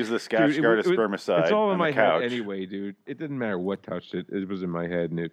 use 0.00 0.08
the 0.08 0.18
Scotch 0.18 0.48
Dude, 0.48 0.58
it 0.58 0.62
Guard 0.62 0.76
was- 0.78 0.86
of 0.86 0.92
it 0.92 0.98
spermicide 0.98 1.42
It's 1.42 1.52
all 1.52 1.66
on 1.68 1.72
in 1.74 1.78
my 1.78 1.92
couch. 1.92 2.22
head 2.22 2.32
anyway, 2.32 2.66
dude. 2.66 2.96
It 3.06 3.18
didn't 3.18 3.38
matter 3.38 3.58
what 3.58 3.82
touched 3.82 4.14
it. 4.14 4.26
It 4.30 4.48
was 4.48 4.62
in 4.62 4.70
my 4.70 4.86
head, 4.88 5.10
and 5.10 5.20
it. 5.20 5.32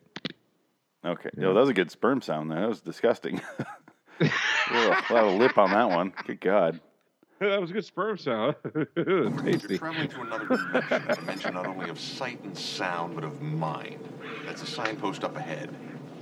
Okay. 1.05 1.29
Yeah. 1.37 1.43
Yo, 1.43 1.53
that 1.53 1.59
was 1.61 1.69
a 1.69 1.73
good 1.73 1.91
sperm 1.91 2.21
sound. 2.21 2.51
There. 2.51 2.59
That 2.59 2.69
was 2.69 2.81
disgusting. 2.81 3.41
A 4.19 5.03
lot 5.13 5.23
of 5.23 5.33
lip 5.39 5.57
on 5.57 5.69
that 5.71 5.89
one. 5.89 6.11
Good 6.25 6.41
God. 6.41 6.79
that 7.39 7.61
was 7.61 7.69
a 7.69 7.73
good 7.73 7.85
sperm 7.85 8.17
sound. 8.17 8.55
You're 8.95 9.29
Tasty. 9.41 9.77
traveling 9.77 10.07
to 10.09 10.21
another 10.21 10.47
dimension, 10.47 10.93
a 11.09 11.15
dimension 11.15 11.53
not 11.53 11.67
only 11.67 11.89
of 11.89 11.99
sight 11.99 12.41
and 12.43 12.57
sound, 12.57 13.13
but 13.15 13.23
of 13.23 13.41
mind. 13.43 13.99
That's 14.43 14.63
a 14.63 14.65
signpost 14.65 15.23
up 15.23 15.37
ahead. 15.37 15.69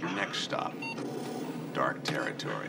Your 0.02 0.10
next 0.12 0.40
stop, 0.40 0.76
dark 1.74 2.04
territory. 2.04 2.68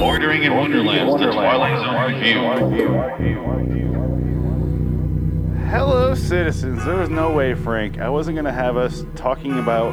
Bordering 0.00 0.44
in 0.44 0.56
Wonderland, 0.56 1.20
the 1.20 1.30
Twilight 1.30 1.78
Zone 1.78 2.14
review. 2.14 2.40
Hello, 5.66 6.14
citizens. 6.14 6.86
There 6.86 6.96
was 6.96 7.10
no 7.10 7.30
way, 7.32 7.52
Frank. 7.52 8.00
I 8.00 8.08
wasn't 8.08 8.36
going 8.36 8.46
to 8.46 8.52
have 8.52 8.78
us 8.78 9.04
talking 9.14 9.58
about 9.58 9.92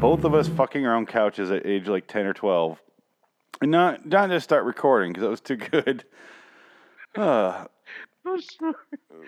both 0.00 0.24
of 0.24 0.32
us 0.32 0.48
fucking 0.48 0.86
our 0.86 0.96
own 0.96 1.04
couches 1.04 1.50
at 1.50 1.66
age 1.66 1.86
like 1.86 2.06
10 2.06 2.24
or 2.24 2.32
12. 2.32 2.80
And 3.60 3.70
not, 3.70 4.06
not 4.06 4.30
just 4.30 4.44
start 4.44 4.64
recording 4.64 5.12
because 5.12 5.20
that 5.20 5.28
was 5.28 5.42
too 5.42 5.56
good. 5.56 6.04
Uh, 7.14 7.66
I'm 8.24 8.40
sorry. 8.40 8.74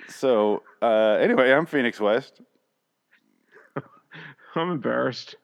so, 0.09 0.63
uh, 0.81 1.19
anyway, 1.21 1.53
I'm 1.53 1.67
Phoenix 1.67 2.01
West. 2.01 2.41
I'm 4.55 4.71
embarrassed. 4.71 5.35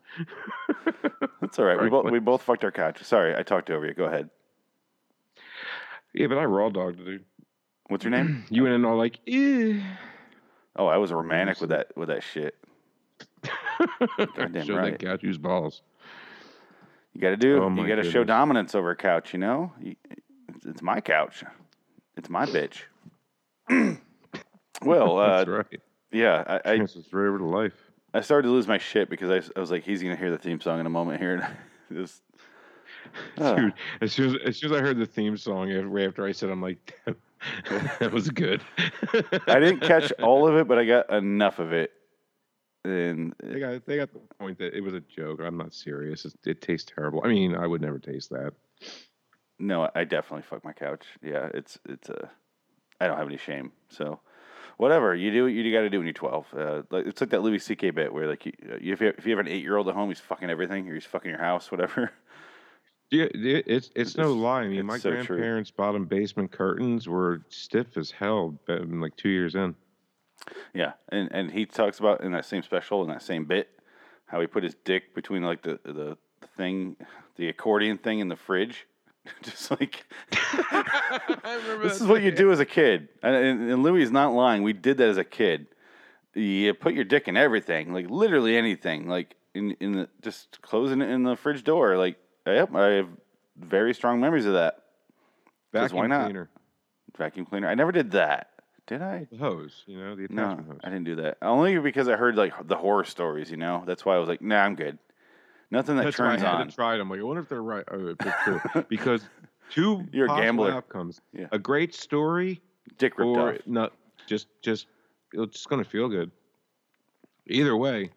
That's 1.42 1.58
all 1.58 1.66
right. 1.66 1.74
We 1.74 1.90
Frank 1.90 1.90
both, 1.90 2.10
we 2.10 2.18
both 2.18 2.40
fucked 2.40 2.64
our 2.64 2.72
couch. 2.72 3.02
Sorry, 3.04 3.36
I 3.36 3.42
talked 3.42 3.68
over 3.68 3.84
you. 3.86 3.92
Go 3.92 4.04
ahead. 4.06 4.30
Yeah, 6.14 6.26
but 6.26 6.38
I 6.38 6.44
raw 6.44 6.68
dogged, 6.70 7.04
dude. 7.04 7.24
What's 7.88 8.04
your 8.04 8.10
name? 8.10 8.44
You 8.50 8.62
went 8.64 8.74
in 8.74 8.84
all 8.84 8.96
like, 8.96 9.18
eh. 9.26 9.80
Oh, 10.76 10.86
I 10.86 10.96
was 10.98 11.12
romantic 11.12 11.60
with 11.60 11.70
that 11.70 11.96
with 11.96 12.08
that 12.08 12.22
shit. 12.22 12.56
Goddamn 14.36 14.66
Show 14.66 14.76
right. 14.76 14.92
that 14.98 15.04
couch 15.04 15.22
use 15.22 15.38
balls. 15.38 15.82
You 17.14 17.20
got 17.20 17.30
to 17.30 17.36
do. 17.36 17.62
Oh, 17.62 17.68
you 17.70 17.88
got 17.88 17.96
to 17.96 18.04
show 18.04 18.20
goodness. 18.20 18.26
dominance 18.28 18.74
over 18.74 18.90
a 18.90 18.96
couch. 18.96 19.32
You 19.32 19.40
know, 19.40 19.72
You- 19.80 19.96
it's, 20.48 20.66
it's 20.66 20.82
my 20.82 21.00
couch. 21.00 21.42
It's 22.16 22.28
my 22.28 22.46
bitch. 22.46 22.82
well, 24.82 25.18
uh, 25.18 25.44
That's 25.44 25.48
right. 25.48 25.80
yeah, 26.12 26.60
I, 26.64 26.72
I 26.72 26.78
over 26.78 27.38
to 27.38 27.44
life. 27.44 27.90
I 28.12 28.20
started 28.20 28.48
to 28.48 28.52
lose 28.52 28.66
my 28.66 28.78
shit 28.78 29.08
because 29.08 29.50
I 29.56 29.60
was 29.60 29.70
like, 29.70 29.84
he's 29.84 30.02
gonna 30.02 30.16
hear 30.16 30.30
the 30.30 30.38
theme 30.38 30.60
song 30.60 30.80
in 30.80 30.86
a 30.86 30.90
moment 30.90 31.20
here. 31.20 31.56
And 31.90 32.06
just, 32.06 32.22
uh, 33.38 33.54
Dude, 33.54 33.74
as 34.00 34.12
soon 34.12 34.34
as, 34.34 34.42
as 34.44 34.56
soon 34.56 34.72
as 34.72 34.78
I 34.78 34.82
heard 34.82 34.98
the 34.98 35.06
theme 35.06 35.36
song 35.36 35.70
right 35.70 36.06
after 36.06 36.24
I 36.24 36.32
said, 36.32 36.50
I'm 36.50 36.62
like, 36.62 36.98
that 37.98 38.12
was 38.12 38.28
good. 38.30 38.60
I 39.46 39.58
didn't 39.60 39.80
catch 39.80 40.12
all 40.22 40.46
of 40.46 40.56
it, 40.56 40.68
but 40.68 40.78
I 40.78 40.84
got 40.84 41.10
enough 41.10 41.58
of 41.58 41.72
it. 41.72 41.92
And 42.84 43.34
They 43.42 43.60
got 43.60 43.84
they 43.84 43.96
got 43.96 44.12
the 44.12 44.20
point 44.38 44.58
that 44.58 44.74
it 44.74 44.80
was 44.80 44.94
a 44.94 45.00
joke. 45.00 45.40
I'm 45.44 45.58
not 45.58 45.74
serious. 45.74 46.24
It, 46.24 46.34
it 46.46 46.62
tastes 46.62 46.90
terrible. 46.94 47.20
I 47.24 47.28
mean, 47.28 47.54
I 47.54 47.66
would 47.66 47.82
never 47.82 47.98
taste 47.98 48.30
that. 48.30 48.52
no, 49.58 49.90
I 49.94 50.04
definitely 50.04 50.42
fuck 50.42 50.64
my 50.64 50.72
couch. 50.72 51.04
Yeah, 51.22 51.50
it's 51.52 51.78
it's 51.86 52.08
a. 52.08 52.30
I 52.98 53.06
don't 53.06 53.18
have 53.18 53.26
any 53.28 53.36
shame. 53.36 53.72
So, 53.88 54.20
whatever 54.78 55.14
you 55.14 55.30
do, 55.30 55.46
you 55.46 55.72
got 55.74 55.80
to 55.80 55.90
do 55.90 55.98
when 55.98 56.06
you're 56.06 56.12
12. 56.12 56.46
Uh, 56.54 56.82
like, 56.90 57.06
it's 57.06 57.20
like 57.20 57.30
that 57.30 57.42
Louis 57.42 57.58
C.K. 57.58 57.90
bit 57.90 58.12
where 58.12 58.26
like 58.26 58.44
you, 58.46 58.52
if 58.62 59.00
you 59.00 59.08
if 59.16 59.26
you 59.26 59.36
have 59.36 59.44
an 59.44 59.50
eight 59.50 59.62
year 59.62 59.76
old 59.76 59.88
at 59.88 59.94
home, 59.94 60.08
he's 60.08 60.20
fucking 60.20 60.48
everything, 60.50 60.88
or 60.88 60.94
he's 60.94 61.04
fucking 61.06 61.30
your 61.30 61.40
house, 61.40 61.70
whatever. 61.70 62.10
Yeah, 63.10 63.26
it's 63.34 63.90
it's 63.96 64.16
no 64.16 64.32
lie. 64.32 64.62
I 64.62 64.68
mean, 64.68 64.86
my 64.86 64.98
so 64.98 65.10
true. 65.10 65.36
grandparents' 65.36 65.70
bottom 65.70 66.04
basement 66.04 66.52
curtains 66.52 67.08
were 67.08 67.42
stiff 67.48 67.96
as 67.96 68.10
hell. 68.10 68.58
but, 68.66 68.82
um, 68.82 69.00
Like 69.00 69.16
two 69.16 69.28
years 69.28 69.54
in. 69.54 69.74
Yeah, 70.72 70.92
and 71.08 71.28
and 71.32 71.50
he 71.50 71.66
talks 71.66 71.98
about 71.98 72.22
in 72.22 72.32
that 72.32 72.44
same 72.44 72.62
special 72.62 73.02
in 73.02 73.08
that 73.08 73.22
same 73.22 73.44
bit 73.44 73.68
how 74.26 74.40
he 74.40 74.46
put 74.46 74.62
his 74.62 74.76
dick 74.84 75.14
between 75.14 75.42
like 75.42 75.62
the 75.62 75.80
the, 75.84 75.92
the 75.92 76.18
thing, 76.56 76.96
the 77.36 77.48
accordion 77.48 77.98
thing 77.98 78.20
in 78.20 78.28
the 78.28 78.36
fridge, 78.36 78.86
just 79.42 79.70
like 79.72 80.04
this 81.82 82.00
is 82.00 82.06
what 82.06 82.22
you 82.22 82.30
do 82.30 82.52
as 82.52 82.60
a 82.60 82.64
kid. 82.64 83.08
And, 83.22 83.34
and, 83.34 83.70
and 83.70 83.82
Louis 83.82 84.02
is 84.02 84.12
not 84.12 84.32
lying. 84.32 84.62
We 84.62 84.72
did 84.72 84.98
that 84.98 85.08
as 85.08 85.18
a 85.18 85.24
kid. 85.24 85.66
You 86.34 86.74
put 86.74 86.94
your 86.94 87.04
dick 87.04 87.26
in 87.26 87.36
everything, 87.36 87.92
like 87.92 88.08
literally 88.08 88.56
anything, 88.56 89.08
like 89.08 89.34
in 89.52 89.72
in 89.80 89.92
the 89.92 90.08
just 90.22 90.62
closing 90.62 91.02
it 91.02 91.10
in 91.10 91.24
the 91.24 91.34
fridge 91.34 91.64
door. 91.64 91.98
Like, 91.98 92.16
yep, 92.46 92.74
I 92.74 92.86
have 92.92 93.08
very 93.58 93.94
strong 93.94 94.20
memories 94.20 94.46
of 94.46 94.54
that. 94.54 94.82
Vacuum 95.72 95.98
why 95.98 96.06
not? 96.06 96.24
cleaner, 96.24 96.48
Vacuum 97.16 97.46
cleaner. 97.46 97.68
I 97.68 97.74
never 97.74 97.92
did 97.92 98.10
that. 98.12 98.48
Did 98.86 99.02
I? 99.02 99.26
the 99.30 99.36
hose. 99.38 99.84
You 99.86 99.98
know, 99.98 100.16
the 100.16 100.26
No, 100.30 100.48
hose. 100.56 100.78
I 100.82 100.88
didn't 100.88 101.04
do 101.04 101.16
that. 101.16 101.38
Only 101.42 101.78
because 101.78 102.08
I 102.08 102.16
heard 102.16 102.34
like 102.36 102.52
the 102.66 102.76
horror 102.76 103.04
stories. 103.04 103.50
You 103.50 103.56
know, 103.56 103.84
that's 103.86 104.04
why 104.04 104.16
I 104.16 104.18
was 104.18 104.28
like, 104.28 104.42
nah, 104.42 104.62
I'm 104.62 104.74
good. 104.74 104.98
Nothing 105.70 105.96
that 105.96 106.04
That's 106.04 106.18
why 106.18 106.26
I 106.26 106.36
turns 106.36 106.42
on. 106.42 106.68
try 106.70 106.94
it. 106.96 107.00
I'm 107.00 107.08
like, 107.08 107.20
I 107.20 107.22
wonder 107.22 107.42
if 107.42 107.48
they're 107.48 107.62
right. 107.62 107.84
Oh, 107.88 108.08
if 108.08 108.18
they're 108.18 108.36
true. 108.44 108.84
because 108.88 109.22
two 109.70 110.04
You're 110.12 110.24
a 110.24 110.28
possible 110.28 110.44
gambler. 110.44 110.72
outcomes: 110.72 111.20
Yeah. 111.32 111.46
a 111.52 111.58
great 111.60 111.94
story, 111.94 112.60
Dick 112.98 113.16
ripped 113.18 113.28
or 113.28 113.52
off. 113.52 113.58
not. 113.66 113.92
Just, 114.26 114.48
just, 114.62 114.86
it's 115.32 115.52
just 115.54 115.68
gonna 115.68 115.84
feel 115.84 116.08
good. 116.08 116.32
Either 117.46 117.76
way, 117.76 118.10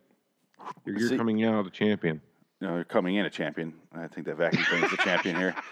you're, 0.85 0.97
you're 0.97 1.09
See- 1.09 1.17
coming 1.17 1.43
out 1.43 1.67
a 1.67 1.69
champion. 1.69 2.19
No, 2.63 2.75
you're 2.75 2.85
coming 2.85 3.15
in 3.15 3.25
a 3.25 3.29
champion. 3.29 3.73
I 3.93 4.07
think 4.07 4.25
that 4.25 4.37
vacuum 4.37 4.63
thing 4.63 4.85
is 4.85 4.91
the 4.91 4.97
champion 4.97 5.35
here. 5.35 5.53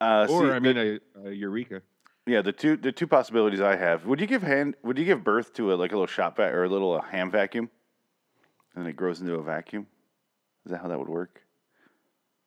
Uh, 0.00 0.26
Or 0.28 0.48
see, 0.48 0.50
I 0.50 0.58
mean, 0.58 0.76
a, 0.76 0.98
a 1.28 1.30
eureka. 1.30 1.80
yeah, 2.26 2.42
the 2.42 2.52
two 2.52 2.76
the 2.76 2.90
two 2.90 3.06
possibilities 3.06 3.60
I 3.60 3.76
have. 3.76 4.04
Would 4.06 4.20
you 4.20 4.26
give 4.26 4.42
hand? 4.42 4.74
Would 4.82 4.98
you 4.98 5.04
give 5.04 5.22
birth 5.22 5.54
to 5.54 5.72
a 5.72 5.76
like 5.76 5.92
a 5.92 5.94
little 5.94 6.08
shop 6.08 6.36
vac 6.36 6.52
or 6.52 6.64
a 6.64 6.68
little 6.68 6.94
uh, 6.94 7.00
ham 7.00 7.30
vacuum, 7.30 7.70
and 8.74 8.86
it 8.88 8.94
grows 8.96 9.20
into 9.20 9.34
a 9.34 9.42
vacuum? 9.42 9.86
Is 10.66 10.72
that 10.72 10.80
how 10.82 10.88
that 10.88 10.98
would 10.98 11.08
work? 11.08 11.40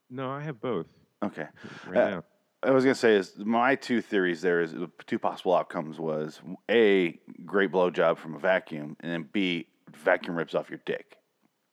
No, 0.09 0.29
I 0.29 0.41
have 0.41 0.59
both 0.59 0.87
Okay. 1.23 1.47
right 1.87 1.97
Uh, 1.97 2.09
now. 2.09 2.23
I 2.63 2.71
was 2.71 2.83
gonna 2.83 2.93
say 2.93 3.15
is 3.15 3.33
my 3.37 3.75
two 3.75 4.01
theories. 4.01 4.41
There 4.41 4.59
is 4.61 4.75
two 5.07 5.17
possible 5.17 5.55
outcomes 5.55 5.97
was 5.99 6.41
a 6.69 7.17
great 7.45 7.71
blowjob 7.71 8.17
from 8.17 8.35
a 8.35 8.39
vacuum, 8.39 8.97
and 8.99 9.09
then 9.11 9.29
b 9.31 9.67
vacuum 9.95 10.35
rips 10.35 10.53
off 10.53 10.69
your 10.69 10.81
dick, 10.85 11.15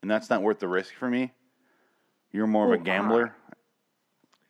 and 0.03 0.11
that's 0.11 0.31
not 0.31 0.41
worth 0.41 0.61
the 0.61 0.69
risk 0.69 0.95
for 0.95 1.11
me. 1.11 1.33
You're 2.35 2.49
more 2.49 2.67
of 2.75 2.81
a 2.81 2.83
gambler. 2.83 3.33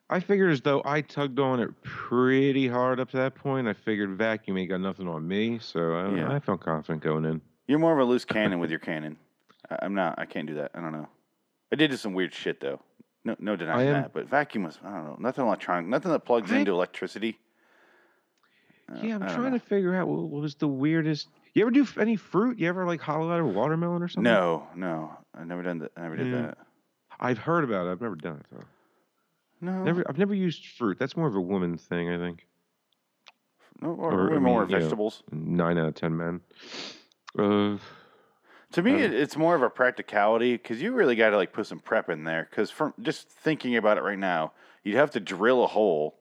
I 0.09 0.19
figured 0.21 0.51
as 0.53 0.63
though 0.63 0.81
I 0.87 1.03
tugged 1.03 1.39
on 1.39 1.61
it 1.61 1.71
pretty 1.83 2.67
hard 2.67 2.99
up 2.99 3.11
to 3.11 3.19
that 3.19 3.35
point. 3.35 3.69
I 3.69 3.75
figured 3.75 4.09
vacuum 4.17 4.57
ain't 4.57 4.71
got 4.71 4.81
nothing 4.81 5.07
on 5.07 5.29
me, 5.29 5.59
so 5.61 5.93
I, 5.93 6.15
Yeah. 6.17 6.33
I 6.33 6.41
felt 6.41 6.63
confident 6.63 7.03
going 7.03 7.27
in. 7.27 7.43
You're 7.67 7.79
more 7.79 7.93
of 7.93 7.99
a 7.99 8.05
loose 8.11 8.25
cannon 8.25 8.59
with 8.59 8.71
your 8.71 8.79
cannon. 8.79 9.19
I, 9.71 9.81
I'm 9.83 9.95
not. 9.95 10.15
I 10.19 10.25
can't 10.25 10.47
do 10.47 10.55
that. 10.55 10.71
I 10.75 10.81
don't 10.81 10.93
know. 10.93 11.09
I 11.73 11.77
did 11.77 11.91
do 11.91 11.99
some 11.99 12.15
weird 12.15 12.33
shit 12.33 12.59
though. 12.59 12.81
No, 13.23 13.37
no 13.39 13.55
denying 13.55 13.89
am- 13.89 13.95
that. 13.95 14.13
But 14.15 14.31
vacuum 14.31 14.65
was. 14.65 14.79
I 14.83 14.91
don't 14.91 15.05
know. 15.05 15.17
Nothing 15.19 15.45
electronic. 15.47 15.87
Nothing 15.87 16.11
that 16.13 16.21
plugs 16.21 16.53
I- 16.53 16.57
into 16.57 16.73
electricity. 16.73 17.39
Uh, 18.91 18.99
yeah, 19.03 19.15
I'm 19.17 19.21
trying 19.29 19.53
know. 19.53 19.59
to 19.59 19.65
figure 19.65 19.95
out 19.95 20.09
what, 20.09 20.21
what 20.29 20.41
was 20.43 20.55
the 20.55 20.69
weirdest. 20.69 21.29
You 21.53 21.63
ever 21.63 21.71
do 21.71 21.87
any 21.99 22.17
fruit? 22.17 22.59
You 22.59 22.69
ever 22.69 22.87
like 22.87 23.01
hollow 23.03 23.31
out 23.31 23.41
a 23.41 23.45
watermelon 23.45 24.03
or 24.03 24.09
something? 24.09 24.25
No, 24.31 24.69
no. 24.75 25.17
I 25.35 25.45
never 25.45 25.63
done 25.63 25.79
that. 25.81 25.93
I 25.99 26.03
never 26.03 26.17
did 26.17 26.27
Yeah. 26.29 26.41
that. 26.43 26.59
I've 27.25 27.39
heard 27.39 27.65
about 27.65 27.87
it. 27.87 27.91
I've 27.91 28.01
never 28.01 28.17
done 28.17 28.37
it 28.37 28.47
though. 28.53 28.65
No. 29.61 29.83
Never. 29.83 30.05
I've 30.09 30.19
never 30.19 30.35
used 30.35 30.67
fruit. 30.67 30.99
That's 30.99 31.17
more 31.17 31.27
of 31.27 31.35
a 31.35 31.41
woman 31.41 31.79
thing, 31.79 32.11
I 32.11 32.19
think. 32.19 32.47
No, 33.81 33.91
or, 33.91 34.13
or, 34.13 34.33
I 34.33 34.37
or 34.37 34.41
more 34.41 34.61
mean, 34.61 34.71
you 34.71 34.77
know, 34.77 34.81
vegetables. 34.83 35.23
Nine 35.33 35.79
out 35.79 35.89
of 35.89 35.95
ten 35.95 36.17
men. 36.17 36.41
Uh, 37.39 37.79
To 38.73 38.83
me, 38.83 38.93
it, 39.03 39.13
it's 39.15 39.37
more 39.37 39.55
of 39.55 39.63
a 39.63 39.71
practicality 39.71 40.53
because 40.53 40.83
you 40.83 40.93
really 40.93 41.17
got 41.17 41.31
to 41.31 41.37
like 41.37 41.53
put 41.53 41.67
some 41.67 41.81
prep 41.81 42.11
in 42.11 42.25
there. 42.25 42.47
Because 42.51 42.71
from 42.71 42.93
just 43.01 43.29
thinking 43.29 43.77
about 43.77 43.99
it 43.99 44.03
right 44.03 44.19
now, 44.19 44.53
you'd 44.83 44.97
have 44.97 45.11
to 45.13 45.21
drill 45.21 45.65
a 45.65 45.69
hole. 45.69 46.17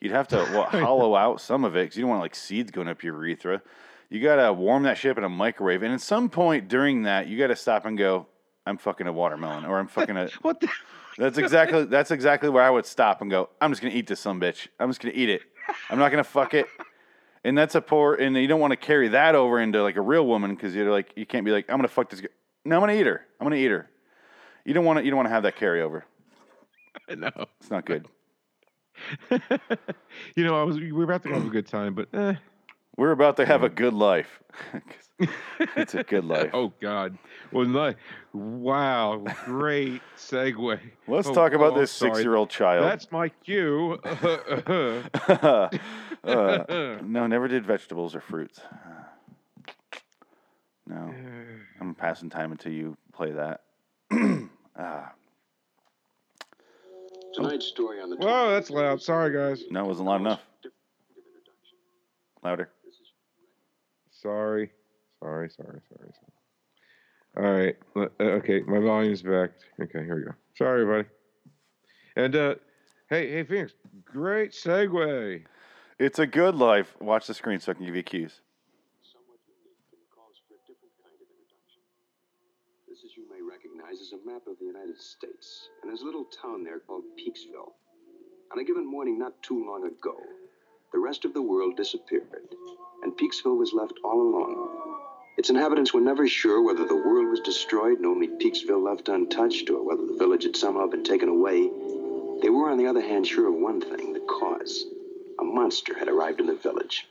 You'd 0.00 0.12
have 0.12 0.28
to 0.28 0.44
hollow 0.70 1.16
out 1.16 1.40
some 1.40 1.64
of 1.64 1.74
it 1.76 1.84
because 1.84 1.96
you 1.96 2.02
don't 2.02 2.10
want 2.10 2.22
like 2.22 2.34
seeds 2.34 2.70
going 2.70 2.88
up 2.88 3.02
your 3.02 3.14
urethra. 3.14 3.62
You 4.10 4.20
got 4.20 4.36
to 4.36 4.52
warm 4.52 4.82
that 4.82 4.98
shit 4.98 5.10
up 5.12 5.18
in 5.18 5.24
a 5.24 5.28
microwave, 5.28 5.82
and 5.82 5.92
at 5.94 6.00
some 6.00 6.28
point 6.28 6.68
during 6.68 7.04
that, 7.04 7.26
you 7.26 7.38
got 7.38 7.46
to 7.48 7.56
stop 7.56 7.86
and 7.86 7.96
go, 7.96 8.26
"I'm 8.66 8.78
fucking 8.78 9.06
a 9.06 9.12
watermelon," 9.12 9.64
or 9.64 9.78
"I'm 9.78 9.88
fucking 9.88 10.16
a." 10.16 10.28
what 10.42 10.60
the? 10.60 10.68
That's 11.16 11.38
exactly 11.38 11.84
that's 11.84 12.10
exactly 12.10 12.48
where 12.48 12.64
I 12.64 12.70
would 12.70 12.86
stop 12.86 13.20
and 13.20 13.30
go. 13.30 13.48
I'm 13.60 13.70
just 13.70 13.80
gonna 13.80 13.94
eat 13.94 14.08
this 14.08 14.18
some 14.18 14.40
bitch. 14.40 14.66
I'm 14.80 14.88
just 14.88 15.00
gonna 15.00 15.14
eat 15.14 15.28
it. 15.28 15.42
I'm 15.88 15.98
not 15.98 16.10
gonna 16.10 16.24
fuck 16.24 16.54
it. 16.54 16.66
And 17.46 17.58
that's 17.58 17.74
a 17.74 17.82
poor. 17.82 18.14
And 18.14 18.34
you 18.38 18.46
don't 18.46 18.58
want 18.58 18.70
to 18.70 18.76
carry 18.78 19.08
that 19.08 19.34
over 19.34 19.60
into 19.60 19.82
like 19.82 19.96
a 19.96 20.00
real 20.00 20.26
woman 20.26 20.54
because 20.54 20.74
you're 20.74 20.90
like 20.90 21.12
you 21.14 21.26
can't 21.26 21.44
be 21.44 21.50
like 21.50 21.68
I'm 21.68 21.76
gonna 21.76 21.88
fuck 21.88 22.08
this. 22.08 22.22
Girl. 22.22 22.30
No, 22.64 22.76
I'm 22.76 22.80
gonna 22.80 22.94
eat 22.94 23.04
her. 23.04 23.20
I'm 23.38 23.44
gonna 23.44 23.56
eat 23.56 23.70
her. 23.70 23.90
You 24.64 24.72
don't 24.72 24.86
want 24.86 25.00
to. 25.00 25.04
You 25.04 25.10
don't 25.10 25.18
want 25.18 25.26
to 25.26 25.32
have 25.34 25.42
that 25.42 25.54
carryover. 25.56 26.04
no. 27.14 27.30
It's 27.60 27.70
not 27.70 27.84
good. 27.84 28.08
you 29.30 30.44
know, 30.44 30.58
I 30.58 30.62
was 30.62 30.78
we 30.80 30.90
were 30.90 31.04
about 31.04 31.22
to 31.24 31.28
have 31.34 31.44
a 31.44 31.50
good 31.50 31.66
time, 31.66 31.94
but 31.94 32.08
eh, 32.14 32.34
We're 32.96 33.10
about 33.12 33.36
to 33.38 33.46
have 33.46 33.62
a 33.64 33.68
good 33.68 33.92
life. 33.94 34.40
it's 35.76 35.94
a 35.94 36.04
good 36.04 36.24
life. 36.34 36.50
Oh 36.52 36.72
God! 36.80 37.18
Well, 37.52 37.66
no, 37.66 37.94
wow, 38.32 39.24
great 39.44 40.00
segue. 40.16 40.78
Let's 41.08 41.28
Oh, 41.28 41.34
talk 41.34 41.52
about 41.54 41.72
oh, 41.74 41.80
this 41.80 41.90
sorry. 41.90 42.14
six-year-old 42.14 42.50
child. 42.50 42.84
That's 42.84 43.10
my 43.10 43.28
cue. 43.28 43.98
Uh, 46.24 46.96
no, 47.04 47.26
never 47.26 47.48
did 47.48 47.66
vegetables 47.66 48.14
or 48.14 48.20
fruits. 48.22 48.58
No, 50.86 51.12
I'm 51.80 51.94
passing 51.94 52.30
time 52.30 52.50
until 52.50 52.72
you 52.72 52.96
play 53.12 53.32
that. 53.32 53.60
Ah, 54.76 55.12
Tonight's 57.34 57.66
story 57.66 58.00
on 58.00 58.10
the 58.10 58.16
Whoa, 58.16 58.50
that's 58.50 58.70
loud. 58.70 59.00
Sorry, 59.02 59.32
guys. 59.32 59.62
no, 59.70 59.84
it 59.84 59.86
wasn't 59.86 60.08
loud 60.08 60.20
enough. 60.22 60.40
Louder. 62.42 62.70
Sorry, 64.24 64.70
sorry, 65.20 65.50
sorry, 65.50 65.80
sorry. 65.90 66.12
sorry. 66.16 66.32
All 67.36 67.52
right. 67.52 67.76
uh, 68.18 68.22
Okay, 68.40 68.60
my 68.60 68.78
volume's 68.78 69.20
back. 69.20 69.50
Okay, 69.78 70.02
here 70.02 70.16
we 70.16 70.22
go. 70.24 70.30
Sorry, 70.56 70.80
everybody. 70.80 71.08
And 72.16 72.34
uh, 72.34 72.54
hey, 73.10 73.30
hey, 73.32 73.44
Phoenix, 73.44 73.74
great 74.02 74.52
segue. 74.52 75.42
It's 75.98 76.18
a 76.18 76.26
good 76.26 76.54
life. 76.54 76.94
Watch 77.00 77.26
the 77.26 77.34
screen 77.34 77.60
so 77.60 77.72
I 77.72 77.74
can 77.74 77.84
give 77.84 77.94
you 77.94 78.02
cues. 78.02 78.40
somewhat 79.04 79.40
unique 79.44 79.84
and 79.92 80.00
calls 80.08 80.40
for 80.48 80.54
a 80.56 80.62
different 80.64 80.94
kind 81.04 81.12
of 81.20 81.28
introduction. 81.28 81.82
This, 82.88 83.04
as 83.04 83.12
you 83.20 83.28
may 83.28 83.44
recognize, 83.44 84.00
is 84.00 84.14
a 84.16 84.22
map 84.24 84.46
of 84.48 84.56
the 84.58 84.64
United 84.64 84.96
States, 84.96 85.68
and 85.82 85.90
there's 85.92 86.00
a 86.00 86.06
little 86.08 86.24
town 86.32 86.64
there 86.64 86.80
called 86.80 87.04
Peaksville. 87.20 87.76
On 88.52 88.58
a 88.58 88.64
given 88.64 88.88
morning 88.88 89.18
not 89.18 89.36
too 89.42 89.66
long 89.68 89.84
ago, 89.86 90.16
the 90.94 91.00
rest 91.00 91.24
of 91.24 91.34
the 91.34 91.42
world 91.42 91.76
disappeared, 91.76 92.54
and 93.02 93.16
Peaksville 93.16 93.58
was 93.58 93.72
left 93.72 93.98
all 94.04 94.20
alone. 94.22 94.68
Its 95.36 95.50
inhabitants 95.50 95.92
were 95.92 96.00
never 96.00 96.28
sure 96.28 96.62
whether 96.62 96.86
the 96.86 96.94
world 96.94 97.26
was 97.26 97.40
destroyed 97.40 97.98
and 97.98 98.06
only 98.06 98.28
Peaksville 98.28 98.80
left 98.80 99.08
untouched, 99.08 99.68
or 99.70 99.84
whether 99.84 100.06
the 100.06 100.16
village 100.16 100.44
had 100.44 100.54
somehow 100.54 100.86
been 100.86 101.02
taken 101.02 101.28
away. 101.28 101.68
They 102.42 102.48
were, 102.48 102.70
on 102.70 102.78
the 102.78 102.86
other 102.86 103.00
hand, 103.00 103.26
sure 103.26 103.48
of 103.48 103.54
one 103.54 103.80
thing 103.80 104.12
the 104.12 104.20
cause. 104.20 104.84
A 105.40 105.42
monster 105.42 105.98
had 105.98 106.06
arrived 106.06 106.38
in 106.38 106.46
the 106.46 106.54
village. 106.54 107.08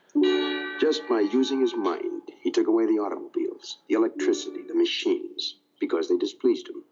Just 0.79 1.05
by 1.09 1.19
using 1.19 1.59
his 1.59 1.75
mind, 1.75 2.21
he 2.41 2.51
took 2.51 2.67
away 2.67 2.85
the 2.85 2.99
automobiles, 2.99 3.79
the 3.89 3.95
electricity, 3.95 4.61
the 4.65 4.75
machines, 4.75 5.55
because 5.81 6.07
they 6.07 6.15
displeased 6.15 6.69
him. 6.69 6.85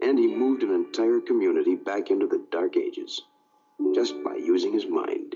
And 0.00 0.16
he 0.20 0.28
moved 0.28 0.62
an 0.62 0.72
entire 0.72 1.18
community 1.18 1.74
back 1.74 2.12
into 2.12 2.28
the 2.28 2.46
Dark 2.52 2.76
Ages, 2.76 3.22
just 3.92 4.14
by 4.22 4.36
using 4.36 4.72
his 4.72 4.86
mind. 4.86 5.31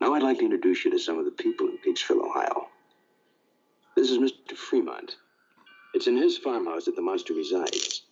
Now 0.00 0.14
I'd 0.14 0.22
like 0.22 0.38
to 0.38 0.44
introduce 0.44 0.84
you 0.84 0.92
to 0.92 0.98
some 0.98 1.18
of 1.18 1.24
the 1.24 1.32
people 1.32 1.68
in 1.68 1.78
Peaksville, 1.78 2.24
Ohio. 2.24 2.68
This 3.96 4.10
is 4.10 4.18
Mr. 4.18 4.56
Fremont. 4.56 5.16
It's 5.92 6.06
in 6.06 6.16
his 6.16 6.38
farmhouse 6.38 6.84
that 6.84 6.94
the 6.94 7.02
monster 7.02 7.34
resides. 7.34 8.02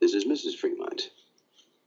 This 0.00 0.12
is 0.12 0.26
Mrs. 0.26 0.54
Fremont. 0.54 1.10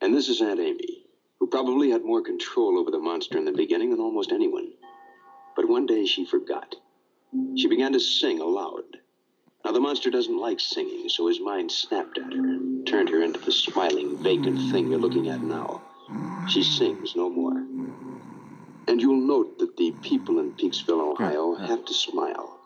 And 0.02 0.16
this 0.16 0.28
is 0.28 0.42
Aunt 0.42 0.60
Amy, 0.60 1.06
who 1.40 1.48
probably 1.48 1.92
had 1.92 2.04
more 2.04 2.24
control 2.24 2.80
over 2.80 2.90
the 2.90 2.98
monster 2.98 3.38
in 3.38 3.46
the 3.46 3.52
beginning 3.52 3.92
than 3.92 4.00
almost 4.00 4.32
anyone. 4.32 4.72
But 5.56 5.70
one 5.70 5.86
day 5.86 6.06
she 6.06 6.26
forgot. 6.26 6.76
She 7.58 7.68
began 7.68 7.94
to 7.94 8.00
sing 8.00 8.40
aloud. 8.40 8.98
Now, 9.64 9.72
the 9.72 9.80
monster 9.80 10.10
doesn't 10.10 10.40
like 10.40 10.60
singing, 10.60 11.10
so 11.10 11.28
his 11.28 11.40
mind 11.40 11.72
snapped 11.72 12.18
at 12.18 12.34
her 12.34 12.40
and 12.40 12.88
turned 12.88 13.10
her 13.10 13.22
into 13.22 13.40
the 13.40 13.52
smiling, 13.52 14.18
vacant 14.18 14.72
thing 14.72 14.90
you're 14.90 15.00
looking 15.00 15.30
at 15.30 15.42
now. 15.42 15.82
She 16.48 16.64
sings 16.64 17.16
no 17.16 17.30
more. 17.30 17.62
And 18.90 19.00
you'll 19.00 19.28
note 19.28 19.60
that 19.60 19.78
the 19.78 19.92
mm-hmm. 19.92 20.02
people 20.02 20.40
in 20.40 20.54
Peaksville, 20.54 21.14
Ohio, 21.14 21.54
have 21.54 21.86
to 21.86 21.94
smile. 21.94 22.58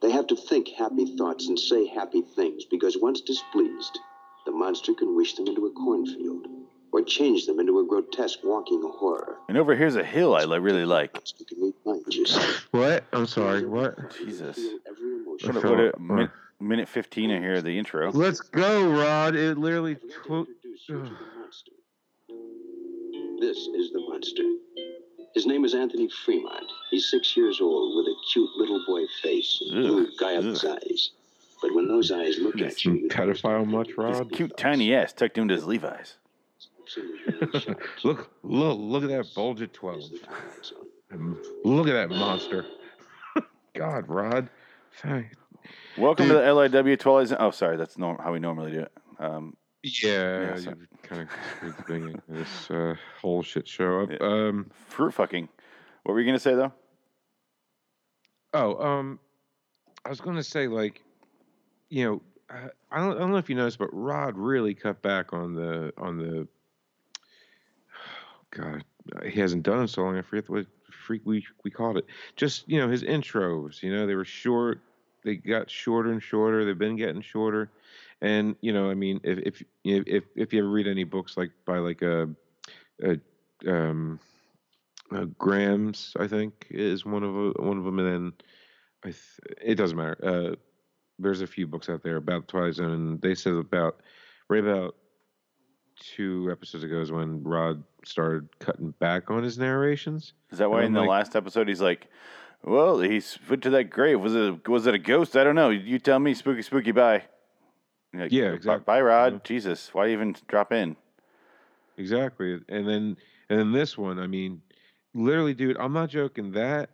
They 0.00 0.10
have 0.10 0.26
to 0.28 0.36
think 0.36 0.68
happy 0.68 1.14
thoughts 1.16 1.46
and 1.46 1.58
say 1.58 1.86
happy 1.86 2.22
things 2.22 2.64
because 2.64 2.96
once 2.96 3.20
displeased, 3.20 3.98
the 4.46 4.52
monster 4.52 4.94
can 4.94 5.14
wish 5.14 5.34
them 5.34 5.46
into 5.46 5.66
a 5.66 5.70
cornfield 5.72 6.46
or 6.90 7.02
change 7.02 7.44
them 7.44 7.60
into 7.60 7.78
a 7.80 7.86
grotesque 7.86 8.38
walking 8.42 8.80
horror. 8.82 9.36
And 9.50 9.58
over 9.58 9.76
here's 9.76 9.94
a 9.96 10.02
hill 10.02 10.34
I 10.34 10.44
li- 10.44 10.58
really 10.58 10.86
like. 10.86 11.20
You 11.38 11.44
can 11.44 11.74
remind 11.84 12.14
yourself. 12.14 12.68
What? 12.70 13.04
I'm 13.12 13.26
sorry. 13.26 13.66
What? 13.66 14.16
Jesus. 14.16 14.56
Feel 14.56 14.78
every 14.88 15.16
emotion. 15.16 15.54
What, 15.54 15.64
I 15.64 15.68
a- 15.68 15.70
what 15.70 15.80
a 15.80 16.00
min- 16.00 16.30
minute 16.60 16.88
15 16.88 17.30
in 17.30 17.42
here, 17.42 17.60
the 17.60 17.78
intro. 17.78 18.10
Let's 18.10 18.40
go, 18.40 18.90
Rod. 18.90 19.34
It 19.34 19.58
literally. 19.58 19.96
I'd 19.96 20.00
to 20.00 20.08
Tw- 20.08 20.48
you 20.48 20.76
to 20.86 20.92
the 21.04 21.10
monster. 21.38 21.72
This 23.38 23.58
is 23.58 23.92
the 23.92 24.00
monster. 24.08 24.44
His 25.34 25.46
name 25.46 25.64
is 25.64 25.74
Anthony 25.74 26.08
Fremont. 26.24 26.70
He's 26.90 27.08
six 27.10 27.36
years 27.36 27.60
old 27.60 27.96
with 27.96 28.06
a 28.06 28.14
cute 28.32 28.50
little 28.56 28.84
boy 28.86 29.02
face 29.22 29.62
and 29.62 29.70
blue 29.82 30.02
Ugh, 30.04 30.08
guileless 30.18 30.64
ugh. 30.64 30.78
eyes. 30.90 31.10
But 31.62 31.74
when 31.74 31.88
those 31.88 32.10
eyes 32.10 32.38
look 32.38 32.56
at 32.60 32.84
you, 32.84 32.90
some 32.92 32.96
you 32.96 33.08
pedophile 33.08 33.66
much, 33.66 33.88
His 33.88 33.96
Rod? 33.96 34.32
cute 34.32 34.56
tiny 34.56 34.94
ass 34.94 35.12
tucked 35.12 35.38
into 35.38 35.54
his 35.54 35.64
Levi's. 35.64 36.16
look, 38.04 38.30
look, 38.42 38.76
look 38.78 39.02
at 39.04 39.08
that 39.08 39.34
bulge 39.34 39.62
at 39.62 39.72
twelve. 39.72 40.02
Look 41.64 41.88
at 41.88 41.92
that 41.92 42.10
monster. 42.10 42.66
God, 43.74 44.08
Rod. 44.08 44.50
Thank- 45.00 45.28
Welcome 45.96 46.26
Dude. 46.28 46.36
to 46.36 46.70
the 46.70 46.78
LIW 46.82 46.98
Twilight 46.98 47.28
Zone. 47.28 47.38
Oh, 47.40 47.50
sorry, 47.50 47.76
that's 47.76 47.96
norm- 47.96 48.18
how 48.18 48.32
we 48.32 48.40
normally 48.40 48.72
do 48.72 48.80
it. 48.80 48.92
Um, 49.18 49.56
Yeah, 49.82 50.58
you 50.58 50.76
kind 51.02 51.22
of 51.22 51.86
the 51.86 52.20
this 52.28 52.70
uh, 52.70 52.94
whole 53.20 53.42
shit 53.42 53.66
show 53.66 54.02
up. 54.02 54.10
Yeah. 54.10 54.18
Um, 54.20 54.70
fruit 54.88 55.12
fucking. 55.12 55.48
What 56.04 56.12
were 56.12 56.20
you 56.20 56.26
gonna 56.26 56.38
say 56.38 56.54
though? 56.54 56.72
oh, 58.54 58.76
um, 58.84 59.18
I 60.04 60.08
was 60.08 60.20
going 60.20 60.36
to 60.36 60.42
say 60.42 60.68
like, 60.68 61.02
you 61.88 62.04
know, 62.04 62.22
I, 62.50 62.68
I 62.90 63.00
don't, 63.00 63.16
I 63.16 63.20
don't 63.20 63.30
know 63.30 63.38
if 63.38 63.48
you 63.48 63.56
noticed, 63.56 63.78
but 63.78 63.90
Rod 63.92 64.36
really 64.36 64.74
cut 64.74 65.02
back 65.02 65.32
on 65.32 65.54
the 65.54 65.92
on 65.98 66.18
the. 66.18 66.48
God, 68.50 68.84
he 69.24 69.40
hasn't 69.40 69.62
done 69.62 69.84
it 69.84 69.88
so 69.88 70.02
long. 70.02 70.18
I 70.18 70.22
forget 70.22 70.48
what 70.50 70.66
freak 70.90 71.22
we 71.24 71.44
we 71.64 71.70
called 71.70 71.96
it. 71.96 72.06
Just 72.36 72.68
you 72.68 72.78
know 72.78 72.88
his 72.88 73.02
intros. 73.02 73.82
You 73.82 73.94
know 73.94 74.06
they 74.06 74.14
were 74.14 74.24
short. 74.24 74.80
They 75.24 75.36
got 75.36 75.70
shorter 75.70 76.10
and 76.10 76.22
shorter. 76.22 76.64
They've 76.64 76.76
been 76.76 76.96
getting 76.96 77.22
shorter. 77.22 77.70
And 78.22 78.54
you 78.60 78.72
know, 78.72 78.88
I 78.88 78.94
mean, 78.94 79.20
if 79.24 79.38
if 79.38 79.62
you 79.82 80.04
if 80.06 80.24
if 80.36 80.52
you 80.52 80.60
ever 80.60 80.70
read 80.70 80.86
any 80.86 81.02
books 81.04 81.36
like 81.36 81.50
by 81.66 81.78
like 81.78 82.02
a, 82.02 82.28
a 83.02 83.18
um, 83.66 84.20
uh, 85.14 85.24
Graham's, 85.38 86.12
I 86.18 86.28
think 86.28 86.68
is 86.70 87.04
one 87.04 87.24
of 87.24 87.34
a, 87.34 87.50
one 87.60 87.78
of 87.78 87.84
them, 87.84 87.98
and 87.98 88.08
then 88.08 88.32
I 89.04 89.08
th- 89.08 89.58
it 89.60 89.74
doesn't 89.74 89.96
matter. 89.98 90.16
Uh, 90.22 90.54
there's 91.18 91.40
a 91.40 91.46
few 91.48 91.66
books 91.66 91.88
out 91.88 92.04
there 92.04 92.16
about 92.16 92.46
Twilight 92.46 92.74
Zone, 92.74 92.92
and 92.92 93.20
they 93.20 93.34
said 93.34 93.54
about 93.54 94.00
right 94.48 94.62
about 94.62 94.94
two 95.98 96.48
episodes 96.50 96.84
ago 96.84 97.00
is 97.00 97.10
when 97.12 97.42
Rod 97.42 97.82
started 98.04 98.48
cutting 98.60 98.94
back 99.00 99.30
on 99.32 99.42
his 99.42 99.58
narrations. 99.58 100.32
Is 100.50 100.58
that 100.58 100.70
why 100.70 100.78
And 100.78 100.86
in 100.86 100.92
the 100.92 101.00
like- 101.00 101.08
last 101.08 101.34
episode 101.34 101.66
he's 101.66 101.80
like, 101.80 102.08
"Well, 102.62 103.00
he's 103.00 103.36
put 103.48 103.62
to 103.62 103.70
that 103.70 103.90
grave. 103.90 104.20
Was 104.20 104.36
it 104.36 104.42
a, 104.42 104.70
was 104.70 104.86
it 104.86 104.94
a 104.94 104.98
ghost? 104.98 105.36
I 105.36 105.42
don't 105.42 105.56
know. 105.56 105.70
You 105.70 105.98
tell 105.98 106.20
me. 106.20 106.34
Spooky, 106.34 106.62
spooky. 106.62 106.92
Bye." 106.92 107.24
Like, 108.14 108.32
Yeah, 108.32 108.50
"Bye- 108.50 108.54
exactly. 108.56 108.84
Bye, 108.84 109.00
Rod. 109.00 109.32
Yeah. 109.34 109.38
Jesus, 109.44 109.92
why 109.94 110.10
even 110.10 110.36
drop 110.48 110.72
in? 110.72 110.96
Exactly. 111.96 112.60
And 112.68 112.88
then 112.88 113.16
and 113.48 113.58
then 113.58 113.72
this 113.72 113.96
one, 113.98 114.18
I 114.18 114.26
mean, 114.26 114.62
literally, 115.14 115.54
dude, 115.54 115.76
I'm 115.78 115.92
not 115.92 116.08
joking. 116.10 116.52
That 116.52 116.90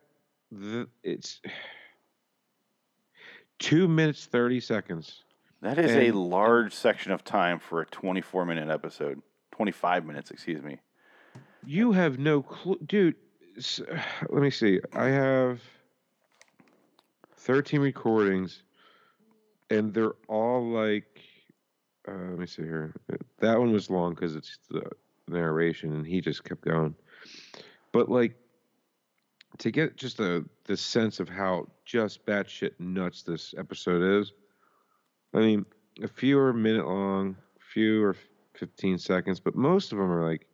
the, 0.50 0.88
it's 1.02 1.40
two 3.58 3.88
minutes 3.88 4.26
thirty 4.26 4.60
seconds. 4.60 5.25
That 5.60 5.78
is 5.78 5.90
a 5.92 6.12
large 6.12 6.72
section 6.72 7.10
of 7.10 7.25
time 7.25 7.58
for 7.58 7.80
a 7.80 7.87
24 7.87 8.46
minute 8.46 8.68
episode. 8.70 9.20
25 9.50 10.06
minutes, 10.06 10.30
excuse 10.30 10.62
me. 10.62 10.78
You 11.66 11.90
have 11.90 12.16
no 12.20 12.42
clue, 12.42 12.78
dude. 12.87 13.16
s- 13.56 13.80
Let 14.30 14.40
me 14.40 14.50
see. 14.50 14.78
I 14.92 15.06
have 15.06 15.60
thirteen 17.34 17.80
recordings, 17.80 18.62
and 19.70 19.92
they're 19.92 20.14
all 20.28 20.66
like. 20.68 21.20
Uh, 22.06 22.12
let 22.12 22.38
me 22.38 22.46
see 22.46 22.62
here. 22.62 22.94
That 23.40 23.58
one 23.58 23.72
was 23.72 23.90
long 23.90 24.14
because 24.14 24.34
it's 24.34 24.58
the 24.70 24.90
narration, 25.28 25.92
and 25.92 26.06
he 26.06 26.20
just 26.20 26.44
kept 26.44 26.62
going. 26.62 26.94
But 27.92 28.08
like, 28.08 28.34
to 29.58 29.70
get 29.70 29.96
just 29.96 30.20
a 30.20 30.44
the 30.64 30.76
sense 30.76 31.20
of 31.20 31.28
how 31.28 31.68
just 31.84 32.25
batshit 32.26 32.72
nuts 32.78 33.22
this 33.22 33.54
episode 33.58 34.20
is. 34.20 34.32
I 35.34 35.38
mean, 35.40 35.66
a 36.02 36.08
few 36.08 36.38
are 36.38 36.52
minute 36.52 36.87
long, 36.87 37.37
few 37.58 38.04
are 38.04 38.16
fifteen 38.54 38.98
seconds, 38.98 39.40
but 39.40 39.54
most 39.54 39.92
of 39.92 39.98
them 39.98 40.10
are 40.10 40.28
like 40.28 40.46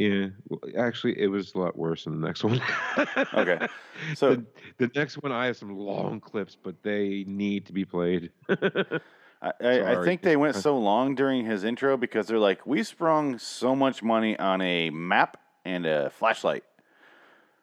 Yeah, 0.00 0.28
well, 0.48 0.60
actually, 0.78 1.20
it 1.20 1.26
was 1.26 1.54
a 1.54 1.58
lot 1.58 1.76
worse 1.76 2.04
than 2.04 2.18
the 2.18 2.26
next 2.26 2.42
one. 2.42 2.58
Okay, 3.34 3.68
so- 4.14 4.36
the, 4.36 4.46
the 4.78 4.90
next 4.94 5.22
one, 5.22 5.30
I 5.30 5.44
have 5.44 5.58
some 5.58 5.76
long 5.76 6.20
clips, 6.20 6.56
but 6.60 6.82
they 6.82 7.24
need 7.26 7.66
to 7.66 7.74
be 7.74 7.84
played. 7.84 8.30
I, 8.48 9.52
I, 9.60 10.00
I 10.00 10.04
think 10.04 10.22
they 10.22 10.36
went 10.36 10.56
so 10.68 10.78
long 10.78 11.14
during 11.14 11.44
his 11.44 11.64
intro 11.64 11.98
because 11.98 12.28
they're 12.28 12.38
like, 12.38 12.66
we 12.66 12.82
sprung 12.82 13.38
so 13.38 13.76
much 13.76 14.02
money 14.02 14.38
on 14.38 14.62
a 14.62 14.88
map 14.88 15.36
and 15.66 15.84
a 15.84 16.08
flashlight. 16.08 16.64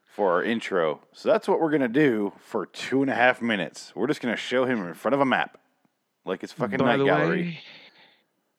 for 0.06 0.34
our 0.34 0.44
intro. 0.44 1.02
So 1.14 1.30
that's 1.30 1.48
what 1.48 1.60
we're 1.60 1.72
gonna 1.72 1.88
do 1.88 2.34
for 2.38 2.68
two 2.68 3.02
and 3.02 3.10
a 3.10 3.16
half 3.16 3.42
minutes. 3.42 3.94
We're 3.96 4.06
just 4.06 4.22
gonna 4.22 4.36
show 4.36 4.66
him 4.66 4.88
in 4.88 4.94
front 4.94 5.16
of 5.16 5.22
a 5.22 5.26
map, 5.26 5.58
like 6.24 6.44
it's 6.44 6.54
fucking 6.54 6.78
By 6.78 6.98
night 6.98 7.04
gallery. 7.04 7.42
way, 7.42 7.60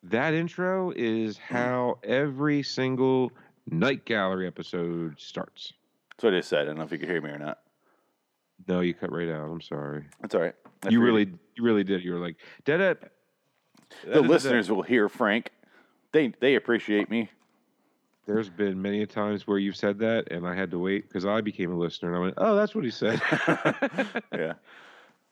that 0.04 0.34
intro 0.34 0.92
is 0.94 1.38
hmm. 1.38 1.54
how 1.54 1.98
every 2.02 2.64
single 2.64 3.30
night 3.70 4.04
gallery 4.04 4.46
episode 4.46 5.18
starts. 5.18 5.72
That's 6.10 6.24
what 6.24 6.34
I 6.34 6.38
just 6.38 6.48
said. 6.48 6.62
I 6.62 6.64
don't 6.66 6.78
know 6.78 6.84
if 6.84 6.92
you 6.92 6.98
could 6.98 7.08
hear 7.08 7.20
me 7.20 7.30
or 7.30 7.38
not. 7.38 7.58
No, 8.66 8.80
you 8.80 8.94
cut 8.94 9.12
right 9.12 9.28
out. 9.28 9.48
I'm 9.48 9.60
sorry. 9.60 10.04
That's 10.20 10.34
all 10.34 10.40
right. 10.40 10.54
I 10.82 10.88
you 10.88 10.98
figured 10.98 11.02
really, 11.02 11.26
you 11.56 11.62
really 11.62 11.84
did. 11.84 12.02
You 12.02 12.14
were 12.14 12.18
like 12.18 12.36
dead 12.64 12.80
at. 12.80 13.12
The 14.04 14.20
listeners 14.20 14.70
will 14.70 14.82
hear 14.82 15.08
Frank. 15.08 15.50
They 16.12 16.32
they 16.40 16.56
appreciate 16.56 17.10
me. 17.10 17.30
There's 18.26 18.50
been 18.50 18.82
many 18.82 19.02
a 19.02 19.06
times 19.06 19.46
where 19.46 19.58
you've 19.58 19.76
said 19.76 19.98
that, 20.00 20.30
and 20.30 20.46
I 20.46 20.54
had 20.54 20.70
to 20.72 20.78
wait 20.78 21.08
because 21.08 21.24
I 21.24 21.40
became 21.40 21.72
a 21.72 21.76
listener, 21.76 22.08
and 22.08 22.16
I 22.16 22.20
went, 22.20 22.34
"Oh, 22.36 22.56
that's 22.56 22.74
what 22.74 22.84
he 22.84 22.90
said." 22.90 23.22
yeah. 24.34 24.54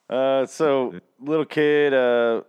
Uh, 0.09 0.47
so 0.47 0.95
little 1.21 1.45
kid 1.45 1.93
uh, 1.93 2.43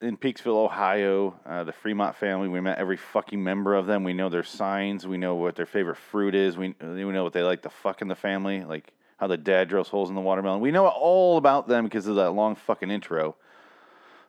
in 0.00 0.16
Peaksville, 0.16 0.64
Ohio, 0.64 1.38
uh, 1.46 1.64
the 1.64 1.72
Fremont 1.72 2.16
family. 2.16 2.48
We 2.48 2.60
met 2.60 2.78
every 2.78 2.96
fucking 2.96 3.42
member 3.42 3.74
of 3.74 3.86
them. 3.86 4.04
We 4.04 4.12
know 4.12 4.28
their 4.28 4.42
signs. 4.42 5.06
We 5.06 5.16
know 5.16 5.34
what 5.34 5.56
their 5.56 5.66
favorite 5.66 5.96
fruit 5.96 6.34
is. 6.34 6.56
We 6.56 6.74
we 6.80 7.04
know 7.04 7.24
what 7.24 7.32
they 7.32 7.42
like 7.42 7.62
to 7.62 7.70
fuck 7.70 8.02
in 8.02 8.08
the 8.08 8.14
family, 8.14 8.64
like 8.64 8.92
how 9.16 9.26
the 9.26 9.36
dad 9.36 9.68
drills 9.68 9.88
holes 9.88 10.08
in 10.08 10.14
the 10.14 10.20
watermelon. 10.20 10.60
We 10.60 10.70
know 10.70 10.86
all 10.86 11.36
about 11.38 11.68
them 11.68 11.84
because 11.84 12.06
of 12.06 12.16
that 12.16 12.30
long 12.32 12.56
fucking 12.56 12.90
intro. 12.90 13.36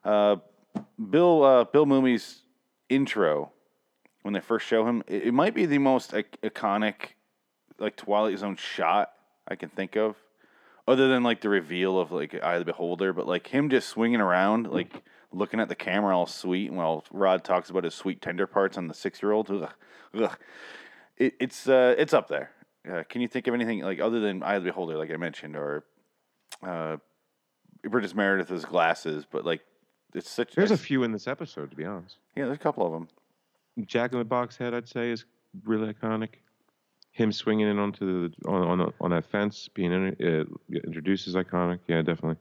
Uh, 0.03 0.37
Bill 1.09 1.43
uh, 1.43 1.63
Bill 1.65 1.85
Mumy's 1.85 2.41
intro 2.89 3.51
when 4.25 4.33
they 4.33 4.39
first 4.39 4.65
show 4.65 4.87
him, 4.87 5.03
it, 5.05 5.27
it 5.27 5.33
might 5.35 5.53
be 5.53 5.67
the 5.67 5.77
most 5.77 6.11
ic- 6.11 6.41
iconic 6.41 7.13
like 7.77 7.95
Twilight 7.95 8.39
Zone 8.39 8.55
shot 8.55 9.11
I 9.47 9.55
can 9.55 9.69
think 9.69 9.95
of, 9.95 10.15
other 10.87 11.07
than 11.07 11.21
like 11.21 11.41
the 11.41 11.49
reveal 11.49 11.99
of 11.99 12.11
like 12.11 12.33
Eye 12.43 12.55
of 12.55 12.61
the 12.61 12.65
Beholder. 12.65 13.13
But 13.13 13.27
like 13.27 13.45
him 13.45 13.69
just 13.69 13.87
swinging 13.87 14.21
around, 14.21 14.71
like 14.71 15.03
looking 15.35 15.59
at 15.59 15.69
the 15.69 15.75
camera 15.75 16.17
all 16.17 16.25
sweet, 16.25 16.71
while 16.71 17.03
Rod 17.11 17.43
talks 17.43 17.69
about 17.69 17.83
his 17.83 17.93
sweet 17.93 18.21
tender 18.21 18.47
parts 18.47 18.77
on 18.77 18.87
the 18.87 18.93
six 18.93 19.21
year 19.21 19.31
old. 19.31 19.51
Ugh, 19.51 19.69
ugh. 20.17 20.37
It, 21.17 21.33
it's 21.39 21.67
uh, 21.67 21.95
it's 21.97 22.13
up 22.13 22.27
there. 22.27 22.51
Uh, 22.89 23.03
can 23.09 23.21
you 23.21 23.27
think 23.27 23.47
of 23.47 23.53
anything 23.53 23.81
like 23.81 23.99
other 23.99 24.19
than 24.19 24.43
Eye 24.43 24.55
of 24.55 24.63
the 24.63 24.69
Beholder, 24.69 24.97
like 24.97 25.11
I 25.11 25.17
mentioned, 25.17 25.55
or 25.55 25.83
uh, 26.65 26.97
Burgess 27.83 28.13
Meredith's 28.13 28.65
glasses? 28.65 29.25
But 29.29 29.45
like, 29.45 29.61
it's 30.13 30.29
such. 30.29 30.53
There's 30.53 30.71
a 30.71 30.77
few 30.77 31.03
in 31.03 31.11
this 31.11 31.27
episode, 31.27 31.71
to 31.71 31.77
be 31.77 31.85
honest. 31.85 32.17
yeah, 32.35 32.45
there's 32.45 32.57
a 32.57 32.61
couple 32.61 32.85
of 32.85 32.91
them. 32.93 33.07
Jack 33.85 34.13
in 34.13 34.19
the 34.19 34.25
Box 34.25 34.55
head, 34.57 34.73
I'd 34.73 34.87
say, 34.87 35.11
is 35.11 35.25
really 35.65 35.93
iconic. 35.93 36.29
Him 37.11 37.31
swinging 37.31 37.67
in 37.67 37.79
onto 37.79 38.29
the 38.29 38.49
on 38.49 38.81
on, 38.81 38.93
on 38.99 39.09
that 39.11 39.25
fence, 39.25 39.69
being 39.73 39.91
in, 39.91 40.15
uh, 40.21 40.77
introduced 40.85 41.27
is 41.27 41.35
iconic. 41.35 41.79
Yeah, 41.87 42.01
definitely. 42.01 42.37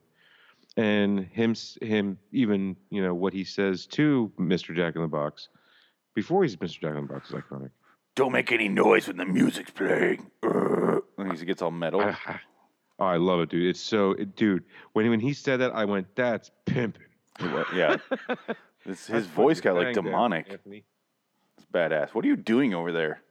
And 0.76 1.20
him 1.20 1.54
him 1.80 2.18
even 2.32 2.76
you 2.90 3.02
know 3.02 3.14
what 3.14 3.32
he 3.32 3.44
says 3.44 3.86
to 3.86 4.32
Mr. 4.38 4.74
Jack 4.74 4.96
in 4.96 5.02
the 5.02 5.08
Box 5.08 5.48
before 6.14 6.42
he's 6.42 6.56
Mr. 6.56 6.80
Jack 6.80 6.96
in 6.96 7.06
the 7.06 7.12
Box 7.12 7.30
is 7.30 7.36
iconic. 7.36 7.70
Don't 8.16 8.32
make 8.32 8.50
any 8.52 8.68
noise 8.68 9.06
when 9.08 9.16
the 9.16 9.24
music's 9.24 9.70
playing. 9.70 10.30
Uh, 10.42 10.98
and 11.18 11.36
he 11.36 11.44
gets 11.44 11.62
all 11.62 11.70
metal. 11.70 12.00
I, 12.00 12.10
I- 12.26 12.40
oh, 12.98 13.04
I 13.06 13.16
love 13.16 13.40
it, 13.40 13.50
dude. 13.50 13.68
It's 13.68 13.80
so, 13.80 14.12
it, 14.12 14.36
dude. 14.36 14.64
When 14.92 15.08
when 15.10 15.20
he 15.20 15.32
said 15.32 15.60
that, 15.60 15.72
I 15.74 15.84
went, 15.84 16.06
"That's 16.16 16.50
pimping." 16.66 17.02
yeah, 17.74 17.96
his 18.84 19.26
voice 19.26 19.60
got 19.60 19.74
like 19.74 19.94
demonic. 19.94 20.48
Anthony. 20.50 20.84
It's 21.58 21.66
badass. 21.72 22.14
What 22.14 22.24
are 22.24 22.28
you 22.28 22.36
doing 22.36 22.74
over 22.74 22.92
there? 22.92 23.22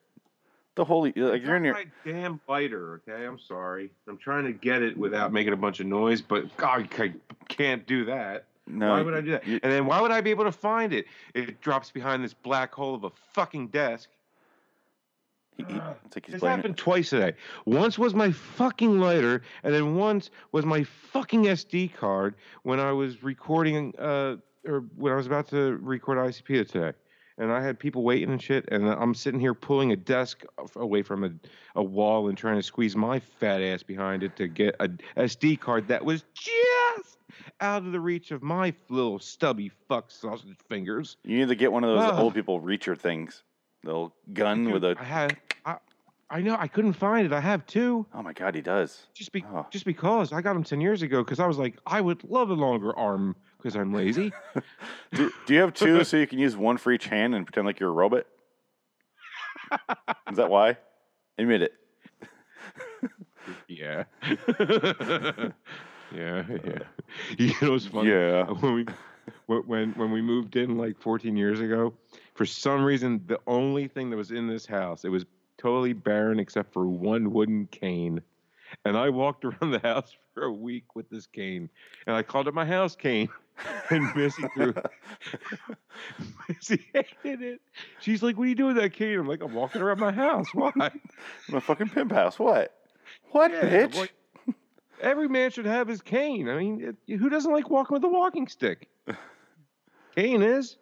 The 0.76 0.84
holy 0.84 1.14
like 1.16 1.44
you're 1.44 1.56
in 1.56 1.64
your 1.66 1.76
my 1.76 1.86
damn 2.04 2.42
lighter, 2.48 3.02
okay? 3.08 3.26
I'm 3.26 3.38
sorry. 3.38 3.92
I'm 4.08 4.18
trying 4.18 4.46
to 4.46 4.54
get 4.54 4.82
it 4.82 4.98
without 4.98 5.32
making 5.32 5.54
a 5.54 5.58
bunch 5.58 5.80
of 5.80 5.86
noise, 5.86 6.22
but 6.22 6.56
God, 6.58 6.88
I 6.98 7.14
can't 7.48 7.86
do 7.86 8.06
that. 8.06 8.46
no. 8.66 8.90
why 8.92 9.02
would 9.04 9.14
I 9.14 9.22
do 9.22 9.32
that? 9.32 9.46
you- 9.48 9.60
and 9.62 9.72
then 9.72 9.86
why 9.86 10.02
would 10.02 10.10
I 10.12 10.22
be 10.22 10.32
able 10.32 10.46
to 10.46 10.52
find 10.52 10.92
it? 10.94 11.06
It 11.36 11.62
drops 11.62 11.92
behind 11.92 12.24
this 12.24 12.34
black 12.34 12.74
hole 12.74 12.96
of 12.96 13.04
a 13.04 13.12
fucking 13.34 13.68
desk. 13.68 14.10
he- 15.58 15.64
he- 15.66 15.76
it's 16.06 16.16
like 16.16 16.26
he's 16.26 16.34
This 16.34 16.42
happened 16.42 16.78
twice 16.78 17.12
today. 17.12 17.34
Once 17.66 18.00
was 18.00 18.16
my 18.16 18.32
fucking 18.32 18.98
lighter, 19.00 19.44
and 19.62 19.72
then 19.72 19.94
once 19.96 20.32
was 20.52 20.66
my 20.66 20.84
fucking 20.84 21.44
SD 21.48 21.90
card 21.90 22.34
when 22.64 22.80
I 22.80 22.92
was 22.92 23.22
recording, 23.22 23.94
uh, 24.00 24.38
or 24.66 24.80
when 24.96 25.14
I 25.14 25.16
was 25.16 25.28
about 25.28 25.48
to 25.50 25.78
record 25.78 26.18
ICP 26.18 26.64
today. 26.68 26.94
And 27.38 27.52
I 27.52 27.62
had 27.62 27.80
people 27.80 28.04
waiting 28.04 28.30
and 28.32 28.42
shit, 28.42 28.66
and 28.72 28.88
I'm 28.88 29.16
sitting 29.16 29.40
here 29.40 29.54
pulling 29.56 29.92
a 29.92 29.96
desk 29.96 30.44
away 30.76 31.02
from 31.02 31.24
a, 31.24 31.32
a 31.76 31.84
wall 31.84 32.30
and 32.30 32.38
trying 32.38 32.58
to 32.58 32.64
squeeze 32.64 32.96
my 32.96 33.20
fat 33.20 33.62
ass 33.62 33.82
behind 33.82 34.22
it 34.24 34.36
to 34.36 34.48
get 34.48 34.76
a 34.80 34.88
SD 35.18 35.60
card 35.60 35.88
that 35.88 36.06
was 36.06 36.24
just 36.34 37.18
out 37.60 37.84
of 37.86 37.92
the 37.92 38.00
reach 38.00 38.30
of 38.32 38.44
my 38.44 38.74
little 38.90 39.18
stubby 39.18 39.72
fuck 39.88 40.12
sausage 40.12 40.58
fingers. 40.70 41.18
You 41.24 41.38
need 41.40 41.48
to 41.50 41.56
get 41.56 41.72
one 41.72 41.84
of 41.84 41.90
those 41.90 42.08
Ah. 42.12 42.20
old 42.22 42.36
people 42.36 42.62
reacher 42.62 42.98
things. 42.98 43.44
The 43.84 43.90
little 43.90 44.14
gun 44.34 44.72
with 44.72 44.84
a. 44.84 44.96
I 45.00 45.04
had, 45.04 45.38
I, 45.66 45.78
I 46.30 46.42
know 46.42 46.56
I 46.60 46.68
couldn't 46.68 46.94
find 46.94 47.26
it. 47.26 47.34
I 47.34 47.40
have 47.42 47.66
two. 47.66 48.06
Oh 48.14 48.22
my 48.22 48.34
god, 48.34 48.54
he 48.54 48.62
does. 48.62 49.08
Just 49.16 49.32
be, 49.32 49.44
Oh. 49.52 49.66
just 49.72 49.86
because 49.86 50.32
I 50.32 50.42
got 50.42 50.54
them 50.54 50.64
ten 50.64 50.80
years 50.82 51.02
ago, 51.02 51.24
because 51.24 51.40
I 51.40 51.48
was 51.48 51.58
like, 51.58 51.76
I 51.88 52.00
would 52.00 52.24
love 52.30 52.50
a 52.52 52.54
longer 52.54 52.96
arm 52.98 53.36
because 53.64 53.78
I'm 53.78 53.94
lazy. 53.94 54.34
Do, 55.14 55.32
do 55.46 55.54
you 55.54 55.62
have 55.62 55.74
two 55.74 56.04
so 56.04 56.18
you 56.18 56.28
can 56.28 56.38
use 56.38 56.58
one 56.58 56.78
for 56.78 56.92
each 56.92 57.08
hand 57.08 57.34
and 57.34 57.46
pretend 57.46 57.66
like 57.66 57.80
you're 57.80 57.90
a 57.90 57.94
robot? 57.94 58.26
Is 60.30 60.38
that 60.38 60.50
why? 60.50 60.78
Admit 61.38 61.62
it. 61.62 61.74
yeah, 63.68 64.04
yeah, 66.14 66.44
yeah. 66.66 66.80
You 67.38 67.54
know 67.62 67.72
what's 67.72 67.86
funny? 67.86 68.10
Yeah. 68.10 68.44
When 68.52 68.74
we, 68.74 68.86
when 69.46 69.62
when 69.62 69.92
when 69.94 70.12
we 70.12 70.22
moved 70.22 70.56
in 70.56 70.78
like 70.78 71.02
14 71.02 71.38
years 71.38 71.60
ago, 71.60 71.94
for 72.36 72.46
some 72.46 72.84
reason, 72.84 73.24
the 73.28 73.40
only 73.48 73.88
thing 73.88 74.10
that 74.10 74.18
was 74.18 74.32
in 74.32 74.48
this 74.48 74.66
house, 74.66 75.06
it 75.06 75.10
was 75.10 75.26
totally 75.58 75.94
barren 75.94 76.40
except 76.40 76.74
for 76.74 76.86
one 76.86 77.32
wooden 77.32 77.68
cane. 77.68 78.22
And 78.86 78.98
I 78.98 79.10
walked 79.10 79.46
around 79.46 79.72
the 79.72 79.80
house 79.80 80.16
for 80.34 80.44
a 80.44 80.52
week 80.52 80.96
with 80.96 81.10
this 81.10 81.28
cane, 81.28 81.70
and 82.06 82.16
I 82.16 82.24
called 82.24 82.48
it 82.48 82.54
my 82.54 82.66
house 82.66 82.96
cane. 82.96 83.30
And 83.90 84.16
Missy 84.16 84.44
threw, 84.54 84.74
Missy 86.50 86.86
hated 86.94 87.42
it. 87.42 87.62
She's 88.00 88.24
like, 88.24 88.38
"What 88.38 88.46
are 88.46 88.48
you 88.48 88.56
doing 88.56 88.76
with 88.76 88.84
that 88.84 88.94
cane?" 88.94 89.20
I'm 89.20 89.28
like, 89.28 89.42
"I'm 89.44 89.54
walking 89.54 89.82
around 89.82 90.00
my 90.00 90.12
house. 90.12 90.48
Why?" 90.54 90.72
My 91.50 91.60
fucking 91.60 91.90
pimp 91.90 92.12
house. 92.12 92.40
What? 92.40 92.74
What, 93.32 93.52
Yeah, 93.52 93.88
bitch? 93.88 93.96
like, 93.96 94.14
every 95.02 95.28
man 95.28 95.52
should 95.52 95.66
have 95.66 95.88
his 95.88 96.02
cane. 96.02 96.50
I 96.50 96.58
mean, 96.58 96.96
it, 97.08 97.18
who 97.18 97.30
doesn't 97.30 97.52
like 97.52 97.70
walking 97.70 97.94
with 97.96 98.04
a 98.04 98.10
walking 98.10 98.48
stick? 98.48 98.88
Cane 100.16 100.42
is. 100.42 100.78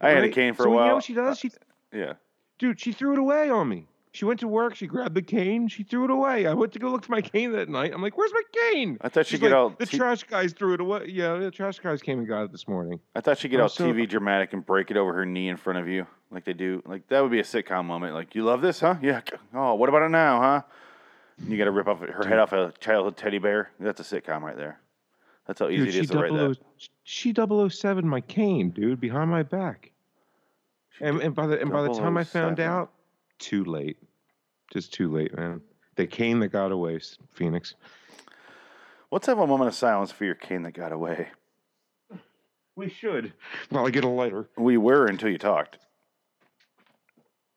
I 0.00 0.10
had 0.10 0.24
a 0.24 0.28
cane 0.30 0.54
for 0.54 0.64
so 0.64 0.70
a 0.70 0.74
while. 0.74 0.84
You 0.84 0.88
know 0.88 0.94
what 0.96 1.04
she 1.04 1.14
does? 1.14 1.36
Uh, 1.36 1.40
she, 1.40 1.50
yeah. 1.92 2.12
dude, 2.58 2.80
she 2.80 2.92
threw 2.92 3.12
it 3.12 3.18
away 3.18 3.50
on 3.50 3.68
me. 3.68 3.86
She 4.14 4.26
went 4.26 4.40
to 4.40 4.48
work. 4.48 4.74
She 4.74 4.86
grabbed 4.86 5.14
the 5.14 5.22
cane. 5.22 5.68
She 5.68 5.82
threw 5.84 6.04
it 6.04 6.10
away. 6.10 6.46
I 6.46 6.52
went 6.52 6.72
to 6.74 6.78
go 6.78 6.90
look 6.90 7.02
for 7.04 7.12
my 7.12 7.22
cane 7.22 7.52
that 7.52 7.70
night. 7.70 7.92
I'm 7.94 8.02
like, 8.02 8.18
"Where's 8.18 8.32
my 8.34 8.42
cane?" 8.72 8.98
I 9.00 9.08
thought 9.08 9.24
she'd 9.24 9.36
She's 9.36 9.40
get 9.40 9.52
like, 9.52 9.56
all. 9.56 9.70
the 9.70 9.86
T- 9.86 9.96
trash 9.96 10.24
guys 10.24 10.52
threw 10.52 10.74
it 10.74 10.80
away. 10.82 11.06
Yeah, 11.08 11.38
the 11.38 11.50
trash 11.50 11.78
guys 11.78 12.02
came 12.02 12.18
and 12.18 12.28
got 12.28 12.42
it 12.44 12.52
this 12.52 12.68
morning. 12.68 13.00
I 13.16 13.22
thought 13.22 13.38
she'd 13.38 13.48
get 13.48 13.56
I'm 13.60 13.62
all 13.64 13.68
so- 13.70 13.86
TV 13.90 14.06
dramatic 14.06 14.52
and 14.52 14.64
break 14.66 14.90
it 14.90 14.98
over 14.98 15.14
her 15.14 15.24
knee 15.24 15.48
in 15.48 15.56
front 15.56 15.78
of 15.78 15.88
you, 15.88 16.06
like 16.30 16.44
they 16.44 16.52
do. 16.52 16.82
Like 16.84 17.08
that 17.08 17.20
would 17.22 17.30
be 17.30 17.40
a 17.40 17.44
sitcom 17.44 17.86
moment. 17.86 18.12
Like, 18.14 18.34
you 18.34 18.44
love 18.44 18.60
this, 18.60 18.80
huh? 18.80 18.96
Yeah. 19.00 19.22
Oh, 19.54 19.74
what 19.74 19.88
about 19.88 20.02
it 20.02 20.10
now, 20.10 20.40
huh? 20.42 20.62
And 21.38 21.48
you 21.50 21.56
got 21.56 21.64
to 21.64 21.70
rip 21.70 21.88
off 21.88 22.00
her 22.00 22.26
head 22.28 22.38
off 22.38 22.52
a 22.52 22.74
childhood 22.80 23.16
teddy 23.16 23.38
bear. 23.38 23.70
That's 23.80 24.00
a 24.00 24.20
sitcom 24.20 24.42
right 24.42 24.56
there. 24.56 24.78
That's 25.46 25.58
how 25.58 25.68
easy 25.70 25.86
Dude, 25.86 25.88
it 25.88 25.94
is 26.00 26.06
she 26.08 26.12
to 26.12 26.18
write 26.18 26.32
that. 26.32 26.54
00 26.54 26.54
she 27.04 27.32
007 27.70 28.06
my 28.06 28.20
cane, 28.20 28.68
dude, 28.70 29.00
behind 29.00 29.30
my 29.30 29.42
back. 29.42 29.90
And, 31.00 31.20
and 31.22 31.34
by 31.34 31.46
the 31.46 31.58
and 31.58 31.70
by 31.72 31.80
the 31.82 31.94
time 31.94 32.18
I 32.18 32.24
found 32.24 32.58
007. 32.58 32.70
out, 32.70 32.92
too 33.42 33.64
late. 33.64 33.98
Just 34.72 34.94
too 34.94 35.12
late, 35.12 35.36
man. 35.36 35.60
The 35.96 36.06
cane 36.06 36.40
that 36.40 36.48
got 36.48 36.72
away, 36.72 36.98
Phoenix. 37.34 37.74
Let's 39.10 39.26
have 39.26 39.38
a 39.38 39.46
moment 39.46 39.68
of 39.68 39.74
silence 39.74 40.10
for 40.10 40.24
your 40.24 40.34
cane 40.34 40.62
that 40.62 40.72
got 40.72 40.92
away. 40.92 41.28
We 42.74 42.88
should. 42.88 43.34
Well, 43.70 43.86
I 43.86 43.90
get 43.90 44.04
a 44.04 44.08
lighter. 44.08 44.48
We 44.56 44.78
were 44.78 45.06
until 45.06 45.28
you 45.28 45.36
talked. 45.36 45.76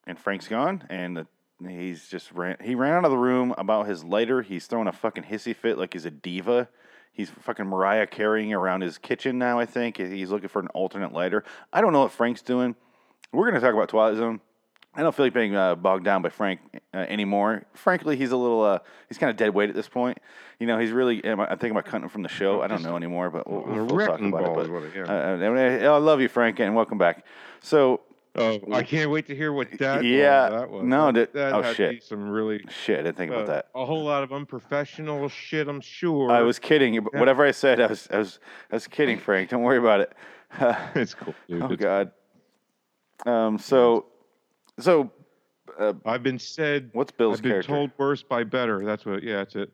And 0.06 0.20
Frank's 0.20 0.50
gone, 0.50 0.84
and 0.90 1.16
the, 1.16 1.28
he's 1.66 2.10
just 2.10 2.32
ran. 2.34 2.58
He 2.62 2.76
ran 2.76 2.94
out 2.94 3.06
of 3.06 3.12
the 3.12 3.18
room 3.18 3.56
about 3.58 3.88
his 3.88 4.04
lighter. 4.04 4.42
He's 4.42 4.68
throwing 4.68 4.88
a 4.88 4.92
fucking 4.92 5.24
hissy 5.24 5.56
fit 5.56 5.78
like 5.78 5.94
he's 5.94 6.06
a 6.06 6.12
diva. 6.12 6.68
He's 7.14 7.30
fucking 7.30 7.66
Mariah 7.66 8.08
carrying 8.08 8.54
around 8.54 8.82
his 8.82 8.98
kitchen 8.98 9.38
now. 9.38 9.58
I 9.58 9.66
think 9.66 9.96
he's 9.96 10.32
looking 10.32 10.50
for 10.50 10.60
an 10.60 10.68
alternate 10.68 11.14
lighter. 11.14 11.46
I 11.72 11.80
don't 11.80 11.94
know 11.94 12.02
what 12.02 12.12
Frank's 12.12 12.42
doing. 12.42 12.76
We're 13.32 13.46
gonna 13.50 13.62
talk 13.62 13.74
about 13.74 13.88
Twilight 13.88 14.18
Zone. 14.18 14.42
I 14.98 15.02
don't 15.02 15.14
feel 15.14 15.26
like 15.26 15.34
being 15.34 15.56
uh, 15.56 15.76
bogged 15.76 16.06
down 16.06 16.22
by 16.22 16.30
Frank 16.30 16.62
uh, 16.94 16.98
anymore. 16.98 17.64
Frankly, 17.74 18.16
he's 18.16 18.32
a 18.32 18.38
little, 18.38 18.64
uh, 18.64 18.80
he's 19.10 19.18
kind 19.18 19.30
of 19.30 19.36
dead 19.36 19.54
weight 19.54 19.70
at 19.70 19.76
this 19.76 19.90
point. 19.90 20.18
You 20.60 20.68
know, 20.68 20.80
he's 20.80 20.92
really, 20.92 21.24
I- 21.26 21.32
I'm 21.34 21.48
thinking 21.58 21.72
about 21.72 21.86
cutting 21.86 22.04
him 22.04 22.10
from 22.10 22.24
the 22.24 22.30
show. 22.30 22.62
I 22.62 22.68
don't 22.68 22.82
know 22.82 22.96
anymore, 22.96 23.30
but 23.30 23.50
we'll, 23.50 23.62
we'll, 23.64 23.86
we'll 23.86 24.06
talk 24.08 24.20
about 24.22 24.44
it. 24.44 24.56
But, 24.56 24.70
what 24.70 24.84
it- 24.84 24.94
yeah. 24.96 25.04
uh, 25.04 25.90
uh, 25.92 25.96
I 25.96 25.98
love 25.98 26.22
you, 26.22 26.30
Frank, 26.30 26.60
and 26.60 26.76
welcome 26.76 26.98
back. 26.98 27.26
So 27.62 28.02
Oh, 28.38 28.60
I 28.74 28.84
can't 28.84 29.12
wait 29.12 29.28
to 29.28 29.36
hear 29.36 29.54
what 29.54 29.72
that. 29.80 30.04
Yeah, 30.04 30.50
that 30.50 30.70
was. 30.70 30.84
no, 30.84 31.10
that, 31.14 31.32
that- 31.34 31.54
oh, 31.54 31.74
shit. 31.74 31.92
be 31.92 32.00
some 32.02 32.28
really 32.30 32.66
Shit, 32.70 33.00
I 33.00 33.04
didn't 33.04 33.16
think 33.18 33.32
about 33.32 33.44
uh, 33.44 33.54
that. 33.54 33.68
a 33.74 33.86
whole 33.86 34.04
lot 34.04 34.24
of 34.24 34.34
unprofessional 34.34 35.30
shit. 35.30 35.70
I'm 35.70 35.80
sure. 35.80 36.30
I 36.32 36.42
was 36.42 36.60
kidding. 36.60 36.98
Whatever 36.98 37.46
I 37.46 37.52
said, 37.52 37.80
I 37.80 37.88
was, 37.88 38.10
I 38.12 38.18
was, 38.18 38.40
I 38.72 38.76
was 38.76 38.88
kidding, 38.88 39.18
Frank. 39.20 39.50
Don't 39.52 39.62
worry 39.62 39.78
about 39.78 40.02
it. 40.02 40.14
it's 40.96 41.14
cool. 41.14 41.34
Dude. 41.48 41.62
oh 41.62 41.72
It's- 41.72 41.80
God. 41.80 42.12
Um. 43.26 43.58
So, 43.58 44.08
so, 44.80 45.12
uh, 45.80 45.94
I've 46.06 46.24
been 46.24 46.40
said. 46.40 46.90
what's 46.94 47.12
Bill's 47.12 47.38
I've 47.38 47.44
been 47.44 47.52
character? 47.52 47.72
told 47.72 47.92
worse 47.98 48.24
by 48.24 48.44
better. 48.44 48.84
That's 48.86 49.06
what. 49.06 49.24
Yeah, 49.24 49.38
that's 49.38 49.56
it. 49.56 49.72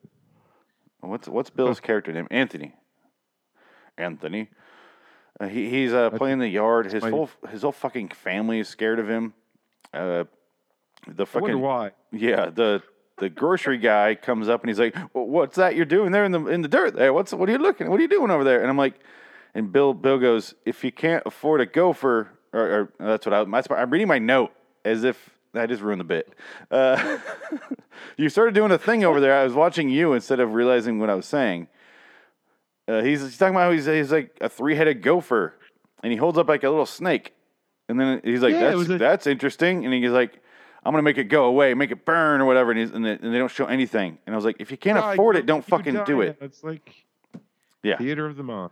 What's 1.00 1.28
what's 1.28 1.50
Bill's 1.50 1.80
character 1.80 2.12
name? 2.12 2.28
Anthony. 2.30 2.74
Anthony. 3.98 4.48
Uh, 5.40 5.48
he 5.48 5.68
he's 5.68 5.92
uh, 5.92 6.10
playing 6.10 6.38
the 6.38 6.48
yard. 6.48 6.90
His 6.92 7.02
my- 7.02 7.10
whole 7.10 7.30
his 7.50 7.62
whole 7.62 7.72
fucking 7.72 8.08
family 8.10 8.60
is 8.60 8.68
scared 8.68 8.98
of 8.98 9.08
him. 9.08 9.34
Uh, 9.92 10.24
the 11.08 11.22
I 11.24 11.26
fucking 11.26 11.60
why. 11.60 11.90
yeah 12.12 12.46
the 12.50 12.82
the 13.18 13.28
grocery 13.28 13.78
guy 13.78 14.14
comes 14.14 14.48
up 14.48 14.62
and 14.62 14.70
he's 14.70 14.78
like, 14.78 14.96
"Wh- 15.12 15.16
"What's 15.28 15.56
that 15.56 15.74
you're 15.76 15.84
doing 15.84 16.12
there 16.12 16.24
in 16.24 16.32
the 16.32 16.46
in 16.46 16.62
the 16.62 16.68
dirt 16.68 16.94
there? 16.94 17.12
What's 17.12 17.32
what 17.34 17.48
are 17.48 17.52
you 17.52 17.58
looking? 17.58 17.90
What 17.90 17.98
are 17.98 18.02
you 18.02 18.08
doing 18.08 18.30
over 18.30 18.44
there?" 18.44 18.60
And 18.60 18.70
I'm 18.70 18.78
like, 18.78 18.94
and 19.54 19.72
Bill 19.72 19.92
Bill 19.94 20.18
goes, 20.18 20.54
"If 20.64 20.84
you 20.84 20.92
can't 20.92 21.22
afford 21.26 21.60
a 21.60 21.66
gopher, 21.66 22.30
or, 22.52 22.60
or 22.60 22.92
that's 23.00 23.26
what 23.26 23.32
I 23.34 23.44
that's 23.44 23.68
what- 23.68 23.78
I'm 23.80 23.90
reading 23.90 24.08
my 24.08 24.18
note 24.20 24.52
as 24.84 25.04
if." 25.04 25.30
I 25.54 25.66
just 25.66 25.82
ruined 25.82 26.00
the 26.00 26.04
bit. 26.04 26.32
Uh, 26.70 27.18
you 28.16 28.30
started 28.30 28.54
doing 28.54 28.70
a 28.72 28.78
thing 28.78 29.04
over 29.04 29.20
there. 29.20 29.36
I 29.36 29.44
was 29.44 29.52
watching 29.52 29.90
you 29.90 30.14
instead 30.14 30.40
of 30.40 30.54
realizing 30.54 30.98
what 30.98 31.10
I 31.10 31.14
was 31.14 31.26
saying. 31.26 31.68
Uh, 32.88 33.02
he's, 33.02 33.20
he's 33.20 33.36
talking 33.36 33.54
about 33.54 33.64
how 33.64 33.70
he's, 33.72 33.84
he's 33.84 34.10
like 34.10 34.34
a 34.40 34.48
three 34.48 34.74
headed 34.74 35.02
gopher, 35.02 35.54
and 36.02 36.10
he 36.10 36.16
holds 36.16 36.38
up 36.38 36.48
like 36.48 36.64
a 36.64 36.70
little 36.70 36.86
snake, 36.86 37.34
and 37.88 38.00
then 38.00 38.22
he's 38.24 38.40
like, 38.40 38.54
Yeah, 38.54 38.70
"That's 38.74 38.88
a- 38.88 38.98
that's 38.98 39.26
interesting," 39.26 39.84
and 39.84 39.92
he's 39.92 40.10
like, 40.10 40.40
"I'm 40.84 40.92
gonna 40.92 41.02
make 41.02 41.18
it 41.18 41.24
go 41.24 41.44
away, 41.44 41.74
make 41.74 41.90
it 41.90 42.06
burn 42.06 42.40
or 42.40 42.46
whatever," 42.46 42.70
and, 42.70 42.80
he's, 42.80 42.90
and, 42.90 43.04
they, 43.04 43.12
and 43.12 43.34
they 43.34 43.38
don't 43.38 43.50
show 43.50 43.66
anything. 43.66 44.16
And 44.26 44.34
I 44.34 44.36
was 44.36 44.46
like, 44.46 44.56
"If 44.58 44.70
you 44.70 44.78
can't 44.78 44.98
God, 44.98 45.12
afford 45.12 45.36
it, 45.36 45.44
don't 45.44 45.64
fucking 45.64 46.02
do 46.04 46.22
it. 46.22 46.38
It's 46.40 46.64
like 46.64 47.04
Yeah. 47.82 47.98
theater 47.98 48.24
of 48.26 48.36
the 48.36 48.42
mind. 48.42 48.70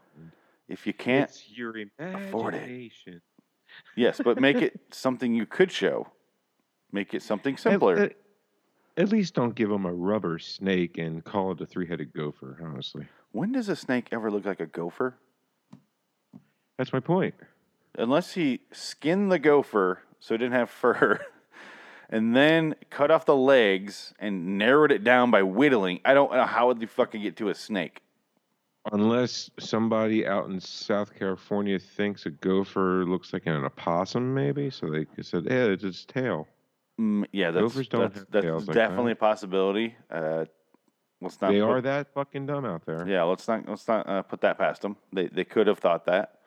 If 0.67 0.87
you 0.87 0.95
can't, 0.95 1.29
it's 1.29 1.51
your 1.51 1.75
afford 1.99 2.55
it. 2.55 2.91
Yes, 3.97 4.21
but 4.23 4.41
make 4.41 4.57
it 4.57 4.81
something 4.93 5.35
you 5.35 5.47
could 5.47 5.71
show. 5.71 6.09
Make 6.93 7.15
it 7.15 7.23
something 7.23 7.55
At- 7.55 7.61
simpler." 7.61 7.97
At, 7.97 8.17
at 8.97 9.09
least 9.11 9.35
don't 9.35 9.55
give 9.55 9.69
them 9.69 9.87
a 9.87 9.93
rubber 9.93 10.39
snake 10.39 10.99
and 10.99 11.25
call 11.25 11.53
it 11.53 11.61
a 11.61 11.67
three-headed 11.67 12.13
gopher. 12.13 12.59
Honestly, 12.63 13.07
when 13.33 13.53
does 13.53 13.69
a 13.69 13.77
snake 13.77 14.09
ever 14.13 14.31
look 14.31 14.45
like 14.45 14.61
a 14.61 14.67
gopher? 14.67 15.17
that's 16.77 16.93
my 16.93 17.01
point. 17.01 17.35
unless 17.99 18.33
he 18.35 18.61
skinned 18.73 19.31
the 19.31 19.39
gopher 19.39 20.01
so 20.19 20.35
it 20.35 20.39
didn't 20.39 20.55
have 20.55 20.71
fur, 20.71 21.21
and 22.11 22.35
then 22.37 22.75
cut 22.91 23.11
off 23.11 23.25
the 23.27 23.37
legs 23.37 24.15
and 24.19 24.59
narrowed 24.59 24.91
it 24.93 25.05
down 25.05 25.31
by 25.31 25.43
whittling, 25.43 26.01
I 26.05 26.15
don't 26.15 26.33
know 26.33 26.45
how 26.47 26.69
would 26.69 26.81
you 26.81 26.87
fucking 26.87 27.23
get 27.23 27.37
to 27.39 27.49
a 27.51 27.55
snake. 27.55 28.03
Unless 28.93 29.51
somebody 29.59 30.27
out 30.27 30.49
in 30.49 30.59
South 30.59 31.15
California 31.15 31.79
thinks 31.79 32.25
a 32.25 32.31
gopher 32.31 33.05
looks 33.07 33.33
like 33.33 33.45
an 33.47 33.63
opossum, 33.65 34.33
maybe, 34.33 34.71
so 34.71 34.89
they 34.91 35.05
said, 35.23 35.45
"Yeah, 35.45 35.65
it's 35.67 35.85
its 35.85 36.07
tail." 36.07 36.49
Mm, 36.99 37.27
yeah, 37.33 37.51
that's 37.51 37.63
Gophers 37.63 37.89
don't 37.89 38.01
that's, 38.03 38.19
have 38.21 38.31
that's 38.31 38.45
tails 38.45 38.69
like 38.69 38.75
definitely 38.75 39.13
that. 39.13 39.19
a 39.19 39.21
possibility. 39.21 39.97
Uh, 40.11 40.45
let's 41.21 41.39
not. 41.43 41.53
they 41.53 41.61
put- 41.61 41.69
are 41.69 41.81
that 41.83 42.15
fucking 42.15 42.47
dumb 42.47 42.65
out 42.65 42.87
there. 42.87 43.07
Yeah, 43.07 43.25
let's 43.25 43.47
not 43.47 43.69
let's 43.69 43.87
not 43.87 44.09
uh, 44.09 44.23
put 44.23 44.41
that 44.41 44.57
past 44.57 44.81
them. 44.81 44.97
They 45.13 45.27
they 45.27 45.45
could 45.45 45.67
have 45.67 45.79
thought 45.79 46.07
that, 46.07 46.41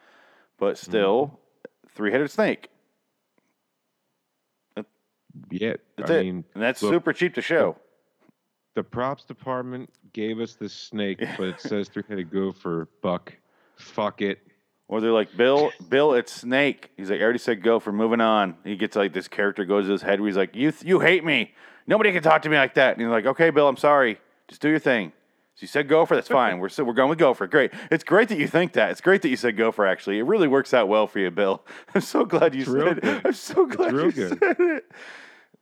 but 0.58 0.78
still, 0.80 1.26
Mm-hmm. 1.28 1.88
three 1.96 2.12
headed 2.12 2.32
snake. 2.32 2.70
Yeah, 5.50 5.74
That's 5.98 6.12
I 6.12 6.16
it, 6.18 6.24
mean, 6.26 6.44
and 6.54 6.62
that's 6.64 6.82
look, 6.84 6.94
super 6.94 7.12
cheap 7.14 7.34
to 7.36 7.42
show. 7.42 7.76
The 8.76 8.84
props 8.84 9.24
department 9.26 9.90
gave 10.14 10.40
us 10.40 10.56
the 10.56 10.70
snake, 10.70 11.20
but 11.38 11.48
it 11.48 11.62
says 11.62 11.90
three-headed 11.90 12.32
gopher. 12.32 12.88
Buck, 13.02 13.34
fuck 13.76 14.22
it. 14.22 14.40
Or 14.88 15.00
they're 15.02 15.12
like, 15.12 15.36
Bill, 15.36 15.72
Bill, 15.90 16.14
it's 16.14 16.32
Snake. 16.32 16.92
He's 16.98 17.10
like, 17.10 17.20
I 17.20 17.24
already 17.24 17.40
said 17.40 17.64
go 17.64 17.80
for 17.80 17.92
moving 17.92 18.22
on. 18.22 18.56
He 18.64 18.76
gets 18.76 18.96
like 18.96 19.14
this 19.14 19.28
character 19.28 19.66
goes 19.66 19.86
to 19.86 19.92
his 19.94 20.02
head 20.02 20.20
where 20.20 20.28
he's 20.28 20.38
like, 20.38 20.56
you, 20.56 20.72
you 20.84 21.00
hate 21.00 21.24
me. 21.24 21.54
Nobody 21.88 22.12
can 22.12 22.22
talk 22.22 22.42
to 22.44 22.50
me 22.50 22.58
like 22.58 22.76
that. 22.76 22.94
And 22.94 23.02
he's 23.02 23.10
like, 23.10 23.26
okay, 23.26 23.50
Bill, 23.50 23.68
I'm 23.68 23.78
sorry. 23.78 24.20
Just 24.48 24.62
do 24.62 24.70
your 24.70 24.80
thing. 24.80 25.12
So 25.56 25.62
you 25.62 25.68
said 25.68 25.88
gopher, 25.88 26.16
that's 26.16 26.28
fine. 26.28 26.60
We're 26.60 26.70
so 26.70 26.84
we're 26.84 26.94
going 26.94 27.10
with 27.10 27.20
gopher. 27.20 27.48
Great. 27.48 27.72
It's 27.92 28.04
great 28.04 28.28
that 28.30 28.38
you 28.40 28.48
think 28.48 28.74
that. 28.74 28.90
It's 28.92 29.02
great 29.02 29.22
that 29.22 29.30
you 29.30 29.36
said 29.36 29.56
gopher. 29.56 29.86
Actually, 29.86 30.20
it 30.20 30.24
really 30.24 30.48
works 30.48 30.74
out 30.74 30.88
well 30.88 31.06
for 31.08 31.20
you, 31.20 31.30
Bill. 31.32 31.64
I'm 31.96 32.02
so 32.02 32.26
glad 32.26 32.54
you 32.56 32.62
It's 32.62 32.72
said 32.72 32.88
it. 32.88 33.02
good. 33.02 33.22
I'm 33.26 33.34
so 33.34 33.66
glad 33.68 33.94
you 33.94 34.12
good. 34.12 34.40
said 34.40 34.56
it. 34.60 34.92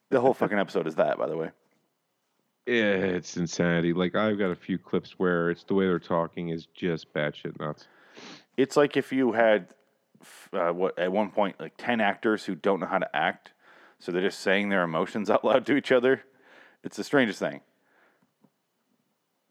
The 0.09 0.19
whole 0.21 0.33
fucking 0.33 0.57
episode 0.57 0.87
is 0.87 0.95
that, 0.95 1.17
by 1.17 1.27
the 1.27 1.37
way. 1.37 1.51
It's 2.65 3.37
insanity. 3.37 3.93
Like 3.93 4.15
I've 4.15 4.37
got 4.37 4.51
a 4.51 4.55
few 4.55 4.77
clips 4.77 5.15
where 5.17 5.49
it's 5.49 5.63
the 5.63 5.73
way 5.73 5.85
they're 5.85 5.99
talking 5.99 6.49
is 6.49 6.67
just 6.67 7.11
batshit 7.13 7.59
nuts. 7.59 7.87
It's 8.57 8.77
like 8.77 8.97
if 8.97 9.11
you 9.11 9.31
had, 9.31 9.73
uh, 10.53 10.71
what 10.71 10.97
at 10.99 11.11
one 11.11 11.31
point, 11.31 11.59
like 11.59 11.73
ten 11.77 11.99
actors 12.01 12.45
who 12.45 12.55
don't 12.55 12.79
know 12.79 12.85
how 12.85 12.99
to 12.99 13.15
act, 13.15 13.53
so 13.99 14.11
they're 14.11 14.21
just 14.21 14.41
saying 14.41 14.69
their 14.69 14.83
emotions 14.83 15.29
out 15.31 15.43
loud 15.43 15.65
to 15.67 15.75
each 15.75 15.91
other. 15.91 16.23
It's 16.83 16.97
the 16.97 17.03
strangest 17.03 17.39
thing. 17.39 17.61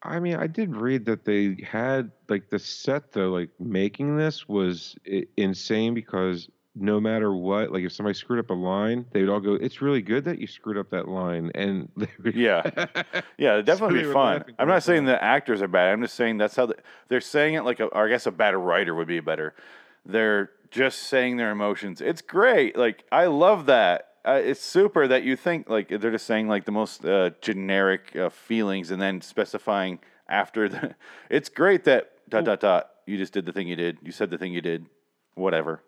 I 0.03 0.19
mean, 0.19 0.37
I 0.37 0.47
did 0.47 0.75
read 0.75 1.05
that 1.07 1.25
they 1.25 1.59
had 1.63 2.11
like 2.29 2.49
the 2.49 2.59
set 2.59 3.13
though, 3.13 3.31
like 3.31 3.51
making 3.59 4.17
this 4.17 4.49
was 4.49 4.97
insane 5.37 5.95
because 5.95 6.49
no 6.81 6.99
matter 6.99 7.35
what, 7.35 7.71
like 7.71 7.85
if 7.85 7.93
somebody 7.93 8.15
screwed 8.15 8.39
up 8.39 8.51
a 8.51 8.55
line, 8.55 9.05
they 9.13 9.21
would 9.21 9.29
all 9.29 9.41
go, 9.41 9.55
"It's 9.55 9.83
really 9.83 10.01
good 10.01 10.25
that 10.25 10.39
you 10.39 10.47
screwed 10.47 10.79
up 10.79 10.91
that 10.91 11.09
line," 11.09 11.51
and 11.55 11.89
would, 11.97 12.35
Yeah. 12.35 12.63
Yeah, 13.37 13.55
it'd 13.55 13.67
definitely 13.67 14.01
they 14.01 14.09
be 14.09 14.13
fun. 14.13 14.45
I'm 14.59 14.67
not 14.67 14.83
saying 14.83 15.05
the 15.05 15.23
actors 15.23 15.61
are 15.63 15.69
bad. 15.69 15.93
I'm 15.93 16.01
just 16.01 16.15
saying 16.15 16.39
that's 16.39 16.57
how 16.57 16.67
the, 16.67 16.77
they're 17.09 17.21
saying 17.21 17.55
it. 17.55 17.65
Like, 17.65 17.81
a, 17.81 17.87
or 17.87 18.07
I 18.07 18.09
guess 18.09 18.27
a 18.27 18.31
better 18.31 18.59
writer 18.59 18.95
would 18.95 19.09
be 19.09 19.21
better. 19.21 19.55
They're 20.07 20.51
just 20.71 21.03
saying 21.05 21.37
their 21.37 21.51
emotions. 21.51 22.01
It's 22.01 22.23
great. 22.23 22.77
Like, 22.77 23.05
I 23.13 23.27
love 23.27 23.67
that. 23.67 24.09
Uh, 24.25 24.41
it's 24.43 24.61
super 24.61 25.07
that 25.09 25.23
you 25.23 25.37
think 25.37 25.69
like 25.69 25.89
they're 25.89 26.11
just 26.11 26.27
saying 26.27 26.47
like 26.49 26.65
the 26.65 26.73
most 26.73 27.05
uh, 27.05 27.31
generic 27.41 28.15
uh, 28.17 28.29
feelings 28.29 28.91
and 28.91 29.01
then 29.01 29.21
specifying 29.21 29.99
after 30.29 30.69
the. 30.69 30.95
It's 31.31 31.49
great 31.49 31.85
that 31.85 32.13
dot 32.29 32.45
dot 32.45 32.61
dot. 32.61 32.91
You 33.07 33.17
just 33.17 33.33
did 33.33 33.47
the 33.47 33.53
thing 33.53 33.69
you 33.69 33.77
did. 33.77 33.99
You 34.03 34.13
said 34.13 34.31
the 34.31 34.39
thing 34.39 34.53
you 34.53 34.61
did. 34.61 34.87
Whatever. 35.35 35.83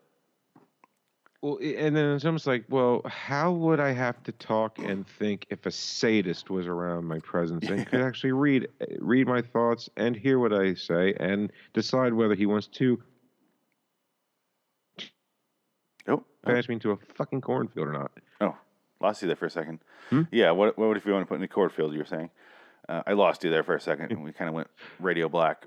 Well, 1.42 1.58
and 1.60 1.96
then 1.96 2.14
it's 2.14 2.24
almost 2.24 2.46
like, 2.46 2.64
well, 2.68 3.02
how 3.04 3.50
would 3.50 3.80
I 3.80 3.90
have 3.90 4.22
to 4.22 4.32
talk 4.32 4.78
and 4.78 5.04
think 5.18 5.44
if 5.50 5.66
a 5.66 5.72
sadist 5.72 6.50
was 6.50 6.68
around 6.68 7.04
my 7.06 7.18
presence 7.18 7.68
and 7.68 7.84
could 7.84 8.00
actually 8.08 8.30
read 8.30 8.68
read 9.00 9.26
my 9.26 9.42
thoughts 9.42 9.90
and 9.96 10.14
hear 10.14 10.38
what 10.38 10.52
I 10.52 10.74
say 10.74 11.14
and 11.18 11.50
decide 11.74 12.14
whether 12.14 12.36
he 12.36 12.46
wants 12.46 12.68
to 12.68 13.02
Oh, 16.08 16.12
oh, 16.14 16.24
pass 16.44 16.68
me 16.68 16.74
into 16.74 16.92
a 16.92 16.96
fucking 17.14 17.40
cornfield 17.40 17.88
or 17.88 17.92
not? 17.92 18.10
oh, 18.40 18.56
lost 19.00 19.22
you 19.22 19.26
there 19.28 19.36
for 19.36 19.46
a 19.46 19.50
second. 19.50 19.80
Hmm? 20.10 20.22
Yeah. 20.30 20.50
What 20.52 20.76
What 20.78 20.96
if 20.96 21.04
you 21.06 21.12
want 21.12 21.22
to 21.24 21.28
put 21.28 21.36
in 21.36 21.40
the 21.40 21.48
cornfield? 21.48 21.92
You 21.92 21.98
were 22.00 22.04
saying. 22.04 22.30
Uh, 22.88 23.02
I 23.06 23.12
lost 23.12 23.44
you 23.44 23.50
there 23.50 23.62
for 23.62 23.76
a 23.76 23.80
second, 23.80 24.10
and 24.10 24.24
we 24.24 24.32
kind 24.32 24.48
of 24.48 24.54
went 24.54 24.68
radio 25.00 25.28
black. 25.28 25.66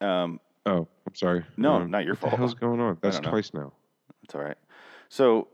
Um, 0.00 0.40
Oh, 0.66 0.86
I'm 1.06 1.14
sorry. 1.14 1.44
No, 1.56 1.74
Um, 1.74 1.90
not 1.90 2.04
your 2.04 2.14
what 2.14 2.20
fault. 2.20 2.32
The 2.32 2.36
hell's 2.36 2.54
going 2.54 2.78
on? 2.80 2.98
That's 3.00 3.20
twice 3.20 3.54
now. 3.54 3.72
It's 4.24 4.34
all 4.34 4.42
right. 4.42 4.56
So, 5.08 5.48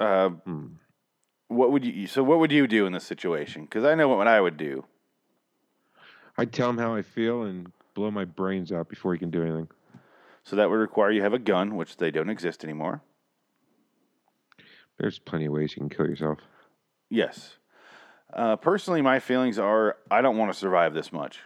uh, 0.00 0.30
Hmm. 0.30 0.66
what 1.48 1.72
would 1.72 1.84
you? 1.84 2.06
So, 2.06 2.22
what 2.22 2.38
would 2.38 2.52
you 2.52 2.66
do 2.66 2.86
in 2.86 2.92
this 2.92 3.04
situation? 3.04 3.62
Because 3.64 3.84
I 3.84 3.94
know 3.94 4.08
what 4.08 4.28
I 4.28 4.40
would 4.40 4.56
do. 4.56 4.84
I'd 6.38 6.52
tell 6.52 6.70
him 6.70 6.78
how 6.78 6.94
I 6.94 7.02
feel 7.02 7.42
and 7.42 7.72
blow 7.94 8.10
my 8.10 8.24
brains 8.24 8.72
out 8.72 8.88
before 8.88 9.12
he 9.12 9.18
can 9.18 9.30
do 9.30 9.42
anything. 9.42 9.68
So 10.44 10.56
that 10.56 10.70
would 10.70 10.76
require 10.76 11.10
you 11.10 11.22
have 11.22 11.34
a 11.34 11.38
gun, 11.38 11.76
which 11.76 11.98
they 11.98 12.10
don't 12.10 12.30
exist 12.30 12.64
anymore. 12.64 13.02
There's 14.98 15.18
plenty 15.18 15.46
of 15.46 15.52
ways 15.52 15.72
you 15.76 15.80
can 15.80 15.88
kill 15.88 16.06
yourself. 16.06 16.38
Yes. 17.10 17.56
Uh, 18.32 18.56
personally, 18.56 19.02
my 19.02 19.20
feelings 19.20 19.58
are 19.58 19.96
I 20.10 20.22
don't 20.22 20.38
want 20.38 20.52
to 20.52 20.58
survive 20.58 20.94
this 20.94 21.12
much. 21.12 21.40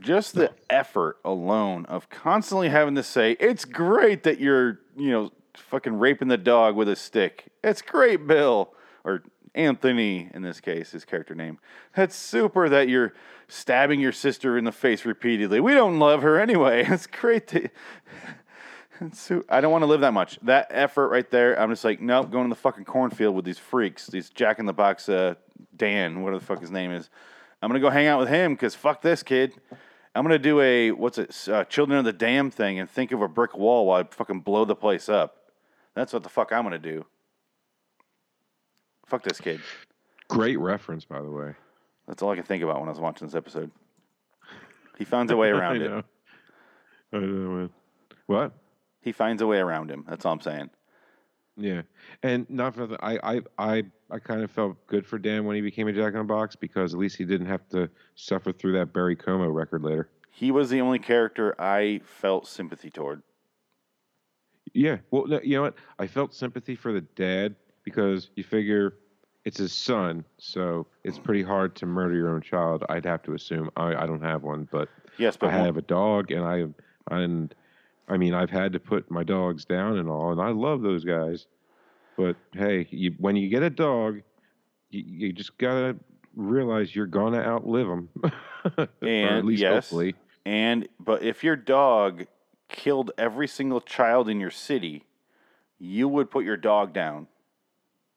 Just 0.00 0.34
the 0.34 0.52
effort 0.70 1.16
alone 1.24 1.84
of 1.86 2.08
constantly 2.08 2.68
having 2.68 2.94
to 2.94 3.02
say, 3.02 3.32
it's 3.40 3.64
great 3.64 4.22
that 4.22 4.38
you're, 4.38 4.78
you 4.96 5.10
know, 5.10 5.32
fucking 5.58 5.98
raping 5.98 6.28
the 6.28 6.36
dog 6.36 6.76
with 6.76 6.88
a 6.88 6.96
stick. 6.96 7.46
It's 7.62 7.82
great, 7.82 8.26
Bill. 8.26 8.72
Or 9.04 9.22
Anthony, 9.54 10.30
in 10.32 10.42
this 10.42 10.60
case, 10.60 10.92
his 10.92 11.04
character 11.04 11.34
name. 11.34 11.58
That's 11.94 12.14
super 12.14 12.68
that 12.68 12.88
you're 12.88 13.14
stabbing 13.48 14.00
your 14.00 14.12
sister 14.12 14.56
in 14.58 14.64
the 14.64 14.72
face 14.72 15.04
repeatedly. 15.04 15.60
We 15.60 15.74
don't 15.74 15.98
love 15.98 16.22
her 16.22 16.38
anyway. 16.38 16.86
It's 16.88 17.06
great 17.06 17.46
that. 17.48 17.72
It's 19.00 19.20
so, 19.20 19.44
I 19.48 19.60
don't 19.60 19.70
want 19.70 19.82
to 19.82 19.86
live 19.86 20.00
that 20.00 20.12
much. 20.12 20.40
That 20.42 20.66
effort 20.70 21.10
right 21.10 21.30
there, 21.30 21.56
I'm 21.56 21.70
just 21.70 21.84
like, 21.84 22.00
nope, 22.00 22.32
going 22.32 22.46
to 22.46 22.48
the 22.48 22.60
fucking 22.60 22.84
cornfield 22.84 23.36
with 23.36 23.44
these 23.44 23.56
freaks, 23.56 24.08
these 24.08 24.28
Jack 24.28 24.58
in 24.58 24.66
the 24.66 24.72
Box 24.72 25.08
uh, 25.08 25.36
Dan, 25.76 26.22
whatever 26.22 26.40
the 26.40 26.44
fuck 26.44 26.60
his 26.60 26.72
name 26.72 26.90
is. 26.90 27.08
I'm 27.62 27.68
gonna 27.68 27.80
go 27.80 27.90
hang 27.90 28.06
out 28.06 28.20
with 28.20 28.28
him 28.28 28.54
because 28.54 28.74
fuck 28.74 29.02
this 29.02 29.22
kid. 29.22 29.54
I'm 30.14 30.22
gonna 30.22 30.38
do 30.38 30.60
a 30.60 30.92
what's 30.92 31.18
it, 31.18 31.48
uh, 31.48 31.64
Children 31.64 31.98
of 32.00 32.04
the 32.04 32.12
Damned 32.12 32.54
thing 32.54 32.78
and 32.78 32.88
think 32.88 33.12
of 33.12 33.22
a 33.22 33.28
brick 33.28 33.56
wall 33.56 33.86
while 33.86 34.00
I 34.00 34.04
fucking 34.04 34.40
blow 34.40 34.64
the 34.64 34.76
place 34.76 35.08
up. 35.08 35.37
That's 35.98 36.12
what 36.12 36.22
the 36.22 36.28
fuck 36.28 36.52
I'm 36.52 36.62
gonna 36.62 36.78
do. 36.78 37.04
Fuck 39.06 39.24
this 39.24 39.40
kid. 39.40 39.60
Great 40.28 40.56
reference, 40.56 41.04
by 41.04 41.20
the 41.20 41.28
way. 41.28 41.54
That's 42.06 42.22
all 42.22 42.30
I 42.30 42.36
could 42.36 42.46
think 42.46 42.62
about 42.62 42.78
when 42.78 42.88
I 42.88 42.92
was 42.92 43.00
watching 43.00 43.26
this 43.26 43.34
episode. 43.34 43.72
He 44.96 45.04
finds 45.04 45.32
a 45.32 45.36
way 45.36 45.48
around 45.50 45.82
it. 45.82 45.90
I 47.12 47.18
know. 47.18 47.20
man. 47.20 47.70
What? 48.26 48.52
He 49.00 49.10
finds 49.10 49.42
a 49.42 49.46
way 49.48 49.58
around 49.58 49.90
him. 49.90 50.04
That's 50.08 50.24
all 50.24 50.34
I'm 50.34 50.40
saying. 50.40 50.70
Yeah, 51.56 51.82
and 52.22 52.48
not 52.48 52.76
for 52.76 52.86
the 52.86 53.04
I 53.04 53.34
I 53.38 53.40
I 53.58 53.82
I 54.08 54.18
kind 54.20 54.44
of 54.44 54.52
felt 54.52 54.76
good 54.86 55.04
for 55.04 55.18
Dan 55.18 55.46
when 55.46 55.56
he 55.56 55.62
became 55.62 55.88
a 55.88 55.92
Jack 55.92 56.12
in 56.12 56.18
the 56.20 56.24
Box 56.24 56.54
because 56.54 56.94
at 56.94 57.00
least 57.00 57.16
he 57.16 57.24
didn't 57.24 57.48
have 57.48 57.68
to 57.70 57.90
suffer 58.14 58.52
through 58.52 58.74
that 58.74 58.94
Perry 58.94 59.16
Como 59.16 59.48
record 59.48 59.82
later. 59.82 60.10
He 60.30 60.52
was 60.52 60.70
the 60.70 60.80
only 60.80 61.00
character 61.00 61.60
I 61.60 62.02
felt 62.04 62.46
sympathy 62.46 62.88
toward. 62.88 63.24
Yeah, 64.74 64.98
well, 65.10 65.26
you 65.42 65.56
know 65.56 65.62
what? 65.62 65.74
I 65.98 66.06
felt 66.06 66.34
sympathy 66.34 66.74
for 66.74 66.92
the 66.92 67.00
dad 67.00 67.56
because 67.84 68.30
you 68.36 68.44
figure 68.44 68.94
it's 69.44 69.58
his 69.58 69.72
son, 69.72 70.24
so 70.38 70.86
it's 71.04 71.18
pretty 71.18 71.42
hard 71.42 71.74
to 71.76 71.86
murder 71.86 72.14
your 72.14 72.28
own 72.34 72.42
child. 72.42 72.84
I'd 72.88 73.06
have 73.06 73.22
to 73.22 73.34
assume. 73.34 73.70
I 73.76 73.94
I 73.94 74.06
don't 74.06 74.22
have 74.22 74.42
one, 74.42 74.68
but 74.70 74.88
Yes, 75.18 75.36
but 75.36 75.50
I 75.50 75.58
have 75.58 75.76
a 75.76 75.82
dog, 75.82 76.30
and 76.30 76.44
I 76.44 76.64
and 77.14 77.54
I 78.08 78.16
mean 78.16 78.34
I've 78.34 78.50
had 78.50 78.72
to 78.72 78.80
put 78.80 79.10
my 79.10 79.24
dogs 79.24 79.64
down 79.64 79.98
and 79.98 80.08
all, 80.08 80.32
and 80.32 80.40
I 80.40 80.50
love 80.50 80.82
those 80.82 81.04
guys. 81.04 81.46
But 82.16 82.36
hey, 82.52 82.86
you, 82.90 83.14
when 83.18 83.36
you 83.36 83.48
get 83.48 83.62
a 83.62 83.70
dog, 83.70 84.22
you, 84.90 85.02
you 85.06 85.32
just 85.32 85.56
gotta 85.56 85.96
realize 86.34 86.94
you're 86.94 87.06
gonna 87.06 87.40
outlive 87.40 87.86
them, 87.86 88.08
or 88.78 88.88
And 89.02 89.38
at 89.38 89.44
least 89.44 89.62
yes, 89.62 89.72
hopefully. 89.72 90.14
and 90.44 90.88
but 91.00 91.22
if 91.22 91.42
your 91.42 91.56
dog 91.56 92.26
killed 92.68 93.10
every 93.18 93.48
single 93.48 93.80
child 93.80 94.28
in 94.28 94.40
your 94.40 94.50
city, 94.50 95.04
you 95.78 96.08
would 96.08 96.30
put 96.30 96.44
your 96.44 96.56
dog 96.56 96.92
down. 96.92 97.26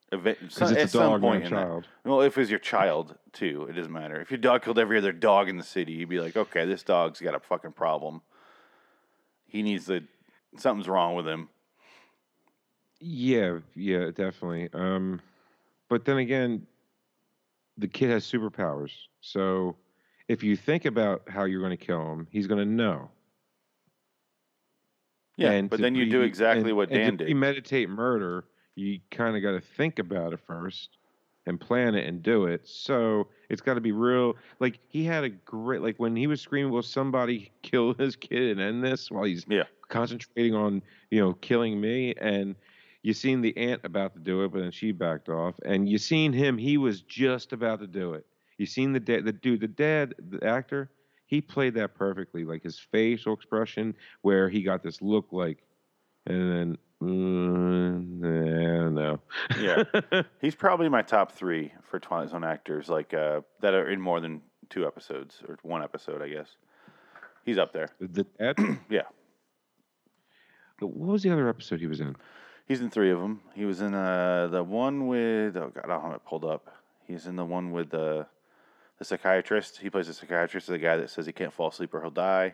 Because 0.10 0.74
at 0.74 0.78
it's 0.78 0.94
a 0.94 0.98
some 0.98 1.12
dog, 1.12 1.22
point 1.22 1.46
in 1.46 1.54
that. 1.54 1.84
Well, 2.04 2.22
if 2.22 2.38
it 2.38 2.42
was 2.42 2.50
your 2.50 2.60
child 2.60 3.16
too, 3.32 3.68
it 3.70 3.74
doesn't 3.74 3.94
matter. 3.94 4.20
If 4.20 4.30
your 4.30 4.40
dog 4.40 4.64
killed 4.64 4.78
every 4.78 4.98
other 4.98 5.14
dog 5.14 5.48
in 5.48 5.58
the 5.58 5.64
city, 5.64 5.94
you'd 5.94 6.10
be 6.10 6.20
like, 6.20 6.36
okay, 6.36 6.66
this 6.66 6.84
dog's 6.84 7.22
got 7.22 7.34
a 7.34 7.40
fucking 7.40 7.72
problem. 7.72 8.22
He 9.46 9.64
needs 9.64 9.86
to. 9.86 10.04
Something's 10.58 10.90
wrong 10.90 11.16
with 11.16 11.26
him. 11.26 11.48
Yeah, 13.00 13.60
yeah, 13.74 14.08
definitely. 14.08 14.70
Um, 14.74 15.22
but 15.88 16.04
then 16.04 16.18
again, 16.18 16.68
the 17.78 17.88
kid 17.88 18.10
has 18.10 18.26
superpowers. 18.30 18.92
So 19.22 19.78
if 20.28 20.44
you 20.44 20.58
think 20.58 20.84
about 20.84 21.24
how 21.28 21.46
you're 21.46 21.62
going 21.62 21.78
to 21.78 21.86
kill 21.86 22.12
him, 22.12 22.28
he's 22.32 22.48
going 22.48 22.60
to 22.60 22.66
know. 22.66 23.10
Yeah, 25.42 25.52
And 25.52 25.70
but 25.70 25.80
then 25.80 25.96
you 25.96 26.06
do 26.10 26.22
exactly 26.22 26.70
and- 26.70 26.78
what 26.78 26.90
and 26.90 26.98
Dan 26.98 27.12
to 27.18 27.26
did. 27.26 27.28
premeditate 27.28 27.90
murder, 27.90 28.46
you 28.76 29.00
kind 29.12 29.36
of 29.36 29.42
got 29.42 29.52
to 29.52 29.62
think 29.62 30.00
about 30.00 30.34
it 30.34 30.40
first 30.48 30.98
and 31.46 31.60
plan 31.60 31.96
it 31.96 32.06
and 32.08 32.22
do 32.22 32.46
it. 32.46 32.68
So 32.68 33.28
it's 33.50 33.62
got 33.62 33.74
to 33.74 33.82
be 33.82 33.92
real. 33.92 34.36
Like 34.60 34.80
he 34.88 35.04
had 35.04 35.24
a 35.24 35.30
great 35.30 35.82
like 35.82 35.98
when 35.98 36.16
he 36.16 36.28
was 36.28 36.40
screaming, 36.42 36.72
"Will 36.72 36.84
somebody 36.84 37.52
kill 37.64 37.94
his 37.96 38.16
kid 38.16 38.52
and 38.52 38.62
end 38.62 38.84
this?" 38.84 39.10
While 39.12 39.24
he's 39.24 39.46
Yeah. 39.50 39.64
concentrating 39.90 40.56
on 40.56 40.82
you 41.10 41.20
know 41.22 41.34
killing 41.34 41.80
me 41.82 42.14
and. 42.20 42.56
You 43.04 43.14
seen 43.16 43.42
the 43.42 43.58
aunt 43.58 43.82
about 43.84 44.14
to 44.14 44.20
do 44.20 44.44
it, 44.44 44.52
but 44.52 44.60
then 44.60 44.70
she 44.70 44.92
backed 44.92 45.28
off. 45.28 45.56
And 45.66 45.90
you 45.90 45.98
seen 45.98 46.32
him; 46.34 46.56
he 46.56 46.78
was 46.78 47.02
just 47.02 47.52
about 47.52 47.80
to 47.80 47.88
do 47.88 48.14
it. 48.14 48.28
You 48.60 48.68
seen 48.68 48.94
the 48.94 49.00
dad, 49.00 49.26
the 49.26 49.32
dude, 49.34 49.60
the 49.62 49.68
dad, 49.68 50.14
the 50.30 50.46
actor. 50.46 50.92
He 51.32 51.40
played 51.42 51.76
that 51.76 51.96
perfectly, 51.96 52.44
like 52.44 52.62
his 52.62 52.78
facial 52.78 53.34
expression, 53.34 53.96
where 54.22 54.50
he 54.50 54.62
got 54.62 54.84
this 54.84 55.02
look 55.02 55.30
like, 55.32 55.64
and 56.28 56.52
then, 56.52 56.78
mm, 57.02 58.20
I 58.22 58.78
don't 58.84 58.94
know. 58.94 59.20
Yeah. 59.60 60.22
He's 60.42 60.56
probably 60.56 60.90
my 60.90 61.02
top 61.02 61.32
three 61.32 61.72
for 61.84 62.00
Twilight 62.00 62.30
Zone 62.30 62.44
actors, 62.44 62.90
like 62.90 63.14
uh, 63.14 63.42
that 63.62 63.74
are 63.74 63.90
in 63.90 64.02
more 64.02 64.20
than 64.20 64.42
two 64.70 64.86
episodes 64.86 65.42
or 65.48 65.58
one 65.64 65.82
episode, 65.82 66.22
I 66.22 66.28
guess. 66.28 66.58
He's 67.46 67.58
up 67.58 67.74
there. 67.74 67.90
the. 68.00 68.28
Yeah, 68.90 69.04
what 70.80 71.14
was 71.14 71.24
the 71.24 71.32
other 71.32 71.48
episode 71.48 71.80
he 71.80 71.88
was 71.88 72.02
in? 72.02 72.16
he's 72.68 72.82
in 72.82 72.90
three 72.90 73.12
of 73.12 73.20
them. 73.20 73.42
He 73.54 73.66
was 73.66 73.82
in 73.82 73.94
uh, 73.94 74.48
the 74.52 74.64
one 74.64 75.08
with 75.08 75.58
oh 75.58 75.72
god, 75.74 75.86
I 75.86 75.88
don't 75.88 76.04
have 76.04 76.14
it 76.14 76.26
pulled 76.26 76.46
up. 76.46 76.74
He's 77.06 77.26
in 77.26 77.36
the 77.36 77.46
one 77.46 77.72
with 77.72 77.90
the 77.90 78.28
the 79.02 79.06
psychiatrist. 79.06 79.80
He 79.80 79.90
plays 79.90 80.06
the 80.06 80.14
psychiatrist, 80.14 80.70
of 80.70 80.74
the 80.74 80.78
guy 80.78 80.96
that 80.98 81.10
says 81.10 81.26
he 81.26 81.32
can't 81.32 81.52
fall 81.52 81.70
asleep 81.70 81.92
or 81.96 82.02
he'll 82.02 82.12
die. 82.12 82.54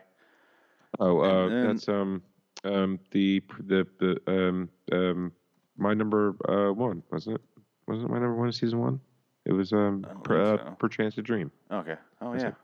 Oh, 0.98 1.20
uh, 1.20 1.48
then- 1.50 1.66
that's 1.66 1.88
um, 1.90 2.22
um, 2.64 2.98
the 3.10 3.42
the 3.60 3.86
the 3.98 4.18
um 4.26 4.70
um, 4.90 5.32
my 5.76 5.92
number 5.92 6.34
uh 6.48 6.72
one 6.72 7.02
wasn't 7.12 7.36
it? 7.36 7.42
Wasn't 7.86 8.06
it 8.06 8.10
my 8.10 8.18
number 8.18 8.34
one 8.34 8.46
in 8.46 8.52
season 8.52 8.78
one? 8.78 8.98
It 9.44 9.52
was 9.52 9.72
um, 9.74 10.06
I 10.08 10.12
don't 10.14 10.24
per, 10.24 10.54
uh, 10.54 10.70
perchance 10.76 11.16
to 11.16 11.22
dream. 11.22 11.50
Okay. 11.70 11.96
Oh 12.22 12.32
That's 12.32 12.44
yeah. 12.44 12.48
it. 12.48 12.54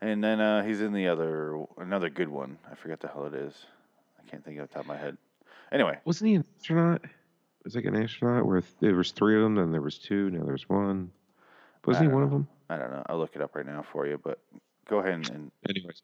And 0.00 0.24
then 0.24 0.40
uh, 0.40 0.64
he's 0.64 0.80
in 0.80 0.94
the 0.94 1.08
other 1.08 1.62
another 1.78 2.08
good 2.08 2.28
one. 2.30 2.56
I 2.70 2.74
forget 2.74 3.00
the 3.00 3.08
hell 3.08 3.26
it 3.26 3.34
is. 3.34 3.54
I 4.18 4.28
can't 4.30 4.42
think 4.42 4.58
of 4.58 4.68
the 4.68 4.72
top 4.72 4.84
of 4.84 4.88
my 4.88 4.96
head. 4.96 5.18
Anyway, 5.70 5.98
Wasn't 6.06 6.28
he 6.28 6.36
an 6.36 6.44
astronaut? 6.58 7.02
Was 7.64 7.74
like 7.76 7.84
an 7.84 8.02
astronaut 8.02 8.46
where 8.46 8.62
th- 8.62 8.72
there 8.80 8.94
was 8.94 9.12
three 9.12 9.36
of 9.36 9.42
them, 9.42 9.54
then 9.54 9.70
there 9.70 9.80
was 9.82 9.98
two, 9.98 10.30
now 10.30 10.44
there's 10.44 10.68
one. 10.68 11.12
Wasn't 11.86 12.08
he 12.08 12.12
one 12.12 12.22
of 12.24 12.30
them? 12.30 12.48
I 12.72 12.78
don't 12.78 12.90
know. 12.90 13.02
I'll 13.06 13.18
look 13.18 13.34
it 13.34 13.42
up 13.42 13.54
right 13.54 13.66
now 13.66 13.84
for 13.92 14.06
you. 14.06 14.18
But 14.22 14.38
go 14.88 14.98
ahead 14.98 15.14
and, 15.14 15.30
and 15.30 15.50
Anyways, 15.68 16.02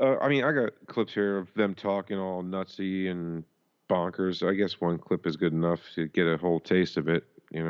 uh, 0.00 0.16
I 0.18 0.28
mean, 0.28 0.44
I 0.44 0.52
got 0.52 0.70
clips 0.86 1.14
here 1.14 1.38
of 1.38 1.48
them 1.54 1.74
talking 1.74 2.18
all 2.18 2.42
nutsy 2.42 3.10
and 3.10 3.44
bonkers. 3.88 4.46
I 4.46 4.54
guess 4.54 4.80
one 4.80 4.98
clip 4.98 5.26
is 5.26 5.36
good 5.36 5.52
enough 5.52 5.80
to 5.94 6.06
get 6.08 6.26
a 6.26 6.36
whole 6.36 6.60
taste 6.60 6.96
of 6.96 7.08
it. 7.08 7.24
You 7.50 7.64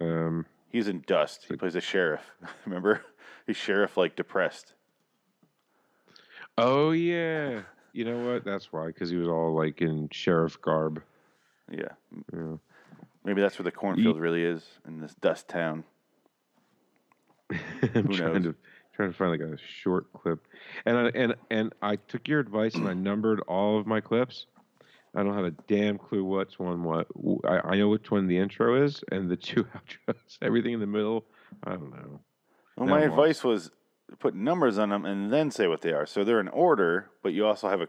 know, 0.00 0.06
um, 0.06 0.46
he's 0.70 0.88
in 0.88 1.02
Dust. 1.06 1.46
He 1.48 1.56
plays 1.56 1.74
a 1.74 1.80
sheriff. 1.80 2.22
Remember? 2.66 3.02
He's 3.46 3.56
sheriff 3.56 3.96
like 3.96 4.16
depressed. 4.16 4.72
oh 6.56 6.92
yeah, 6.92 7.62
you 7.92 8.04
know 8.04 8.32
what? 8.32 8.44
That's 8.44 8.72
why, 8.72 8.86
because 8.86 9.10
he 9.10 9.16
was 9.16 9.28
all 9.28 9.54
like 9.54 9.82
in 9.82 10.08
sheriff 10.10 10.60
garb. 10.62 11.02
Yeah. 11.70 11.92
Yeah. 12.32 12.56
Maybe 13.24 13.40
that's 13.40 13.58
where 13.58 13.64
the 13.64 13.72
cornfield 13.72 14.20
really 14.20 14.44
is 14.44 14.62
in 14.86 15.00
this 15.00 15.14
dust 15.14 15.48
town. 15.48 15.84
I'm 17.94 18.08
trying 18.08 18.42
knows? 18.42 18.42
to 18.42 18.54
trying 18.94 19.10
to 19.10 19.16
find 19.16 19.30
like 19.30 19.40
a 19.40 19.56
short 19.82 20.12
clip, 20.12 20.46
and 20.86 20.96
I, 20.96 21.10
and 21.14 21.34
and 21.50 21.72
I 21.82 21.96
took 21.96 22.28
your 22.28 22.40
advice 22.40 22.74
and 22.74 22.88
I 22.88 22.94
numbered 22.94 23.40
all 23.40 23.78
of 23.78 23.86
my 23.86 24.00
clips. 24.00 24.46
I 25.16 25.22
don't 25.22 25.34
have 25.34 25.44
a 25.44 25.52
damn 25.68 25.96
clue 25.98 26.24
what's 26.24 26.58
one 26.58 26.82
what. 26.82 27.06
I, 27.44 27.60
I 27.72 27.76
know 27.76 27.88
which 27.88 28.10
one 28.10 28.26
the 28.26 28.38
intro 28.38 28.82
is 28.82 29.02
and 29.12 29.30
the 29.30 29.36
two 29.50 29.64
outros. 29.64 30.38
Everything 30.42 30.72
in 30.74 30.80
the 30.80 30.86
middle, 30.86 31.24
I 31.64 31.70
don't 31.70 31.90
know. 31.90 32.20
Well, 32.76 32.86
Now 32.86 32.96
my 32.96 33.02
advice 33.02 33.44
was 33.44 33.70
put 34.18 34.34
numbers 34.34 34.78
on 34.78 34.90
them 34.90 35.04
and 35.04 35.32
then 35.32 35.50
say 35.50 35.66
what 35.66 35.80
they 35.80 35.92
are. 35.92 36.06
So 36.06 36.24
they're 36.24 36.40
in 36.40 36.48
order, 36.48 37.10
but 37.22 37.32
you 37.32 37.46
also 37.46 37.68
have 37.68 37.80
a 37.80 37.88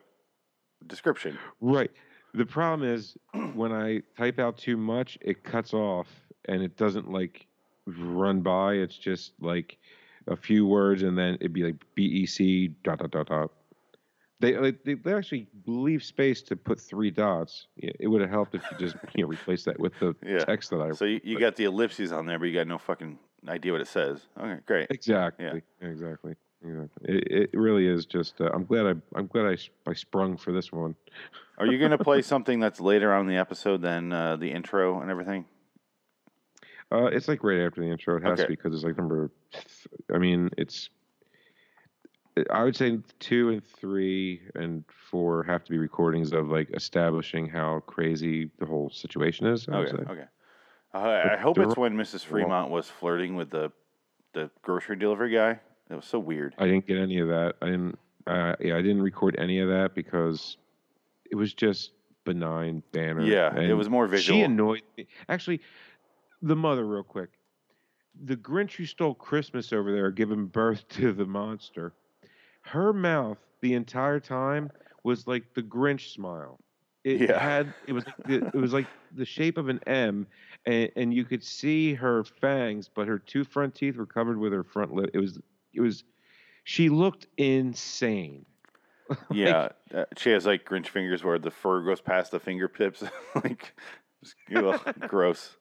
description. 0.86 1.38
Right. 1.62 1.92
The 2.34 2.46
problem 2.46 2.88
is 2.88 3.18
when 3.54 3.72
I 3.72 4.02
type 4.18 4.40
out 4.40 4.58
too 4.58 4.78
much, 4.78 5.18
it 5.22 5.44
cuts 5.44 5.74
off 5.74 6.08
and 6.46 6.62
it 6.62 6.78
doesn't 6.78 7.12
like 7.12 7.48
run 7.86 8.42
by. 8.42 8.76
It's 8.76 8.98
just 8.98 9.34
like 9.40 9.78
a 10.28 10.36
few 10.36 10.66
words 10.66 11.04
and 11.04 11.18
then 11.18 11.36
it'd 11.36 11.54
be 11.54 11.64
like 11.64 11.76
BEC 11.96 12.72
dot 12.84 13.00
dot 13.00 13.12
dot 13.12 13.28
dot. 13.28 13.52
They 14.40 14.58
like, 14.58 14.84
they, 14.84 14.96
they 14.96 15.14
actually 15.14 15.48
leave 15.66 16.04
space 16.04 16.42
to 16.44 16.56
put 16.56 16.80
three 16.80 17.10
dots. 17.10 17.68
It 17.78 18.08
would 18.08 18.22
have 18.22 18.30
helped 18.30 18.56
if 18.56 18.64
you 18.70 18.78
just 18.78 18.98
you 19.16 19.24
know 19.24 19.30
replace 19.30 19.64
that 19.66 19.80
with 19.80 19.94
the 20.00 20.16
Yeah. 20.26 20.40
text 20.40 20.72
that 20.72 20.82
I 20.82 20.92
So 20.92 21.06
you, 21.06 21.22
you 21.24 21.40
got 21.40 21.56
the 21.56 21.64
ellipses 21.66 22.12
on 22.12 22.26
there, 22.26 22.38
but 22.38 22.46
you 22.46 22.54
got 22.54 22.68
no 22.68 22.78
fucking 22.78 23.18
idea 23.48 23.72
what 23.72 23.82
it 23.82 23.88
says. 23.88 24.28
Okay, 24.38 24.60
great. 24.66 24.88
exactly 24.90 25.62
exactly 25.82 26.36
exactly. 26.64 27.16
It, 27.16 27.50
it 27.54 27.58
really 27.58 27.88
is 27.88 28.06
just. 28.06 28.42
Uh, 28.42 28.50
I'm 28.54 28.66
glad 28.66 28.86
I 28.88 28.94
I'm 29.18 29.28
glad 29.28 29.46
I. 29.46 29.90
I 29.90 29.94
sprung 29.94 30.36
for 30.38 30.52
this 30.52 30.72
one. 30.72 30.96
Are 31.58 31.66
you 31.66 31.78
going 31.78 31.92
to 31.98 32.04
play 32.04 32.22
something 32.22 32.60
that's 32.60 32.82
later 32.82 33.14
on 33.14 33.22
in 33.22 33.28
the 33.28 33.38
episode 33.40 33.82
than 33.82 34.12
uh, 34.12 34.36
the 34.36 34.52
intro 34.52 35.00
and 35.00 35.10
everything? 35.10 35.46
Uh, 36.92 37.06
it's 37.06 37.28
like 37.28 37.44
right 37.44 37.60
after 37.62 37.82
the 37.82 37.88
intro. 37.88 38.18
It 38.18 38.24
has 38.24 38.40
to 38.40 38.48
be 38.48 38.56
because 38.56 38.74
it's 38.74 38.84
like 38.84 38.98
number. 38.98 39.32
th- 39.52 39.66
I 40.14 40.18
mean, 40.18 40.50
it's. 40.58 40.90
I 42.52 42.64
would 42.64 42.76
say 42.76 43.00
two 43.20 43.50
and 43.50 43.64
three 43.64 44.42
and 44.56 44.84
four 45.10 45.44
have 45.44 45.64
to 45.64 45.72
be 45.72 45.78
recordings 45.78 46.34
of 46.34 46.50
like 46.50 46.70
establishing 46.74 47.48
how 47.48 47.80
crazy 47.88 48.52
the 48.60 48.66
whole 48.66 48.90
situation 48.90 49.48
is. 49.48 49.68
I 49.70 49.78
Okay, 49.78 50.12
okay. 50.12 50.26
Uh, 50.94 51.30
I 51.34 51.38
hope 51.38 51.58
it's 51.58 51.76
when 51.76 51.96
Mrs. 51.96 52.24
Fremont 52.24 52.72
was 52.72 52.88
flirting 52.90 53.36
with 53.36 53.50
the 53.50 53.72
the 54.34 54.50
grocery 54.62 54.98
delivery 54.98 55.32
guy. 55.32 55.60
It 55.90 55.96
was 55.96 56.06
so 56.06 56.20
weird. 56.20 56.56
I 56.58 56.66
didn't 56.66 56.88
get 56.88 56.98
any 56.98 57.20
of 57.20 57.28
that. 57.30 57.56
I 57.62 57.66
didn't. 57.68 58.00
Uh, 58.28 58.56
yeah, 58.60 58.76
I 58.76 58.82
didn't 58.82 59.02
record 59.02 59.36
any 59.38 59.60
of 59.60 59.70
that 59.70 59.94
because 59.94 60.58
it 61.30 61.36
was 61.36 61.54
just 61.54 61.92
benign 62.26 62.82
banner. 62.92 63.22
Yeah, 63.22 63.56
it 63.58 63.74
was 63.74 63.90
more 63.90 64.08
visual. 64.08 64.40
She 64.40 64.44
annoyed 64.44 64.82
me. 64.98 65.08
Actually, 65.30 65.62
the 66.42 66.56
mother, 66.56 66.86
real 66.86 67.04
quick. 67.04 67.30
The 68.24 68.38
Grinch 68.38 68.76
who 68.76 68.86
stole 68.86 69.14
Christmas 69.14 69.74
over 69.74 69.92
there, 69.92 70.12
giving 70.12 70.48
birth 70.48 70.88
to 70.90 71.14
the 71.14 71.26
monster. 71.26 71.94
Her 72.62 72.94
mouth 72.94 73.38
the 73.62 73.74
entire 73.74 74.20
time 74.20 74.72
was 75.04 75.28
like 75.28 75.54
the 75.54 75.64
Grinch 75.64 76.14
smile. 76.14 76.60
It 77.04 77.22
Yeah. 77.22 77.40
had 77.40 77.74
it 77.88 77.94
was 77.94 78.06
like 78.06 78.16
the, 78.26 78.48
it 78.48 78.56
was 78.56 78.74
like 78.74 78.88
the 79.16 79.26
shape 79.26 79.58
of 79.58 79.70
an 79.70 79.80
M, 79.86 80.28
and, 80.66 80.92
and 80.96 81.14
you 81.14 81.24
could 81.24 81.44
see 81.44 81.94
her 81.94 82.24
fangs, 82.24 82.90
but 82.90 83.08
her 83.08 83.20
two 83.20 83.44
front 83.44 83.76
teeth 83.76 83.96
were 83.96 84.08
covered 84.08 84.40
with 84.40 84.52
her 84.54 84.64
front 84.64 84.94
lip. 84.94 85.12
It 85.14 85.20
was 85.20 85.40
it 85.74 85.82
was 85.82 86.04
she 86.64 86.90
looked 86.90 87.28
insane. 87.38 88.46
Yeah, 89.32 89.70
uh, 89.94 90.06
she 90.18 90.32
has 90.32 90.46
like 90.48 90.66
Grinch 90.66 90.88
fingers 90.88 91.24
where 91.24 91.38
the 91.38 91.52
fur 91.52 91.84
goes 91.84 92.02
past 92.02 92.32
the 92.32 92.40
fingertips, 92.40 93.04
like 93.36 93.76
just, 94.24 94.36
ugh, 94.56 94.82
gross. 95.08 95.58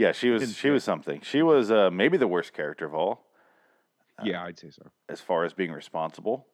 Yeah, 0.00 0.12
she 0.12 0.30
was 0.30 0.56
she 0.56 0.70
was 0.70 0.82
something. 0.82 1.20
She 1.20 1.42
was 1.42 1.70
uh, 1.70 1.90
maybe 1.90 2.16
the 2.16 2.26
worst 2.26 2.54
character 2.54 2.86
of 2.86 2.94
all, 2.94 3.26
Yeah, 4.24 4.42
I'd 4.42 4.58
say 4.58 4.70
so. 4.70 4.90
as 5.10 5.20
far 5.20 5.44
as 5.44 5.52
being 5.52 5.72
responsible. 5.72 6.46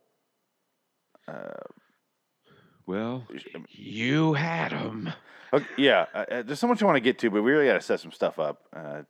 Well, 2.87 3.25
you 3.69 4.35
had 4.35 4.73
him. 4.73 5.13
Okay, 5.53 5.65
yeah, 5.77 6.07
uh, 6.13 6.25
uh, 6.31 6.43
there's 6.43 6.59
so 6.59 6.67
much 6.67 6.83
I 6.83 6.87
want 6.87 6.97
to 6.97 7.01
get 7.01 7.21
to, 7.21 7.31
but 7.31 7.43
we 7.43 7.53
really 7.53 7.67
got 7.67 7.75
to 7.75 7.81
set 7.81 8.01
some 8.01 8.11
stuff 8.11 8.39
up. 8.41 8.63
Uh, 8.75 9.03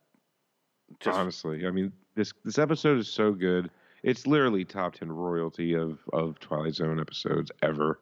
just 0.99 1.17
Honestly, 1.17 1.65
I 1.65 1.71
mean 1.71 1.91
this 2.15 2.31
this 2.45 2.59
episode 2.59 2.99
is 2.99 3.07
so 3.09 3.31
good. 3.31 3.71
It's 4.03 4.27
literally 4.27 4.65
top 4.65 4.93
ten 4.93 5.11
royalty 5.11 5.73
of 5.75 5.97
of 6.13 6.39
Twilight 6.39 6.75
Zone 6.75 6.99
episodes 6.99 7.51
ever. 7.63 7.99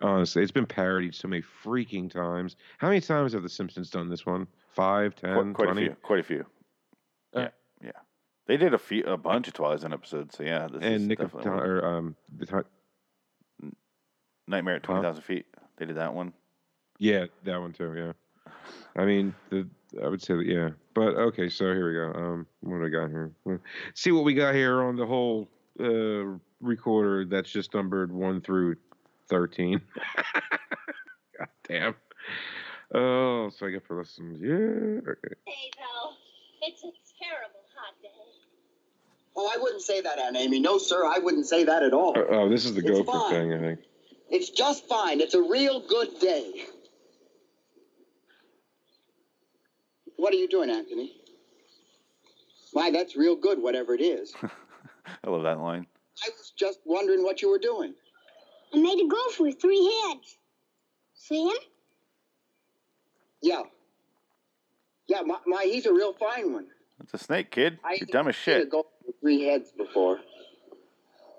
Honestly, 0.00 0.42
it's 0.42 0.52
been 0.52 0.66
parodied 0.66 1.14
so 1.14 1.28
many 1.28 1.42
freaking 1.64 2.10
times. 2.10 2.56
How 2.78 2.88
many 2.88 3.00
times 3.00 3.32
have 3.32 3.42
The 3.44 3.48
Simpsons 3.48 3.90
done 3.90 4.08
this 4.08 4.26
one? 4.26 4.46
Five, 4.78 5.16
qu- 5.16 5.20
ten, 5.26 5.54
quite 5.54 5.64
twenty? 5.66 5.82
a 5.82 5.86
few, 5.86 5.94
quite 6.02 6.20
a 6.20 6.22
few. 6.22 6.46
Uh, 7.34 7.40
yeah, 7.40 7.48
yeah. 7.82 7.90
They 8.46 8.56
did 8.56 8.72
a 8.74 8.78
few, 8.78 9.02
a 9.04 9.16
bunch 9.16 9.48
of 9.48 9.54
Twilight 9.54 9.80
Zone 9.80 9.92
episodes. 9.92 10.36
So 10.38 10.44
yeah, 10.44 10.68
this 10.72 10.80
is 10.80 10.86
And 10.86 11.08
Nick 11.08 11.18
of 11.20 11.32
definitely 11.32 11.50
Time, 11.50 11.58
one. 11.58 11.66
or 11.68 11.84
um, 11.98 12.16
the 12.38 12.46
time, 12.46 12.64
Nightmare 14.46 14.76
at 14.76 14.86
Huh? 14.86 14.92
Twenty 14.94 15.02
Thousand 15.06 15.22
Feet. 15.22 15.46
They 15.76 15.84
did 15.86 15.96
that 15.96 16.14
one. 16.14 16.32
yeah, 16.98 17.26
that 17.44 17.58
one 17.60 17.72
too. 17.72 17.94
Yeah, 17.94 18.52
I 18.96 19.04
mean, 19.04 19.34
the 19.50 19.68
I 20.02 20.08
would 20.08 20.22
say 20.22 20.34
that 20.34 20.46
yeah. 20.46 20.70
But 20.94 21.14
okay, 21.16 21.48
so 21.48 21.64
here 21.66 21.88
we 21.88 22.12
go. 22.12 22.18
Um, 22.18 22.46
what 22.60 22.78
do 22.78 22.86
I 22.86 22.88
got 22.88 23.10
here? 23.10 23.32
Well, 23.44 23.58
See 23.94 24.12
what 24.12 24.24
we 24.24 24.34
got 24.34 24.54
here 24.54 24.82
on 24.82 24.96
the 24.96 25.06
whole 25.06 25.48
uh 25.80 26.38
recorder 26.60 27.24
that's 27.24 27.50
just 27.50 27.74
numbered 27.74 28.10
one 28.12 28.40
through 28.40 28.76
thirteen. 29.28 29.80
God 31.38 31.48
damn. 31.68 31.94
Oh, 32.94 33.50
so 33.50 33.66
I 33.66 33.70
get 33.70 33.86
for 33.86 33.98
listens. 33.98 34.40
Yeah. 34.40 35.10
Okay. 35.10 35.34
Hey, 35.46 35.70
though, 35.76 36.12
it's 36.62 36.82
a 36.82 36.90
terrible 37.22 37.60
hot 37.76 37.94
day. 38.02 38.08
Oh, 39.36 39.50
I 39.54 39.60
wouldn't 39.60 39.82
say 39.82 40.00
that, 40.00 40.18
Aunt 40.18 40.36
Amy. 40.36 40.58
No, 40.58 40.78
sir, 40.78 41.04
I 41.04 41.18
wouldn't 41.18 41.46
say 41.46 41.64
that 41.64 41.82
at 41.82 41.92
all. 41.92 42.18
Uh, 42.18 42.22
oh, 42.30 42.48
this 42.48 42.64
is 42.64 42.74
the 42.74 42.80
It's 42.80 42.90
gopher 42.90 43.12
fine. 43.12 43.30
thing, 43.30 43.52
I 43.52 43.58
think. 43.58 43.80
It's 44.30 44.50
just 44.50 44.86
fine. 44.88 45.20
It's 45.20 45.34
a 45.34 45.42
real 45.42 45.86
good 45.86 46.18
day. 46.18 46.64
What 50.16 50.32
are 50.32 50.36
you 50.36 50.48
doing, 50.48 50.70
Anthony? 50.70 51.12
Why, 52.72 52.90
that's 52.90 53.16
real 53.16 53.36
good, 53.36 53.62
whatever 53.62 53.94
it 53.94 54.00
is. 54.00 54.34
I 55.24 55.30
love 55.30 55.42
that 55.44 55.60
line. 55.60 55.86
I 56.24 56.30
was 56.30 56.52
just 56.58 56.80
wondering 56.84 57.22
what 57.22 57.40
you 57.42 57.50
were 57.50 57.58
doing. 57.58 57.94
I 58.74 58.78
made 58.78 58.98
a 59.04 59.08
gopher 59.08 59.44
with 59.44 59.60
three 59.60 59.84
heads. 60.08 60.36
See 61.14 61.44
him? 61.48 61.56
Yeah. 63.42 63.62
Yeah, 65.06 65.22
my, 65.22 65.38
my 65.46 65.64
he's 65.64 65.86
a 65.86 65.92
real 65.92 66.12
fine 66.12 66.52
one. 66.52 66.66
It's 67.00 67.14
a 67.14 67.18
snake, 67.18 67.50
kid. 67.50 67.78
I 67.84 67.94
You're 68.00 68.06
dumb 68.10 68.28
as 68.28 68.36
seen 68.36 68.54
a 68.54 68.58
shit. 68.60 68.70
gopher 68.70 68.88
with 69.06 69.16
three 69.20 69.44
heads 69.44 69.72
before. 69.76 70.18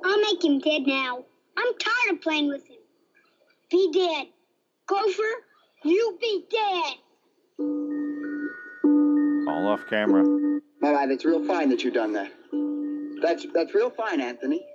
I'll 0.03 0.21
make 0.21 0.43
him 0.43 0.59
dead 0.59 0.83
now. 0.87 1.23
I'm 1.57 1.73
tired 1.77 2.15
of 2.15 2.21
playing 2.21 2.47
with 2.47 2.65
him. 2.65 2.77
Be 3.69 3.91
dead. 3.91 4.27
Gopher, 4.87 5.43
you 5.83 6.17
be 6.19 6.45
dead. 6.49 6.95
All 9.47 9.67
off 9.67 9.81
camera. 9.89 10.23
My, 10.81 10.93
my, 10.93 11.05
that's 11.05 11.25
real 11.25 11.45
fine 11.45 11.69
that 11.69 11.83
you 11.83 11.91
done 11.91 12.13
that. 12.13 12.31
That's 13.21 13.45
that's 13.53 13.75
real 13.75 13.89
fine, 13.89 14.21
Anthony. 14.21 14.65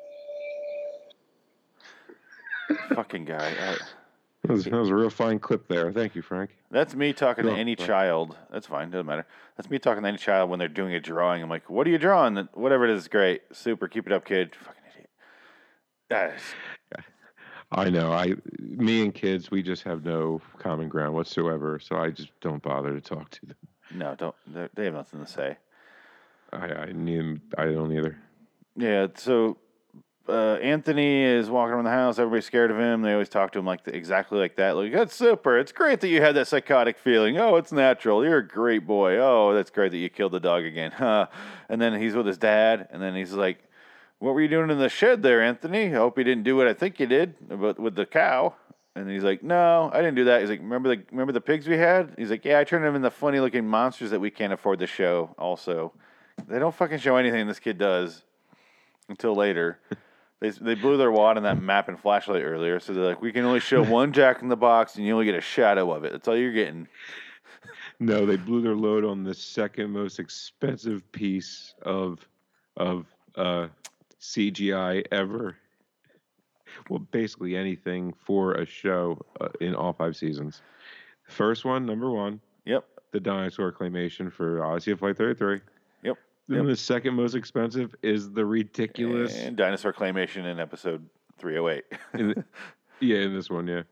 Fucking 2.94 3.24
guy. 3.24 3.54
Uh, 3.58 3.76
That 4.44 4.52
was, 4.52 4.64
that 4.64 4.74
was 4.74 4.90
a 4.90 4.94
real 4.94 5.09
fine 5.09 5.38
clip 5.38 5.68
there. 5.68 5.90
Thank 5.90 6.14
you, 6.14 6.20
Frank. 6.20 6.50
that's 6.70 6.94
me 6.94 7.14
talking 7.14 7.44
to 7.46 7.52
any 7.52 7.70
right. 7.72 7.78
child. 7.78 8.37
That's 8.52 8.66
fine. 8.66 8.90
Doesn't 8.90 9.07
matter. 9.07 9.26
That's 9.57 9.70
me 9.70 9.78
talking 9.78 10.02
to 10.02 10.09
any 10.11 10.18
child 10.18 10.50
when 10.50 10.59
they're 10.59 10.68
doing 10.68 10.92
a 10.94 11.00
drawing. 11.00 11.42
I'm 11.42 11.48
like, 11.48 11.70
what 11.70 11.87
are 11.87 11.90
you 11.90 11.96
drawing? 11.96 12.37
Whatever 12.52 12.85
it 12.85 12.90
is, 12.90 13.09
great. 13.09 13.40
Super. 13.52 13.88
Keep 13.88 14.07
it 14.07 14.12
up, 14.12 14.26
kid. 14.26 14.54
Fucking 14.54 14.83
idiot. 16.11 16.35
Ah, 16.92 17.00
I 17.72 17.88
know. 17.88 18.12
I, 18.12 18.35
me 18.61 19.02
and 19.02 19.14
kids, 19.14 19.50
we 19.50 19.62
just 19.62 19.83
have 19.85 20.04
no 20.04 20.42
common 20.59 20.90
ground 20.90 21.14
whatsoever. 21.14 21.78
So 21.78 21.96
I 21.96 22.11
just 22.11 22.28
don't 22.42 22.62
bother 22.62 22.92
to 22.92 23.00
talk 23.00 23.30
to 23.30 23.46
them. 23.46 23.57
no, 23.94 24.14
don't. 24.14 24.35
they- 24.46 24.68
They 24.74 24.85
have 24.85 24.94
nothing 24.94 25.24
to 25.24 25.26
say. 25.30 25.57
I, 26.52 26.66
I 26.66 26.92
need. 26.92 27.40
I 27.57 27.64
don't 27.64 27.90
either. 27.96 28.18
Yeah, 28.76 29.07
so 29.14 29.57
uh, 30.28 30.54
Anthony 30.54 31.22
is 31.22 31.50
walking 31.50 31.74
around 31.74 31.84
the 31.84 31.90
house. 31.90 32.18
Everybody's 32.18 32.46
scared 32.46 32.70
of 32.70 32.78
him. 32.78 33.02
They 33.02 33.12
always 33.12 33.28
talk 33.28 33.52
to 33.52 33.58
him 33.58 33.66
like 33.66 33.80
exactly 33.87 34.38
like 34.38 34.56
that. 34.56 34.76
Like, 34.76 34.92
that's 34.92 35.14
super. 35.14 35.58
It's 35.58 35.72
great 35.72 36.00
that 36.00 36.08
you 36.08 36.22
had 36.22 36.34
that 36.37 36.48
psychotic 36.48 36.98
feeling. 36.98 37.38
Oh, 37.38 37.56
it's 37.56 37.72
natural. 37.72 38.24
You're 38.24 38.38
a 38.38 38.46
great 38.46 38.87
boy. 38.87 39.18
Oh, 39.18 39.52
that's 39.52 39.70
great 39.70 39.92
that 39.92 39.98
you 39.98 40.08
killed 40.08 40.32
the 40.32 40.40
dog 40.40 40.64
again. 40.64 40.92
And 41.66 41.80
then 41.80 41.98
he's 41.98 42.14
with 42.14 42.26
his 42.26 42.37
dad, 42.37 42.88
and 42.90 43.02
then 43.02 43.14
he's 43.14 43.32
like, 43.32 43.58
"What 44.18 44.34
were 44.34 44.42
you 44.42 44.48
doing 44.48 44.70
in 44.70 44.78
the 44.78 44.90
shed 44.90 45.22
there, 45.22 45.42
Anthony? 45.42 45.87
I 45.87 45.96
hope 45.96 46.18
you 46.18 46.22
didn't 46.22 46.44
do 46.44 46.56
what 46.56 46.68
I 46.68 46.74
think 46.74 47.00
you 47.00 47.06
did, 47.06 47.34
but 47.48 47.80
with 47.80 47.94
the 47.94 48.04
cow." 48.04 48.54
And 48.94 49.10
he's 49.10 49.24
like, 49.24 49.42
"No, 49.42 49.90
I 49.92 49.98
didn't 49.98 50.14
do 50.14 50.24
that." 50.24 50.42
He's 50.42 50.50
like, 50.50 50.60
"Remember 50.60 50.94
the 50.94 51.02
remember 51.10 51.32
the 51.32 51.40
pigs 51.40 51.66
we 51.66 51.78
had?" 51.78 52.14
He's 52.18 52.30
like, 52.30 52.44
"Yeah, 52.44 52.60
I 52.60 52.64
turned 52.64 52.84
them 52.84 52.94
into 52.94 53.10
funny 53.10 53.40
looking 53.40 53.66
monsters 53.66 54.10
that 54.10 54.20
we 54.20 54.30
can't 54.30 54.52
afford 54.52 54.78
to 54.80 54.87
show." 54.87 55.34
Also, 55.38 55.94
they 56.46 56.58
don't 56.58 56.74
fucking 56.74 56.98
show 56.98 57.16
anything 57.16 57.46
this 57.46 57.58
kid 57.60 57.78
does 57.78 58.22
until 59.08 59.34
later. 59.34 59.80
They, 60.40 60.51
they 60.51 60.75
blew 60.75 60.97
their 60.97 61.11
wad 61.11 61.37
on 61.37 61.44
that 61.44 61.61
map 61.61 61.88
and 61.88 61.99
flashlight 61.99 62.42
earlier, 62.42 62.79
so 62.81 62.92
they're 62.92 63.05
like, 63.05 63.23
we 63.23 63.33
can 63.33 63.44
only 63.44 63.61
show 63.61 63.83
one 63.88 64.12
Jack 64.12 64.42
in 64.42 64.49
the 64.49 64.57
Box, 64.57 64.97
and 64.97 65.07
you 65.07 65.12
only 65.12 65.25
get 65.25 65.35
a 65.35 65.40
shadow 65.40 65.92
of 65.92 66.05
it. 66.05 66.12
That's 66.12 66.29
all 66.29 66.37
you're 66.37 66.53
getting. 66.53 66.88
No, 68.01 68.27
they 68.27 68.37
blew 68.37 68.61
their 68.61 68.75
load 68.75 69.05
on 69.05 69.23
the 69.23 69.35
second 69.35 69.90
most 69.90 70.18
expensive 70.18 71.11
piece 71.12 71.75
of 71.83 72.27
of 72.77 73.07
uh, 73.37 73.68
CGI 74.20 75.05
ever. 75.12 75.57
Well, 76.90 76.99
basically 76.99 77.57
anything 77.57 78.12
for 78.27 78.55
a 78.55 78.66
show 78.66 79.25
uh, 79.40 79.49
in 79.61 79.77
all 79.77 79.92
five 79.92 80.16
seasons. 80.16 80.61
First 81.29 81.64
one, 81.64 81.87
number 81.87 82.11
one, 82.11 82.40
Yep. 82.64 82.85
the 83.12 83.20
dinosaur 83.20 83.70
claymation 83.73 84.31
for 84.33 84.64
Odyssey 84.64 84.90
of 84.90 84.99
Flight 84.99 85.16
33. 85.16 85.61
Then 86.48 86.59
Yep. 86.59 86.66
the 86.66 86.76
second 86.76 87.14
most 87.14 87.35
expensive 87.35 87.94
is 88.02 88.30
the 88.30 88.44
ridiculous. 88.44 89.35
And 89.37 89.57
dinosaur 89.57 89.92
claymation 89.92 90.44
in 90.44 90.61
episode 90.61 91.09
308. 91.38 91.85
in 92.14 92.28
the- 92.28 92.44
yeah, 93.00 93.18
in 93.18 93.35
this 93.35 93.48
one, 93.48 93.66
yeah. 93.66 93.83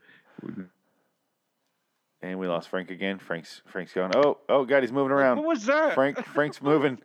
and 2.22 2.38
we 2.38 2.46
lost 2.46 2.68
Frank 2.68 2.90
again. 2.90 3.18
Frank's 3.18 3.62
Frank's 3.66 3.92
going. 3.92 4.12
Oh, 4.14 4.38
oh 4.48 4.64
God, 4.64 4.82
he's 4.82 4.92
moving 4.92 5.12
around. 5.12 5.38
What 5.38 5.46
was 5.48 5.66
that? 5.66 5.94
Frank 5.94 6.24
Frank's 6.34 6.62
moving. 6.62 6.98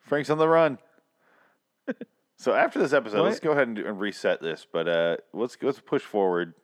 Frank's 0.00 0.30
on 0.30 0.38
the 0.38 0.48
run. 0.48 0.78
So 2.36 2.54
after 2.54 2.78
this 2.78 2.92
episode, 2.94 3.22
let's 3.22 3.38
go 3.40 3.52
ahead 3.52 3.66
and, 3.68 3.76
do, 3.76 3.86
and 3.86 4.00
reset 4.00 4.40
this. 4.40 4.66
But 4.70 4.88
uh, 4.88 5.16
let's 5.32 5.56
let's 5.62 5.78
push 5.80 6.02
forward. 6.02 6.54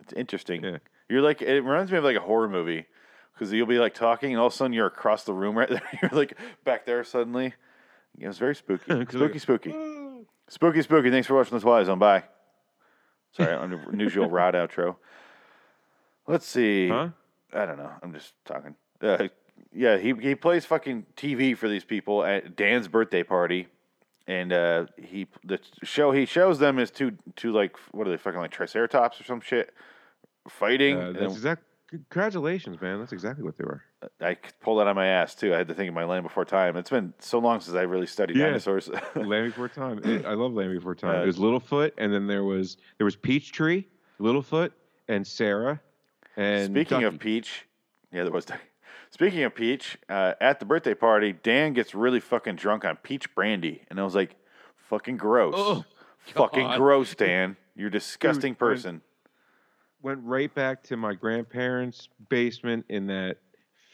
It's 0.00 0.12
interesting. 0.12 0.62
Yeah. 0.64 0.78
You're 1.08 1.22
like 1.22 1.42
it 1.42 1.60
reminds 1.62 1.90
me 1.92 1.98
of 1.98 2.04
like 2.04 2.16
a 2.16 2.20
horror 2.20 2.48
movie 2.48 2.86
because 3.40 3.54
you'll 3.54 3.66
be 3.66 3.78
like 3.78 3.94
talking 3.94 4.32
and 4.32 4.38
all 4.38 4.48
of 4.48 4.52
a 4.52 4.56
sudden 4.56 4.74
you're 4.74 4.86
across 4.86 5.24
the 5.24 5.32
room 5.32 5.56
right 5.56 5.68
there. 5.70 5.82
You're 6.02 6.10
like 6.12 6.36
back 6.64 6.84
there 6.84 7.02
suddenly. 7.02 7.54
It 8.18 8.26
was 8.28 8.38
very 8.38 8.54
spooky. 8.54 8.84
spooky, 9.10 9.38
spooky, 9.38 9.74
spooky, 10.48 10.82
spooky. 10.82 11.10
Thanks 11.10 11.26
for 11.26 11.36
watching 11.36 11.56
the 11.56 11.62
Twilight 11.62 11.86
Zone. 11.86 11.98
Bye. 11.98 12.24
Sorry, 13.32 13.56
unusual 13.90 14.28
rod 14.30 14.54
outro. 14.54 14.96
Let's 16.26 16.46
see. 16.46 16.88
Huh? 16.88 17.10
I 17.52 17.64
don't 17.64 17.78
know. 17.78 17.90
I'm 18.02 18.12
just 18.12 18.34
talking. 18.44 18.74
Uh, 19.00 19.28
yeah, 19.72 19.96
he 19.96 20.12
he 20.20 20.34
plays 20.34 20.66
fucking 20.66 21.06
TV 21.16 21.56
for 21.56 21.68
these 21.68 21.84
people 21.84 22.24
at 22.24 22.56
Dan's 22.56 22.88
birthday 22.88 23.22
party, 23.22 23.68
and 24.26 24.52
uh, 24.52 24.86
he 24.96 25.28
the 25.44 25.60
show 25.82 26.10
he 26.12 26.26
shows 26.26 26.58
them 26.58 26.78
is 26.78 26.90
two 26.90 27.16
two 27.36 27.52
like 27.52 27.76
what 27.92 28.06
are 28.06 28.10
they 28.10 28.16
fucking 28.16 28.40
like 28.40 28.50
Triceratops 28.50 29.20
or 29.20 29.24
some 29.24 29.40
shit 29.40 29.72
fighting. 30.48 30.98
Uh, 30.98 31.12
that's 31.12 31.34
exact. 31.34 31.62
Congratulations, 31.90 32.80
man. 32.80 33.00
That's 33.00 33.12
exactly 33.12 33.44
what 33.44 33.56
they 33.58 33.64
were. 33.64 33.82
I 34.20 34.36
pulled 34.62 34.78
that 34.78 34.82
out 34.82 34.88
of 34.90 34.96
my 34.96 35.06
ass 35.08 35.34
too. 35.34 35.52
I 35.54 35.58
had 35.58 35.68
to 35.68 35.74
think 35.74 35.88
of 35.88 35.94
my 35.94 36.04
land 36.04 36.22
before 36.22 36.44
time. 36.44 36.76
It's 36.76 36.90
been 36.90 37.12
so 37.18 37.38
long 37.40 37.60
since 37.60 37.76
I 37.76 37.82
really 37.82 38.06
studied 38.06 38.36
Yeah. 38.36 38.46
dinosaurs. 38.46 38.88
Land 39.16 39.46
Before 39.52 39.68
Time. 39.68 40.00
It- 40.04 40.24
I 40.24 40.34
love 40.34 40.52
Land 40.52 40.72
Before 40.72 40.94
Time. 40.94 41.16
Uh, 41.20 41.22
it 41.24 41.26
was 41.26 41.38
Littlefoot, 41.38 41.92
and 41.98 42.12
then 42.12 42.26
there 42.26 42.44
was 42.44 42.76
there 42.98 43.04
was 43.04 43.16
Peachtree, 43.16 43.84
Littlefoot, 44.20 44.70
and 45.08 45.26
Cera. 45.26 45.80
And 46.36 46.72
Speaking 46.72 47.02
of 47.04 47.18
Peach, 47.18 47.66
yeah, 48.12 48.22
there 48.22 48.32
was. 48.32 48.46
Speaking 49.10 49.42
of 49.42 49.54
Peach, 49.56 49.98
uh, 50.08 50.34
at 50.40 50.60
the 50.60 50.64
birthday 50.66 50.94
party, 50.94 51.32
Dan 51.32 51.72
gets 51.72 51.94
really 51.96 52.20
fucking 52.20 52.54
drunk 52.54 52.84
on 52.84 52.96
peach 52.96 53.34
brandy, 53.34 53.82
and 53.90 53.98
I 53.98 54.04
was 54.04 54.14
like, 54.14 54.36
"Fucking 54.88 55.16
gross, 55.16 55.54
Oh, 55.56 55.84
fucking 56.26 56.76
gross, 56.76 57.14
Dan. 57.16 57.56
You're 57.74 57.88
a 57.88 57.90
disgusting 57.90 58.52
Dude, 58.52 58.58
person." 58.60 59.02
Went 60.02 60.20
right 60.24 60.52
back 60.54 60.82
to 60.84 60.96
my 60.96 61.14
grandparents' 61.14 62.08
basement 62.28 62.86
in 62.88 63.06
that 63.08 63.36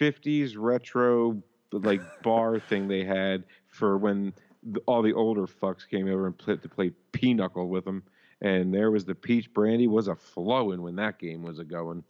50s 0.01 0.55
retro 0.57 1.43
like 1.73 2.01
bar 2.23 2.59
thing 2.61 2.87
they 2.89 3.05
had 3.05 3.45
for 3.69 3.99
when 3.99 4.33
the, 4.63 4.81
all 4.87 5.03
the 5.03 5.13
older 5.13 5.47
fucks 5.47 5.89
came 5.89 6.09
over 6.09 6.27
and 6.27 6.37
played 6.39 6.63
to 6.63 6.69
play 6.69 6.91
pinochle 7.13 7.69
with 7.69 7.85
them. 7.85 8.03
And 8.41 8.73
there 8.73 8.91
was 8.91 9.05
the 9.05 9.15
peach 9.15 9.53
brandy 9.53 9.87
was 9.89 10.09
a 10.09 10.15
flowing 10.15 10.83
when 10.83 10.97
that 10.97 11.19
game 11.19 11.43
was 11.43 11.59
a 11.59 11.65
going. 11.65 12.05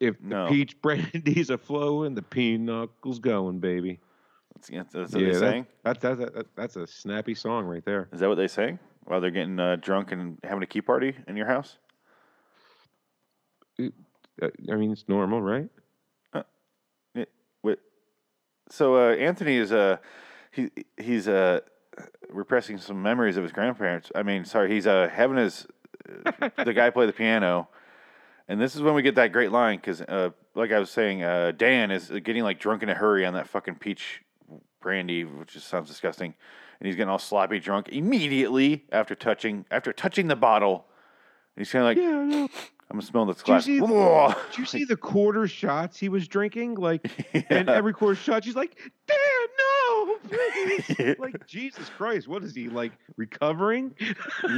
If 0.00 0.20
No. 0.22 0.44
the 0.44 0.50
peach 0.50 0.80
brandy's 0.82 1.50
a 1.50 1.58
flowing, 1.58 2.14
the 2.14 2.22
pinochle's 2.22 3.18
going, 3.18 3.58
baby. 3.58 4.00
That's, 4.54 4.68
that's, 4.70 4.92
that's 4.92 5.12
what 5.12 5.20
they're 5.20 5.32
that- 5.32 5.38
saying. 5.40 5.66
That, 5.84 6.00
that, 6.00 6.18
that, 6.34 6.46
that's 6.56 6.76
a 6.76 6.86
snappy 6.86 7.34
song 7.34 7.66
right 7.66 7.84
there. 7.84 8.08
Is 8.12 8.20
that 8.20 8.28
what 8.28 8.36
they 8.36 8.48
saying? 8.48 8.78
While 9.04 9.20
they're 9.20 9.30
getting 9.30 9.60
uh, 9.60 9.76
drunk 9.76 10.12
and 10.12 10.38
having 10.42 10.62
a 10.62 10.66
key 10.66 10.80
party 10.80 11.14
in 11.28 11.36
your 11.36 11.46
house? 11.46 11.78
Uh, 13.80 13.88
I 14.70 14.74
mean, 14.76 14.92
it's 14.92 15.04
normal, 15.08 15.42
right? 15.42 15.68
It, 17.14 17.30
wait. 17.62 17.78
So 18.68 18.96
uh, 18.96 19.14
Anthony 19.14 19.56
is 19.56 19.72
uh, 19.72 19.98
he 20.50 20.70
he's 20.96 21.28
uh, 21.28 21.60
repressing 22.28 22.78
some 22.78 23.02
memories 23.02 23.36
of 23.36 23.42
his 23.42 23.52
grandparents. 23.52 24.10
I 24.14 24.22
mean, 24.22 24.44
sorry, 24.44 24.72
he's 24.72 24.86
uh, 24.86 25.08
having 25.12 25.36
his 25.36 25.66
uh, 26.24 26.50
the 26.64 26.72
guy 26.74 26.90
play 26.90 27.06
the 27.06 27.12
piano, 27.12 27.68
and 28.48 28.60
this 28.60 28.74
is 28.74 28.82
when 28.82 28.94
we 28.94 29.02
get 29.02 29.14
that 29.16 29.32
great 29.32 29.52
line 29.52 29.78
because, 29.78 30.00
uh, 30.00 30.30
like 30.54 30.72
I 30.72 30.78
was 30.78 30.90
saying, 30.90 31.22
uh, 31.22 31.52
Dan 31.56 31.90
is 31.90 32.10
getting 32.10 32.42
like 32.42 32.58
drunk 32.58 32.82
in 32.82 32.88
a 32.88 32.94
hurry 32.94 33.24
on 33.24 33.34
that 33.34 33.48
fucking 33.48 33.76
peach 33.76 34.22
brandy, 34.80 35.24
which 35.24 35.52
just 35.52 35.68
sounds 35.68 35.88
disgusting, 35.88 36.34
and 36.80 36.86
he's 36.86 36.96
getting 36.96 37.08
all 37.10 37.18
sloppy 37.18 37.58
drunk 37.60 37.88
immediately 37.90 38.84
after 38.92 39.14
touching 39.14 39.64
after 39.70 39.92
touching 39.92 40.28
the 40.28 40.36
bottle. 40.36 40.86
And 41.56 41.64
he's 41.64 41.70
kind 41.72 41.82
of 41.82 41.88
like, 41.88 41.98
Yeah. 41.98 42.46
I'm 42.90 42.98
gonna 42.98 43.06
smell 43.06 43.24
this 43.26 43.38
Did 43.38 43.66
you 43.66 43.80
glass. 43.80 44.34
see? 44.36 44.50
Did 44.50 44.58
you 44.58 44.66
see 44.66 44.84
the 44.84 44.96
quarter 44.96 45.48
shots 45.48 45.98
he 45.98 46.08
was 46.10 46.28
drinking? 46.28 46.74
Like, 46.74 47.10
and 47.50 47.68
every 47.70 47.94
quarter 47.94 48.14
shot, 48.14 48.44
she's 48.44 48.54
like, 48.54 48.76
"Dan, 49.06 49.16
no, 49.58 50.16
please!" 50.28 51.16
like, 51.18 51.46
Jesus 51.46 51.88
Christ, 51.96 52.28
what 52.28 52.44
is 52.44 52.54
he 52.54 52.68
like 52.68 52.92
recovering? 53.16 53.94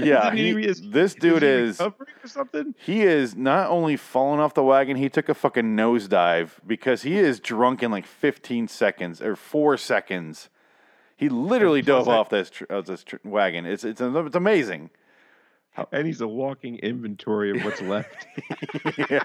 Yeah, 0.00 0.26
Isn't 0.34 0.36
he- 0.58 0.66
is- 0.66 0.82
this 0.90 1.14
dude 1.14 1.42
he 1.42 1.48
is- 1.48 1.78
recovering 1.78 2.08
or 2.24 2.28
something. 2.28 2.74
He 2.78 3.02
is 3.02 3.36
not 3.36 3.70
only 3.70 3.96
falling 3.96 4.40
off 4.40 4.54
the 4.54 4.64
wagon, 4.64 4.96
he 4.96 5.08
took 5.08 5.28
a 5.28 5.34
fucking 5.34 5.76
nosedive 5.76 6.50
because 6.66 7.02
he 7.02 7.16
is 7.16 7.38
drunk 7.38 7.82
in 7.84 7.92
like 7.92 8.06
15 8.06 8.66
seconds 8.66 9.22
or 9.22 9.36
four 9.36 9.76
seconds. 9.76 10.48
He 11.16 11.28
literally 11.30 11.82
dove 11.82 12.08
off 12.08 12.28
this 12.28 12.50
tr- 12.50 12.64
uh, 12.68 12.82
this 12.82 13.02
tr- 13.02 13.16
wagon. 13.24 13.64
It's 13.64 13.84
it's 13.84 14.00
it's 14.00 14.36
amazing. 14.36 14.90
And 15.92 16.06
he's 16.06 16.22
a 16.22 16.26
walking 16.26 16.78
inventory 16.78 17.50
of 17.50 17.62
what's 17.62 17.82
left. 17.82 18.26
yeah. 18.96 19.22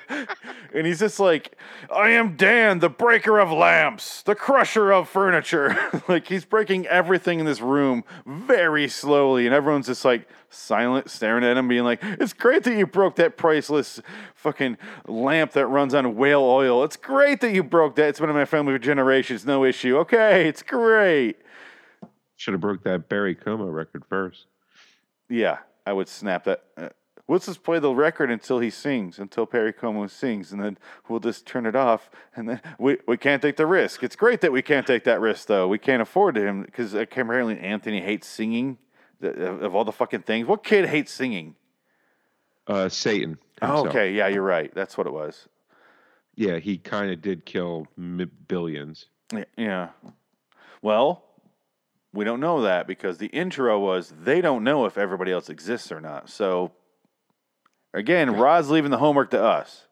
And 0.73 0.85
he's 0.85 0.99
just 0.99 1.17
like, 1.17 1.57
I 1.93 2.09
am 2.09 2.35
Dan, 2.35 2.79
the 2.79 2.89
breaker 2.89 3.39
of 3.39 3.51
lamps, 3.51 4.21
the 4.23 4.35
crusher 4.35 4.91
of 4.91 5.07
furniture. 5.07 5.77
like 6.09 6.27
he's 6.27 6.43
breaking 6.43 6.87
everything 6.87 7.39
in 7.39 7.45
this 7.45 7.61
room 7.61 8.03
very 8.25 8.89
slowly, 8.89 9.45
and 9.45 9.55
everyone's 9.55 9.87
just 9.87 10.03
like 10.03 10.27
silent, 10.49 11.09
staring 11.09 11.45
at 11.45 11.55
him, 11.55 11.69
being 11.69 11.85
like, 11.85 11.99
It's 12.03 12.33
great 12.33 12.63
that 12.63 12.75
you 12.75 12.85
broke 12.85 13.15
that 13.15 13.37
priceless 13.37 14.01
fucking 14.35 14.77
lamp 15.07 15.53
that 15.53 15.67
runs 15.67 15.93
on 15.93 16.17
whale 16.17 16.43
oil. 16.43 16.83
It's 16.83 16.97
great 16.97 17.39
that 17.41 17.53
you 17.53 17.63
broke 17.63 17.95
that. 17.95 18.09
It's 18.09 18.19
been 18.19 18.29
in 18.29 18.35
my 18.35 18.43
family 18.43 18.73
for 18.73 18.79
generations, 18.79 19.45
no 19.45 19.63
issue. 19.63 19.97
Okay, 19.99 20.49
it's 20.49 20.63
great. 20.63 21.37
Should 22.41 22.55
have 22.55 22.61
broke 22.61 22.81
that 22.85 23.07
Perry 23.07 23.35
Como 23.35 23.67
record 23.67 24.03
first. 24.09 24.47
Yeah, 25.29 25.59
I 25.85 25.93
would 25.93 26.07
snap 26.07 26.45
that. 26.45 26.63
Uh, 26.75 26.89
let's 27.27 27.45
just 27.45 27.61
play 27.61 27.77
the 27.77 27.93
record 27.93 28.31
until 28.31 28.57
he 28.57 28.71
sings, 28.71 29.19
until 29.19 29.45
Perry 29.45 29.71
Como 29.71 30.07
sings, 30.07 30.51
and 30.51 30.59
then 30.59 30.79
we'll 31.07 31.19
just 31.19 31.45
turn 31.45 31.67
it 31.67 31.75
off. 31.75 32.09
And 32.35 32.49
then 32.49 32.61
we, 32.79 32.97
we 33.07 33.15
can't 33.15 33.43
take 33.43 33.57
the 33.57 33.67
risk. 33.67 34.01
It's 34.01 34.15
great 34.15 34.41
that 34.41 34.51
we 34.51 34.63
can't 34.63 34.87
take 34.87 35.03
that 35.03 35.21
risk, 35.21 35.49
though. 35.49 35.67
We 35.67 35.77
can't 35.77 36.01
afford 36.01 36.35
him 36.35 36.63
because 36.63 36.95
apparently 36.95 37.59
Anthony 37.59 38.01
hates 38.01 38.25
singing. 38.25 38.79
Of 39.21 39.75
all 39.75 39.85
the 39.85 39.91
fucking 39.91 40.23
things, 40.23 40.47
what 40.47 40.63
kid 40.63 40.87
hates 40.87 41.11
singing? 41.11 41.53
Uh, 42.65 42.89
Satan. 42.89 43.37
Himself. 43.61 43.89
okay, 43.89 44.13
yeah, 44.13 44.29
you're 44.29 44.41
right. 44.41 44.73
That's 44.73 44.97
what 44.97 45.05
it 45.05 45.13
was. 45.13 45.47
Yeah, 46.33 46.57
he 46.57 46.79
kind 46.79 47.11
of 47.11 47.21
did 47.21 47.45
kill 47.45 47.85
billions. 48.47 49.05
Yeah. 49.55 49.89
Well, 50.81 51.23
we 52.13 52.25
don't 52.25 52.39
know 52.39 52.61
that 52.61 52.87
because 52.87 53.17
the 53.17 53.27
intro 53.27 53.79
was 53.79 54.13
they 54.23 54.41
don't 54.41 54.63
know 54.63 54.85
if 54.85 54.97
everybody 54.97 55.31
else 55.31 55.49
exists 55.49 55.91
or 55.91 56.01
not. 56.01 56.29
So, 56.29 56.71
again, 57.93 58.31
Rod's 58.31 58.69
leaving 58.69 58.91
the 58.91 58.97
homework 58.97 59.31
to 59.31 59.43
us. 59.43 59.87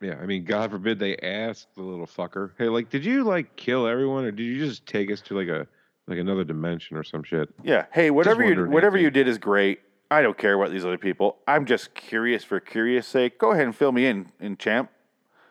Yeah, 0.00 0.14
I 0.20 0.24
mean, 0.24 0.44
God 0.44 0.70
forbid 0.70 0.98
they 0.98 1.16
ask 1.16 1.66
the 1.74 1.82
little 1.82 2.06
fucker, 2.06 2.52
"Hey, 2.56 2.68
like, 2.68 2.88
did 2.88 3.04
you 3.04 3.24
like 3.24 3.56
kill 3.56 3.86
everyone, 3.86 4.24
or 4.24 4.30
did 4.30 4.44
you 4.44 4.58
just 4.58 4.86
take 4.86 5.10
us 5.10 5.20
to 5.22 5.36
like 5.36 5.48
a 5.48 5.66
like 6.06 6.18
another 6.18 6.44
dimension 6.44 6.96
or 6.96 7.04
some 7.04 7.22
shit?" 7.22 7.50
Yeah. 7.62 7.86
Hey, 7.92 8.10
whatever 8.10 8.44
you 8.44 8.70
whatever 8.70 8.96
you 8.96 9.10
did 9.10 9.28
is 9.28 9.38
great. 9.38 9.80
I 10.10 10.22
don't 10.22 10.36
care 10.36 10.54
about 10.54 10.72
these 10.72 10.84
other 10.84 10.98
people. 10.98 11.36
I'm 11.46 11.66
just 11.66 11.94
curious 11.94 12.42
for 12.42 12.58
curious 12.58 13.06
sake. 13.06 13.38
Go 13.38 13.52
ahead 13.52 13.66
and 13.66 13.76
fill 13.76 13.92
me 13.92 14.06
in, 14.06 14.32
in 14.40 14.56
champ. 14.56 14.90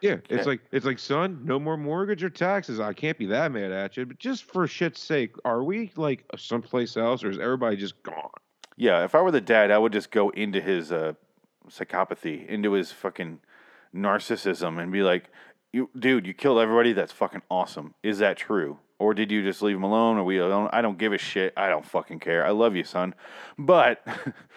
Yeah, 0.01 0.17
it's 0.29 0.47
like 0.47 0.62
it's 0.71 0.85
like, 0.85 0.99
son, 0.99 1.41
no 1.43 1.59
more 1.59 1.77
mortgage 1.77 2.23
or 2.23 2.29
taxes. 2.29 2.79
I 2.79 2.93
can't 2.93 3.17
be 3.17 3.25
that 3.27 3.51
mad 3.51 3.71
at 3.71 3.97
you, 3.97 4.05
but 4.05 4.17
just 4.17 4.45
for 4.45 4.65
shit's 4.67 5.01
sake, 5.01 5.35
are 5.43 5.63
we 5.63 5.91
like 5.95 6.23
someplace 6.38 6.95
else, 6.95 7.23
or 7.23 7.29
is 7.29 7.38
everybody 7.38 7.75
just 7.75 8.01
gone? 8.03 8.29
Yeah, 8.77 9.03
if 9.03 9.13
I 9.13 9.21
were 9.21 9.31
the 9.31 9.41
dad, 9.41 9.71
I 9.71 9.77
would 9.77 9.91
just 9.91 10.09
go 10.09 10.29
into 10.29 10.62
his 10.62 10.91
uh, 10.91 11.13
psychopathy, 11.69 12.47
into 12.47 12.73
his 12.73 12.91
fucking 12.91 13.39
narcissism, 13.93 14.81
and 14.81 14.91
be 14.91 15.01
like, 15.01 15.29
"You, 15.73 15.89
dude, 15.97 16.25
you 16.25 16.33
killed 16.33 16.59
everybody. 16.59 16.93
That's 16.93 17.12
fucking 17.12 17.41
awesome. 17.49 17.93
Is 18.03 18.19
that 18.19 18.38
true? 18.38 18.79
Or 18.99 19.13
did 19.13 19.31
you 19.31 19.43
just 19.43 19.62
leave 19.62 19.77
him 19.77 19.83
alone? 19.83 20.17
Or 20.17 20.23
we 20.23 20.39
alone? 20.39 20.69
I 20.73 20.81
don't 20.81 20.97
give 20.97 21.13
a 21.13 21.17
shit. 21.17 21.53
I 21.55 21.69
don't 21.69 21.85
fucking 21.85 22.19
care. 22.19 22.45
I 22.45 22.51
love 22.51 22.75
you, 22.75 22.83
son. 22.83 23.15
But 23.57 24.05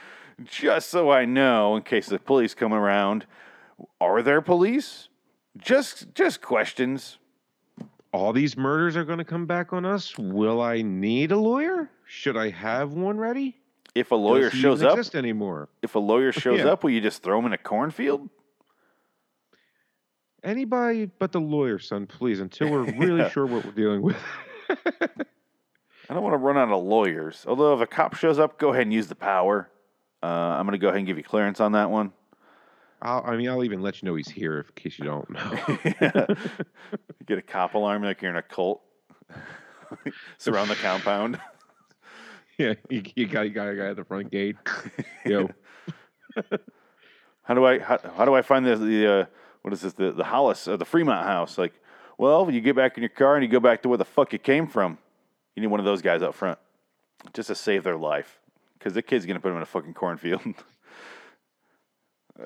just 0.45 0.91
so 0.91 1.11
I 1.11 1.25
know, 1.25 1.77
in 1.77 1.83
case 1.83 2.07
the 2.07 2.19
police 2.19 2.55
come 2.55 2.73
around, 2.73 3.27
are 4.01 4.21
there 4.23 4.41
police? 4.41 5.09
Just, 5.59 6.15
just 6.15 6.41
questions. 6.43 7.19
All 8.13 8.33
these 8.33 8.57
murders 8.57 8.97
are 8.97 9.05
going 9.05 9.19
to 9.19 9.25
come 9.25 9.47
back 9.47 9.73
on 9.73 9.85
us. 9.87 10.17
Will 10.19 10.61
I 10.61 10.83
need 10.83 11.33
a 11.33 11.37
lawyer? 11.39 11.91
Should 12.07 12.37
I 12.37 12.51
have 12.51 12.93
one 12.93 13.19
ready? 13.19 13.57
If 13.95 14.11
a 14.11 14.15
lawyer 14.15 14.51
Does 14.51 14.59
shows 14.59 14.83
up, 14.83 14.99
anymore? 15.15 15.69
if 15.83 15.95
a 15.95 15.99
lawyer 15.99 16.33
shows 16.33 16.61
Yeah. 16.61 16.71
up, 16.73 16.83
will 16.85 16.91
you 16.91 17.01
just 17.01 17.23
throw 17.23 17.39
him 17.39 17.47
in 17.47 17.53
a 17.53 17.59
cornfield? 17.59 18.29
Anybody 20.45 21.07
but 21.07 21.33
the 21.33 21.41
lawyer, 21.41 21.79
son, 21.79 22.07
please, 22.07 22.41
until 22.41 22.69
we're 22.71 22.83
really 22.93 23.21
Yeah. 23.21 23.29
sure 23.31 23.47
what 23.47 23.65
we're 23.65 23.71
dealing 23.73 24.03
with. 24.03 24.17
I 24.69 26.15
don't 26.15 26.23
want 26.23 26.35
to 26.35 26.39
run 26.39 26.59
out 26.59 26.71
of 26.71 26.83
lawyers. 26.83 27.45
Although 27.47 27.75
if 27.75 27.81
a 27.81 27.87
cop 27.87 28.15
shows 28.17 28.39
up, 28.39 28.59
go 28.59 28.71
ahead 28.71 28.83
and 28.83 28.93
use 28.93 29.07
the 29.07 29.15
power. 29.15 29.71
Uh, 30.23 30.27
I'm 30.27 30.67
going 30.67 30.73
to 30.73 30.79
go 30.79 30.89
ahead 30.89 30.99
and 30.99 31.07
give 31.07 31.17
you 31.17 31.23
clearance 31.25 31.61
on 31.61 31.73
that 31.73 31.91
one. 31.91 32.13
I'll, 33.03 33.25
I 33.27 33.37
mean, 33.37 33.49
I'll 33.49 33.65
even 33.65 33.83
let 33.83 34.01
you 34.01 34.07
know 34.07 34.15
he's 34.15 34.29
here 34.29 34.61
in 34.61 34.65
case 34.75 34.99
you 34.99 35.05
don't 35.05 35.29
know. 35.29 35.59
Get 37.27 37.39
a 37.39 37.43
cop 37.43 37.75
alarm 37.75 38.05
like 38.05 38.23
you're 38.23 38.31
in 38.31 38.37
a 38.37 38.43
cult. 38.43 38.81
Surround 40.39 40.71
the 40.71 40.77
compound. 40.77 41.41
yeah, 42.59 42.75
you, 42.89 43.03
you 43.17 43.27
got 43.27 43.43
you 43.43 43.51
got 43.51 43.69
a 43.69 43.75
guy 43.75 43.87
at 43.89 43.97
the 43.97 44.05
front 44.05 44.31
gate. 44.31 44.57
Yo, 45.27 45.51
How 47.43 47.55
do 47.55 47.65
I 47.67 47.81
how, 47.81 47.99
how 48.17 48.25
do 48.25 48.35
I 48.35 48.43
find 48.43 48.65
the 48.65 48.77
the 48.77 49.13
uh, 49.13 49.25
what 49.63 49.75
is 49.75 49.81
this 49.81 49.93
the 49.95 50.13
the 50.13 50.25
Hollis 50.25 50.69
or 50.69 50.77
the 50.77 50.85
Fremont 50.85 51.27
house? 51.27 51.59
Like, 51.59 51.75
well, 52.19 52.49
you 52.51 52.61
get 52.61 52.77
back 52.77 52.97
in 52.97 53.03
your 53.03 53.11
car 53.11 53.35
and 53.35 53.45
you 53.45 53.51
go 53.51 53.61
back 53.61 53.83
to 53.83 53.89
where 53.89 53.99
the 53.99 54.05
fuck 54.05 54.33
you 54.33 54.39
came 54.39 54.69
from. 54.69 54.99
You 55.57 55.63
need 55.63 55.69
one 55.69 55.81
of 55.81 55.87
those 55.87 56.03
guys 56.03 56.23
up 56.23 56.35
front 56.35 56.59
just 57.35 57.49
to 57.49 57.55
save 57.55 57.83
their 57.83 57.97
life 57.97 58.39
because 58.79 58.95
the 58.95 59.03
kid's 59.03 59.27
gonna 59.27 59.41
put 59.41 59.49
them 59.49 59.57
in 59.57 59.63
a 59.63 59.67
fucking 59.67 59.95
cornfield. 59.95 60.43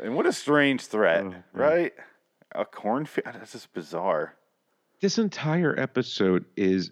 And 0.03 0.15
what 0.17 0.27
a 0.27 0.33
strange 0.33 0.83
threat, 0.87 1.25
Oh, 1.25 1.35
right? 1.53 1.93
A 2.53 2.65
cornfield. 2.65 3.27
That's 3.35 3.53
just 3.53 3.73
bizarre. 3.73 4.35
this 5.01 5.19
entire 5.19 5.79
episode 5.79 6.45
is 6.57 6.91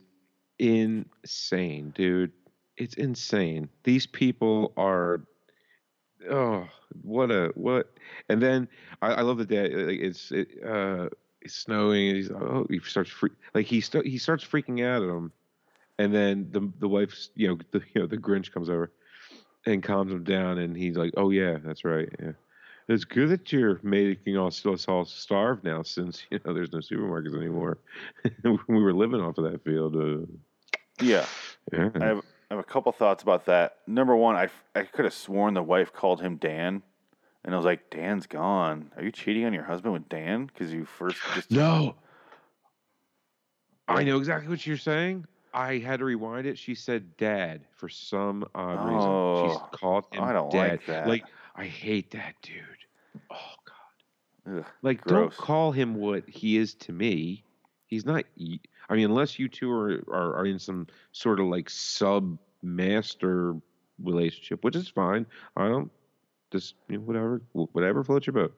insane, 0.59 1.90
dude. 1.94 2.33
It's 2.76 2.94
insane. 2.94 3.68
These 3.85 4.07
people 4.07 4.73
are. 4.77 5.23
Oh, 6.31 6.66
what 7.02 7.31
a 7.31 7.52
what! 7.54 7.92
And 8.29 8.40
then 8.42 8.68
I, 9.02 9.14
I 9.14 9.21
love 9.23 9.38
the 9.38 9.44
day. 9.44 9.68
Like 9.75 10.00
it's 10.00 10.31
it, 10.33 10.48
uh, 10.66 11.08
it's 11.42 11.54
snowing. 11.54 12.08
And 12.08 12.16
he's 12.16 12.31
oh, 12.31 12.66
he 12.71 12.81
starts 12.81 13.10
free, 13.10 13.31
like 13.54 13.66
he 13.66 13.81
st- 13.81 14.06
he 14.06 14.18
starts 14.18 14.44
freaking 14.44 14.85
out 14.85 15.02
at 15.02 15.08
him, 15.08 15.31
and 15.98 16.12
then 16.14 16.48
the 16.50 16.73
the 16.81 16.88
wife's 16.88 17.31
you 17.37 17.48
know 17.48 17.58
the 17.73 17.81
you 17.94 18.00
know 18.00 18.06
the 18.06 18.16
Grinch 18.16 18.52
comes 18.52 18.68
over 18.71 18.90
and 19.66 19.83
calms 19.83 20.12
him 20.12 20.25
down, 20.25 20.58
and 20.58 20.77
he's 20.77 20.96
like, 20.96 21.12
oh 21.16 21.31
yeah, 21.31 21.58
that's 21.62 21.85
right, 21.85 22.08
yeah. 22.21 22.33
It's 22.88 23.04
good 23.04 23.30
that 23.30 23.50
you're 23.52 23.80
making 23.82 24.37
us 24.37 24.64
us 24.66 24.87
all 24.88 25.04
starve 25.06 25.64
now, 25.64 25.82
since 25.82 26.24
you 26.30 26.38
know 26.44 26.52
there's 26.52 26.72
no 26.72 26.80
supermarkets 26.80 27.35
anymore. 27.37 27.78
we 28.44 28.82
were 28.82 28.92
living 28.92 29.20
off 29.20 29.38
of 29.38 29.50
that 29.50 29.64
field. 29.64 29.96
Uh, 29.96 30.26
Yeah. 31.00 31.24
yeah. 31.72 31.88
I 31.94 32.04
have, 32.04 32.18
I 32.50 32.54
have 32.54 32.58
a 32.58 32.62
couple 32.64 32.92
thoughts 32.92 33.22
about 33.22 33.46
that. 33.46 33.78
Number 33.87 34.14
one, 34.14 34.37
I, 34.37 34.48
I 34.74 34.82
could 34.82 35.06
have 35.06 35.14
sworn 35.14 35.54
the 35.54 35.62
wife 35.62 35.92
called 35.94 36.20
him 36.20 36.37
Dan, 36.37 36.82
And 37.44 37.54
I 37.54 37.56
was 37.56 37.64
like, 37.64 37.88
Dan's 37.90 38.26
gone. 38.26 38.92
Are 38.96 39.02
you 39.02 39.10
cheating 39.10 39.44
on 39.46 39.52
your 39.54 39.64
husband 39.64 39.94
with 39.94 40.08
Dan? 40.10 40.44
Because 40.46 40.72
you 40.72 40.85
first 40.85 41.16
just 41.35 41.50
No. 41.50 41.94
I 43.88 44.02
know 44.04 44.18
exactly 44.18 44.48
what 44.48 44.66
you're 44.66 44.76
saying. 44.76 45.26
I 45.52 45.78
had 45.78 45.98
to 46.00 46.04
rewind 46.04 46.46
it. 46.46 46.58
She 46.58 46.74
said 46.74 47.16
dad 47.16 47.62
for 47.72 47.88
some 47.88 48.44
odd 48.54 48.85
reason. 48.87 49.00
Oh, 49.00 49.48
She's 49.48 49.78
called 49.80 50.04
him 50.12 50.22
I 50.24 50.32
don't 50.32 50.50
dad. 50.50 50.70
like 50.70 50.87
that. 50.87 51.06
Like 51.08 51.24
I 51.54 51.64
hate 51.66 52.10
that 52.12 52.35
dude. 52.42 52.54
Oh 53.31 53.54
god. 54.46 54.58
Ugh, 54.58 54.65
Like 54.83 55.00
Gross. 55.02 55.35
don't 55.37 55.37
call 55.37 55.73
him 55.73 55.94
what 55.94 56.29
he 56.29 56.56
is 56.56 56.75
to 56.75 56.92
me. 56.92 57.44
He's 57.87 58.04
not 58.04 58.25
I 58.88 58.94
mean 58.94 59.04
unless 59.06 59.38
you 59.38 59.48
two 59.48 59.71
are 59.71 60.02
are, 60.08 60.37
are 60.37 60.46
in 60.46 60.58
some 60.58 60.87
sort 61.12 61.40
of 61.40 61.46
like 61.46 61.71
sub 61.71 62.38
master 62.62 63.54
relationship, 64.02 64.65
which 64.65 64.77
is 64.77 64.88
fine. 64.88 65.27
I 65.56 65.69
don't 65.69 65.90
just 66.50 66.75
you 66.88 66.98
know, 66.98 67.04
whatever 67.04 67.42
whatever 67.52 68.04
floats 68.04 68.27
your 68.27 68.35
boat. 68.35 68.56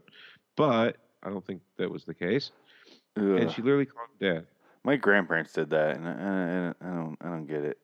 But 0.57 0.97
I 1.23 1.31
don't 1.31 1.45
think 1.45 1.61
that 1.79 1.91
was 1.91 2.05
the 2.05 2.15
case. 2.15 2.53
And 3.17 3.51
she 3.51 3.63
literally 3.63 3.87
called 3.87 4.09
him 4.21 4.35
dad. 4.35 4.47
My 4.85 4.97
grandparents 4.97 5.53
did 5.53 5.71
that, 5.71 5.97
and 5.97 6.07
I, 6.07 6.13
I, 6.13 6.89
I 6.89 6.95
don't, 6.95 7.17
I 7.21 7.25
don't 7.25 7.47
get 7.47 7.65
it. 7.65 7.79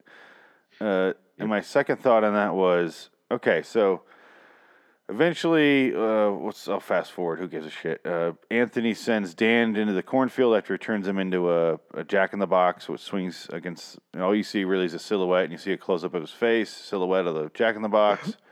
Uh, 0.81 1.13
and 1.39 1.49
my 1.49 1.61
second 1.61 1.97
thought 2.01 2.23
on 2.23 2.35
that 2.35 2.55
was, 2.55 3.11
okay, 3.31 3.63
so 3.63 4.03
eventually, 5.09 5.95
uh, 5.95 6.31
what's? 6.31 6.69
I'll 6.69 6.81
fast 6.81 7.13
forward. 7.13 7.39
Who 7.39 7.49
gives 7.49 7.67
a 7.67 7.71
shit? 7.71 8.05
Uh, 8.05 8.33
Anthony 8.51 8.95
sends 8.95 9.35
Dan 9.35 9.77
into 9.77 9.93
the 9.93 10.03
cornfield 10.03 10.57
after 10.57 10.75
he 10.75 10.79
turns 10.79 11.07
him 11.07 11.19
into 11.19 11.51
a, 11.51 11.79
a 11.95 12.05
Jack 12.05 12.33
in 12.33 12.39
the 12.39 12.47
Box, 12.47 12.89
which 12.89 13.01
swings 13.01 13.49
against. 13.53 13.99
And 14.13 14.23
all 14.23 14.35
you 14.35 14.43
see 14.43 14.65
really 14.65 14.87
is 14.87 14.95
a 14.95 14.99
silhouette, 14.99 15.45
and 15.45 15.53
you 15.53 15.59
see 15.59 15.73
a 15.73 15.79
close 15.79 16.05
up 16.05 16.15
of 16.15 16.23
his 16.23 16.31
face, 16.31 16.71
silhouette 16.71 17.27
of 17.27 17.35
the 17.35 17.51
Jack 17.55 17.77
in 17.77 17.83
the 17.83 17.89
Box. 17.89 18.37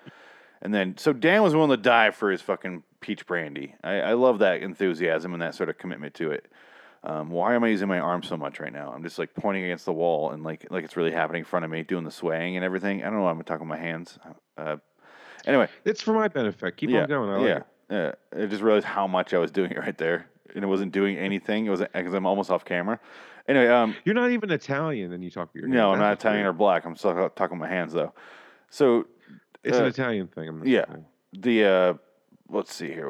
And 0.63 0.75
then, 0.75 0.99
so 0.99 1.13
Dan 1.13 1.43
was 1.43 1.55
willing 1.55 1.71
to 1.71 1.77
die 1.77 2.11
for 2.11 2.31
his 2.31 2.43
fucking 2.43 2.83
peach 3.01 3.27
brandy. 3.27 3.75
I, 3.83 4.01
I 4.01 4.13
love 4.13 4.41
that 4.41 4.63
enthusiasm 4.63 5.33
and 5.33 5.43
that 5.43 5.55
sort 5.55 5.71
of 5.71 5.79
commitment 5.79 6.15
to 6.15 6.33
it. 6.33 6.53
Um, 7.03 7.31
why 7.31 7.55
am 7.55 7.65
I 7.65 7.69
using 7.69 7.89
my 7.89 7.99
arm 7.99 8.23
so 8.23 8.37
much 8.37 8.61
right 8.61 8.73
now? 8.73 8.93
I'm 8.95 9.03
just 9.03 9.19
like 9.19 9.35
pointing 9.35 9.65
against 9.65 9.87
the 9.87 9.93
wall 9.93 10.33
and 10.33 10.45
like 10.45 10.67
like 10.71 10.85
it's 10.85 10.99
really 10.99 11.13
happening 11.13 11.41
in 11.41 11.45
front 11.47 11.65
of 11.65 11.71
me, 11.71 11.83
doing 11.83 12.05
the 12.05 12.11
swaying 12.11 12.57
and 12.57 12.65
everything. 12.65 13.01
I 13.01 13.05
don't 13.07 13.15
know. 13.15 13.23
why 13.23 13.31
I'm 13.31 13.43
talking 13.43 13.67
with 13.67 13.79
my 13.79 13.83
hands. 13.83 14.19
Uh, 14.59 14.77
anyway, 15.47 15.69
It's 15.85 16.03
for 16.03 16.13
my 16.13 16.29
benefit. 16.29 16.77
Keep 16.77 16.91
yeah, 16.91 17.03
on 17.03 17.09
going. 17.09 17.31
I 17.31 17.37
like 17.37 17.47
yeah, 17.47 17.97
it. 17.97 18.19
yeah. 18.35 18.43
I 18.43 18.47
just 18.47 18.63
realized 18.63 18.87
how 18.87 19.07
much 19.07 19.35
I 19.35 19.39
was 19.39 19.51
doing 19.51 19.71
it 19.71 19.79
right 19.79 19.97
there, 19.97 20.27
and 20.55 20.65
it 20.65 20.67
wasn't 20.67 20.93
doing 20.93 21.17
anything. 21.17 21.67
It 21.67 21.71
was 21.71 21.81
because 21.81 22.15
I'm 22.15 22.27
almost 22.27 22.51
off 22.51 22.65
camera. 22.65 23.01
Anyway, 23.49 23.67
um, 23.69 23.97
You're 24.05 24.15
not 24.15 24.31
even 24.31 24.51
Italian, 24.51 25.13
and 25.13 25.25
you 25.25 25.31
talk 25.31 25.53
with 25.53 25.63
your 25.63 25.69
no, 25.69 25.89
hands. 25.89 25.95
I'm 25.95 25.99
not 26.01 26.09
That's 26.11 26.25
Italian 26.25 26.47
or 26.47 26.53
black. 26.53 26.85
I'm 26.85 26.95
still 26.97 27.31
talking 27.31 27.59
with 27.59 27.69
my 27.69 27.75
hands 27.75 27.93
though. 27.93 28.13
So 28.69 29.07
It's 29.65 29.77
uh, 29.77 29.83
an 29.83 29.89
Italian 29.89 30.29
thing. 30.29 30.49
I'm 30.49 30.67
yeah. 30.67 30.85
saying. 30.87 31.05
the 31.33 31.65
uh, 31.65 31.95
let's 32.49 32.73
see 32.75 32.89
here. 32.89 33.09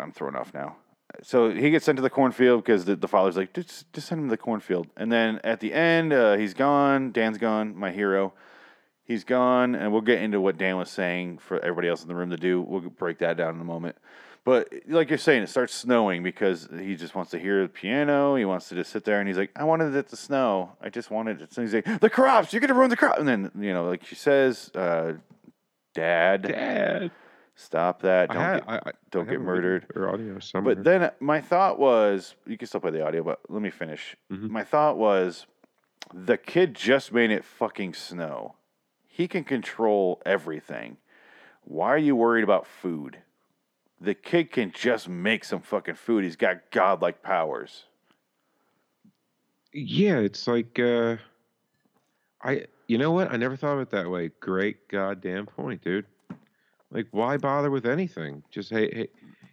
I'm 0.00 0.12
throwing 0.12 0.36
off 0.36 0.54
now. 0.54 0.76
So 1.22 1.50
he 1.50 1.70
gets 1.70 1.84
sent 1.84 1.96
to 1.96 2.02
the 2.02 2.10
cornfield 2.10 2.64
because 2.64 2.84
the, 2.84 2.94
the 2.96 3.08
father's 3.08 3.36
like, 3.36 3.52
just, 3.52 3.92
just 3.92 4.06
send 4.06 4.20
him 4.20 4.28
to 4.28 4.30
the 4.30 4.36
cornfield. 4.36 4.86
And 4.96 5.10
then 5.10 5.40
at 5.42 5.60
the 5.60 5.72
end, 5.72 6.12
uh, 6.12 6.36
he's 6.36 6.54
gone. 6.54 7.10
Dan's 7.10 7.36
gone. 7.36 7.76
My 7.76 7.90
hero. 7.90 8.32
He's 9.10 9.24
gone, 9.24 9.74
and 9.74 9.90
we'll 9.90 10.02
get 10.02 10.22
into 10.22 10.40
what 10.40 10.56
Dan 10.56 10.76
was 10.76 10.88
saying 10.88 11.38
for 11.38 11.58
everybody 11.58 11.88
else 11.88 12.02
in 12.02 12.06
the 12.08 12.14
room 12.14 12.30
to 12.30 12.36
do. 12.36 12.60
We'll 12.62 12.82
break 12.82 13.18
that 13.18 13.36
down 13.36 13.56
in 13.56 13.60
a 13.60 13.64
moment. 13.64 13.96
But 14.44 14.72
like 14.86 15.08
you're 15.08 15.18
saying, 15.18 15.42
it 15.42 15.48
starts 15.48 15.74
snowing 15.74 16.22
because 16.22 16.68
he 16.78 16.94
just 16.94 17.16
wants 17.16 17.32
to 17.32 17.38
hear 17.40 17.62
the 17.62 17.68
piano. 17.68 18.36
He 18.36 18.44
wants 18.44 18.68
to 18.68 18.76
just 18.76 18.92
sit 18.92 19.02
there, 19.04 19.18
and 19.18 19.26
he's 19.26 19.36
like, 19.36 19.50
"I 19.56 19.64
wanted 19.64 19.96
it 19.96 20.06
to 20.10 20.16
snow. 20.16 20.76
I 20.80 20.90
just 20.90 21.10
wanted 21.10 21.42
it." 21.42 21.52
So 21.52 21.60
he's 21.60 21.74
like, 21.74 21.86
"The 22.00 22.08
crops! 22.08 22.52
You're 22.52 22.60
gonna 22.60 22.74
ruin 22.74 22.88
the 22.88 22.96
crop!" 22.96 23.18
And 23.18 23.26
then 23.26 23.50
you 23.58 23.72
know, 23.72 23.84
like 23.86 24.04
she 24.06 24.14
says, 24.14 24.70
uh, 24.76 25.14
"Dad, 25.94 26.42
Dad. 26.42 27.10
stop 27.56 28.02
that! 28.02 28.28
Don't 28.30 28.40
had- 28.40 28.60
get, 28.60 28.68
I- 28.70 28.76
I- 28.90 28.92
don't 29.10 29.28
I 29.28 29.32
get 29.32 29.40
murdered." 29.40 29.86
Or 29.96 30.08
audio 30.08 30.38
somewhere. 30.38 30.76
But 30.76 30.84
then 30.84 31.10
my 31.18 31.40
thought 31.40 31.80
was, 31.80 32.36
you 32.46 32.56
can 32.56 32.68
still 32.68 32.80
play 32.80 32.92
the 32.92 33.04
audio, 33.04 33.24
but 33.24 33.40
let 33.48 33.60
me 33.60 33.70
finish. 33.70 34.16
Mhm. 34.32 34.50
My 34.50 34.62
thought 34.62 34.96
was, 34.96 35.46
the 36.14 36.38
kid 36.38 36.74
just 36.74 37.12
made 37.12 37.32
it 37.32 37.44
fucking 37.44 37.94
snow. 37.94 38.54
He 39.12 39.26
can 39.26 39.44
control 39.44 40.22
everything. 40.24 40.96
Why 41.64 41.88
are 41.88 41.98
you 41.98 42.14
worried 42.14 42.44
about 42.44 42.66
food? 42.66 43.18
The 44.00 44.14
kid 44.14 44.50
can 44.52 44.72
just 44.72 45.08
make 45.08 45.44
some 45.44 45.60
fucking 45.60 45.96
food. 45.96 46.24
He's 46.24 46.36
got 46.36 46.70
godlike 46.70 47.22
powers. 47.22 47.84
yeah, 49.74 50.18
it's 50.18 50.46
like 50.46 50.78
uh, 50.78 51.16
I. 52.40 52.66
You 52.86 52.98
know 52.98 53.12
what? 53.12 53.30
I 53.30 53.36
never 53.36 53.56
thought 53.56 53.74
of 53.74 53.80
it 53.80 53.90
that 53.90 54.10
way. 54.10 54.30
Great 54.40 54.88
goddamn 54.88 55.46
point, 55.46 55.82
dude. 55.82 56.06
Like, 56.90 57.06
why 57.10 57.36
bother 57.36 57.70
with 57.70 57.86
anything? 57.86 58.42
Just 58.50 58.70
hey, 58.70 58.90
hey, 58.92 59.08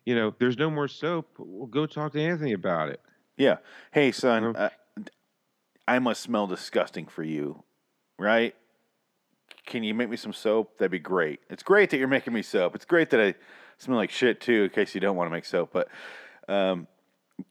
you 0.06 0.16
know, 0.16 0.34
there's 0.40 0.58
no 0.58 0.70
more 0.70 0.88
soap. 0.88 1.28
Well, 1.38 1.68
go 1.68 1.86
talk 1.86 2.14
to 2.14 2.22
Anthony 2.22 2.54
about 2.54 2.90
it. 2.90 3.02
Yeah. 3.38 3.58
Hey, 3.92 4.12
son, 4.12 4.56
uh, 4.56 4.70
I 5.88 6.00
must 6.00 6.22
smell 6.22 6.48
disgusting 6.48 7.06
for 7.06 7.24
you, 7.24 7.64
right? 8.18 8.56
Can 9.68 9.84
you 9.84 9.94
make 9.94 10.10
me 10.10 10.16
some 10.18 10.34
soap? 10.34 10.78
That'd 10.80 10.92
be 10.92 10.98
great. 11.00 11.42
It's 11.50 11.62
great 11.62 11.90
that 11.92 11.98
you're 11.98 12.08
making 12.08 12.34
me 12.34 12.42
soap. 12.42 12.74
It's 12.74 12.86
great 12.86 13.10
that 13.12 13.20
I 13.20 13.36
smell 13.78 13.98
like 13.98 14.10
shit 14.10 14.40
too, 14.40 14.64
in 14.64 14.70
case 14.70 14.96
you 14.96 15.02
don't 15.02 15.18
want 15.18 15.30
to 15.30 15.32
make 15.32 15.46
soap. 15.46 15.72
But 15.74 15.90
um, 16.48 16.88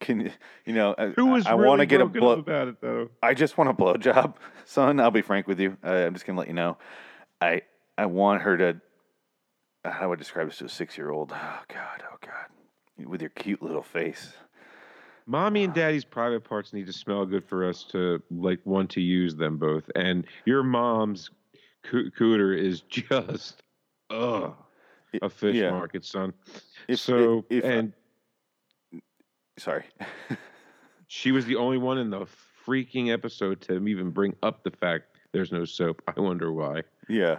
can 0.01 0.21
you, 0.21 0.31
you 0.65 0.73
know, 0.73 0.95
I, 0.97 1.09
Who 1.09 1.27
was 1.27 1.47
I, 1.47 1.53
really 1.53 1.69
want 1.69 1.81
to 1.81 1.87
get 1.87 2.01
a 2.01 2.07
blow. 2.07 2.33
about 2.33 2.69
it 2.69 2.81
though? 2.81 3.11
I 3.23 3.35
just 3.35 3.59
want 3.59 3.71
a 3.71 3.75
blowjob, 3.75 4.35
son. 4.65 4.99
I'll 4.99 5.11
be 5.11 5.21
frank 5.23 5.47
with 5.47 5.61
you. 5.61 5.77
Uh, 5.85 5.91
I'm 5.91 6.15
just 6.15 6.27
gonna 6.27 6.39
let 6.39 6.49
you 6.49 6.55
know. 6.55 6.79
I 7.41 7.63
I 7.99 8.07
want 8.07 8.43
her 8.43 8.57
to. 8.57 8.81
How 9.85 10.09
would 10.09 10.19
I 10.19 10.21
describe 10.21 10.49
this 10.49 10.59
to 10.59 10.65
a 10.65 10.69
six 10.69 10.97
year 10.97 11.11
old? 11.11 11.33
Oh 11.33 11.61
God, 11.69 12.03
oh 12.11 12.17
God, 12.21 13.07
with 13.09 13.21
your 13.21 13.31
cute 13.31 13.63
little 13.63 13.83
face. 13.83 14.33
Mommy 15.29 15.65
and 15.65 15.75
daddy's 15.75 16.05
private 16.05 16.45
parts 16.45 16.73
need 16.73 16.87
to 16.87 16.93
smell 16.93 17.27
good 17.27 17.45
for 17.45 17.69
us 17.69 17.83
to 17.91 18.23
like 18.31 18.61
want 18.65 18.91
to 18.91 19.01
use 19.01 19.37
them 19.37 19.59
both. 19.59 19.85
And 19.95 20.25
your 20.45 20.63
mom's 20.63 21.31
cooter 21.91 22.57
is 22.57 22.81
just 22.89 23.63
ugh 24.11 24.55
a 25.23 25.29
fish 25.31 25.57
yeah. 25.57 25.71
market, 25.71 26.05
son. 26.05 26.33
If- 26.89 27.01
so 27.01 27.45
if- 27.51 27.65
if- 27.65 27.71
and 27.71 27.93
Sorry. 29.59 29.85
she 31.07 31.33
was 31.33 31.47
the 31.47 31.57
only 31.57 31.79
one 31.79 31.99
in 31.99 32.11
the 32.11 32.27
freaking 32.67 33.11
episode 33.13 33.61
to 33.63 33.87
even 33.87 34.11
bring 34.11 34.35
up 34.43 34.63
the 34.65 34.71
fact 34.71 35.17
there's 35.33 35.51
no 35.51 35.65
soap. 35.65 36.03
I 36.07 36.21
wonder 36.21 36.53
why. 36.53 36.83
Yeah. 37.09 37.39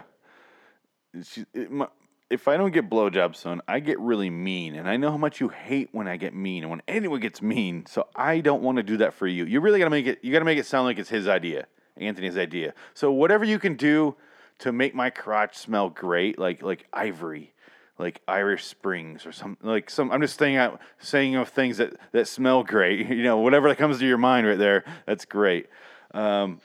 She, 1.22 1.44
it, 1.54 1.70
my, 1.70 1.86
if 2.28 2.48
I 2.48 2.56
don't 2.56 2.72
get 2.72 2.90
blowjobs, 2.90 3.36
son, 3.36 3.62
I 3.68 3.78
get 3.80 3.98
really 4.00 4.30
mean, 4.30 4.74
and 4.74 4.88
I 4.88 4.96
know 4.96 5.10
how 5.10 5.16
much 5.16 5.40
you 5.40 5.48
hate 5.48 5.90
when 5.92 6.08
I 6.08 6.16
get 6.16 6.34
mean 6.34 6.64
and 6.64 6.70
when 6.70 6.82
anyone 6.88 7.20
gets 7.20 7.40
mean. 7.40 7.86
So 7.86 8.08
I 8.16 8.40
don't 8.40 8.62
want 8.62 8.76
to 8.76 8.82
do 8.82 8.96
that 8.98 9.14
for 9.14 9.26
you. 9.26 9.44
You 9.44 9.60
really 9.60 9.78
gotta 9.78 9.90
make 9.90 10.06
it. 10.06 10.18
You 10.22 10.32
gotta 10.32 10.44
make 10.44 10.58
it 10.58 10.66
sound 10.66 10.86
like 10.86 10.98
it's 10.98 11.08
his 11.08 11.28
idea, 11.28 11.66
Anthony's 11.96 12.36
idea. 12.36 12.74
So 12.94 13.12
whatever 13.12 13.44
you 13.44 13.58
can 13.58 13.76
do 13.76 14.16
to 14.60 14.72
make 14.72 14.94
my 14.94 15.10
crotch 15.10 15.56
smell 15.56 15.90
great, 15.90 16.38
like 16.38 16.62
like 16.62 16.86
ivory, 16.92 17.52
like 17.98 18.20
Irish 18.26 18.64
Springs 18.64 19.26
or 19.26 19.32
some 19.32 19.56
like 19.62 19.90
some. 19.90 20.10
I'm 20.10 20.20
just 20.20 20.38
saying 20.38 20.56
out 20.56 20.80
saying 20.98 21.36
of 21.36 21.48
things 21.48 21.78
that 21.78 21.94
that 22.12 22.28
smell 22.28 22.62
great. 22.64 23.08
You 23.08 23.22
know, 23.22 23.38
whatever 23.38 23.68
that 23.68 23.78
comes 23.78 23.98
to 23.98 24.06
your 24.06 24.18
mind 24.18 24.46
right 24.46 24.58
there. 24.58 24.84
That's 25.06 25.24
great. 25.24 25.66
Um, 26.12 26.60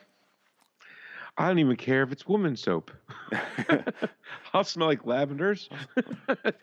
I 1.38 1.48
don't 1.48 1.60
even 1.60 1.76
care 1.76 2.04
if 2.04 2.12
it's 2.12 2.28
woman 2.28 2.56
soap. 2.56 2.92
I'll 4.54 4.64
smell 4.64 4.88
like 4.88 5.06
lavenders. 5.06 5.68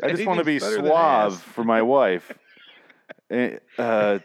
I 0.03 0.11
just 0.11 0.27
want 0.27 0.39
to 0.39 0.45
be 0.45 0.53
Anything's 0.53 0.63
better 0.63 0.77
than 0.77 0.87
suave 0.87 1.41
for 1.41 1.65
my 1.65 1.83
wife. 1.83 2.33
Eh, 3.31 3.57
uh, 3.79 4.21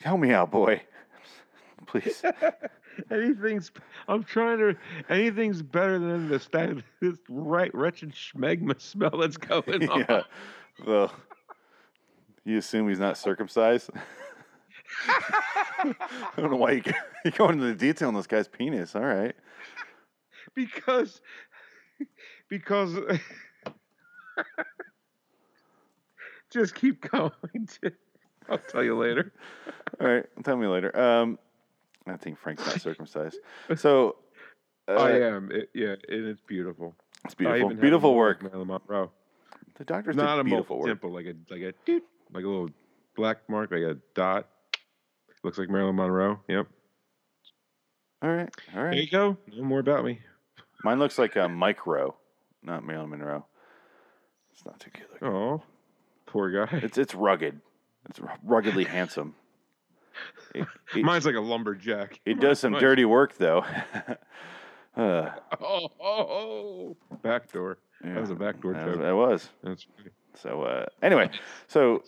help 0.00 0.20
me 0.20 0.30
out, 0.30 0.50
boy. 0.52 0.82
Please. 1.86 2.22
Anything's. 3.10 3.70
I'm 4.08 4.24
trying 4.24 4.58
to. 4.58 4.76
Anything's 5.08 5.62
better 5.62 5.98
than 5.98 6.28
this 6.28 6.46
that 6.52 6.82
this 7.00 7.18
right 7.28 7.74
wretched 7.74 8.12
schmegma 8.12 8.80
smell 8.80 9.18
that's 9.18 9.36
going 9.36 9.88
on. 9.88 10.06
yeah. 10.08 10.22
Well, 10.86 11.12
you 12.44 12.58
assume 12.58 12.88
he's 12.88 12.98
not 12.98 13.16
circumcised? 13.16 13.90
I 15.06 15.94
don't 16.36 16.50
know 16.50 16.56
why 16.56 16.72
you, 16.72 16.82
you 17.24 17.30
go 17.30 17.48
into 17.48 17.64
the 17.64 17.74
detail 17.74 18.08
on 18.08 18.14
this 18.14 18.26
guy's 18.26 18.48
penis. 18.48 18.94
All 18.94 19.02
right. 19.02 19.34
because 20.54 21.20
because 22.48 22.96
just 26.50 26.74
keep 26.74 27.08
going. 27.08 27.30
I'll 28.48 28.58
tell 28.58 28.82
you 28.82 28.96
later. 28.96 29.32
All 30.00 30.06
right. 30.06 30.26
Tell 30.44 30.56
me 30.56 30.66
later. 30.66 30.96
Um, 30.98 31.38
I 32.06 32.16
think 32.16 32.38
Frank's 32.38 32.66
not 32.66 32.80
circumcised. 32.80 33.38
So, 33.76 34.16
uh, 34.88 34.92
I 34.94 35.10
am. 35.20 35.50
It, 35.50 35.70
yeah, 35.74 35.94
and 36.08 36.26
it's 36.28 36.40
beautiful. 36.46 36.94
it's 37.24 37.34
beautiful. 37.34 37.56
even 37.58 37.70
have 37.70 37.78
a 37.78 37.80
Beautiful 37.80 38.14
work. 38.14 38.42
Marilyn 38.42 38.68
Monroe. 38.68 39.10
The 39.76 39.84
doctors 39.84 40.14
Not 40.14 40.38
a 40.38 40.44
beautiful 40.44 40.78
work. 40.78 40.86
dimple, 40.86 41.12
like 41.12 41.26
a 41.26 41.34
like 41.50 41.62
a 41.62 41.72
doot, 41.86 42.04
like 42.32 42.44
a 42.44 42.46
little 42.48 42.70
black 43.16 43.38
mark, 43.48 43.70
like 43.72 43.80
a 43.82 43.96
dot. 44.14 44.48
Looks 45.42 45.58
like 45.58 45.68
Marilyn 45.68 45.96
Monroe. 45.96 46.40
Yep. 46.48 46.66
All 48.22 48.30
right. 48.30 48.48
All 48.74 48.82
right. 48.82 48.90
There 48.92 49.00
you 49.02 49.10
go. 49.10 49.36
No 49.54 49.64
more 49.64 49.80
about 49.80 50.04
me. 50.04 50.20
Mine 50.84 50.98
looks 50.98 51.18
like 51.18 51.34
a 51.36 51.48
micro, 51.48 52.14
not 52.62 52.84
Marilyn 52.84 53.10
Monroe. 53.10 53.46
It's 54.52 54.64
not 54.64 54.78
too 54.80 54.90
cute. 54.90 55.08
Oh, 55.22 55.62
poor 56.26 56.50
guy. 56.66 56.78
It's 56.78 56.98
it's 56.98 57.14
rugged. 57.14 57.60
It's 58.08 58.20
ruggedly 58.42 58.84
handsome. 58.96 59.34
He, 60.52 60.62
he, 60.92 61.02
Mine's 61.02 61.26
like 61.26 61.34
a 61.34 61.40
lumberjack. 61.40 62.20
he 62.24 62.34
does 62.34 62.60
some 62.60 62.72
Mine- 62.72 62.80
dirty 62.82 63.04
work 63.04 63.36
though. 63.36 63.64
uh, 64.96 65.30
Oh, 65.60 65.88
oh, 66.00 66.00
oh. 66.00 66.96
back 67.22 67.50
door. 67.52 67.78
That 68.02 68.20
was 68.20 68.30
a 68.30 68.34
backdoor 68.34 68.74
joke. 68.74 69.00
that 69.00 69.14
was. 69.16 69.48
That's. 69.62 69.86
So 70.36 70.62
uh, 70.62 70.86
anyway, 71.02 71.30
so 71.68 72.02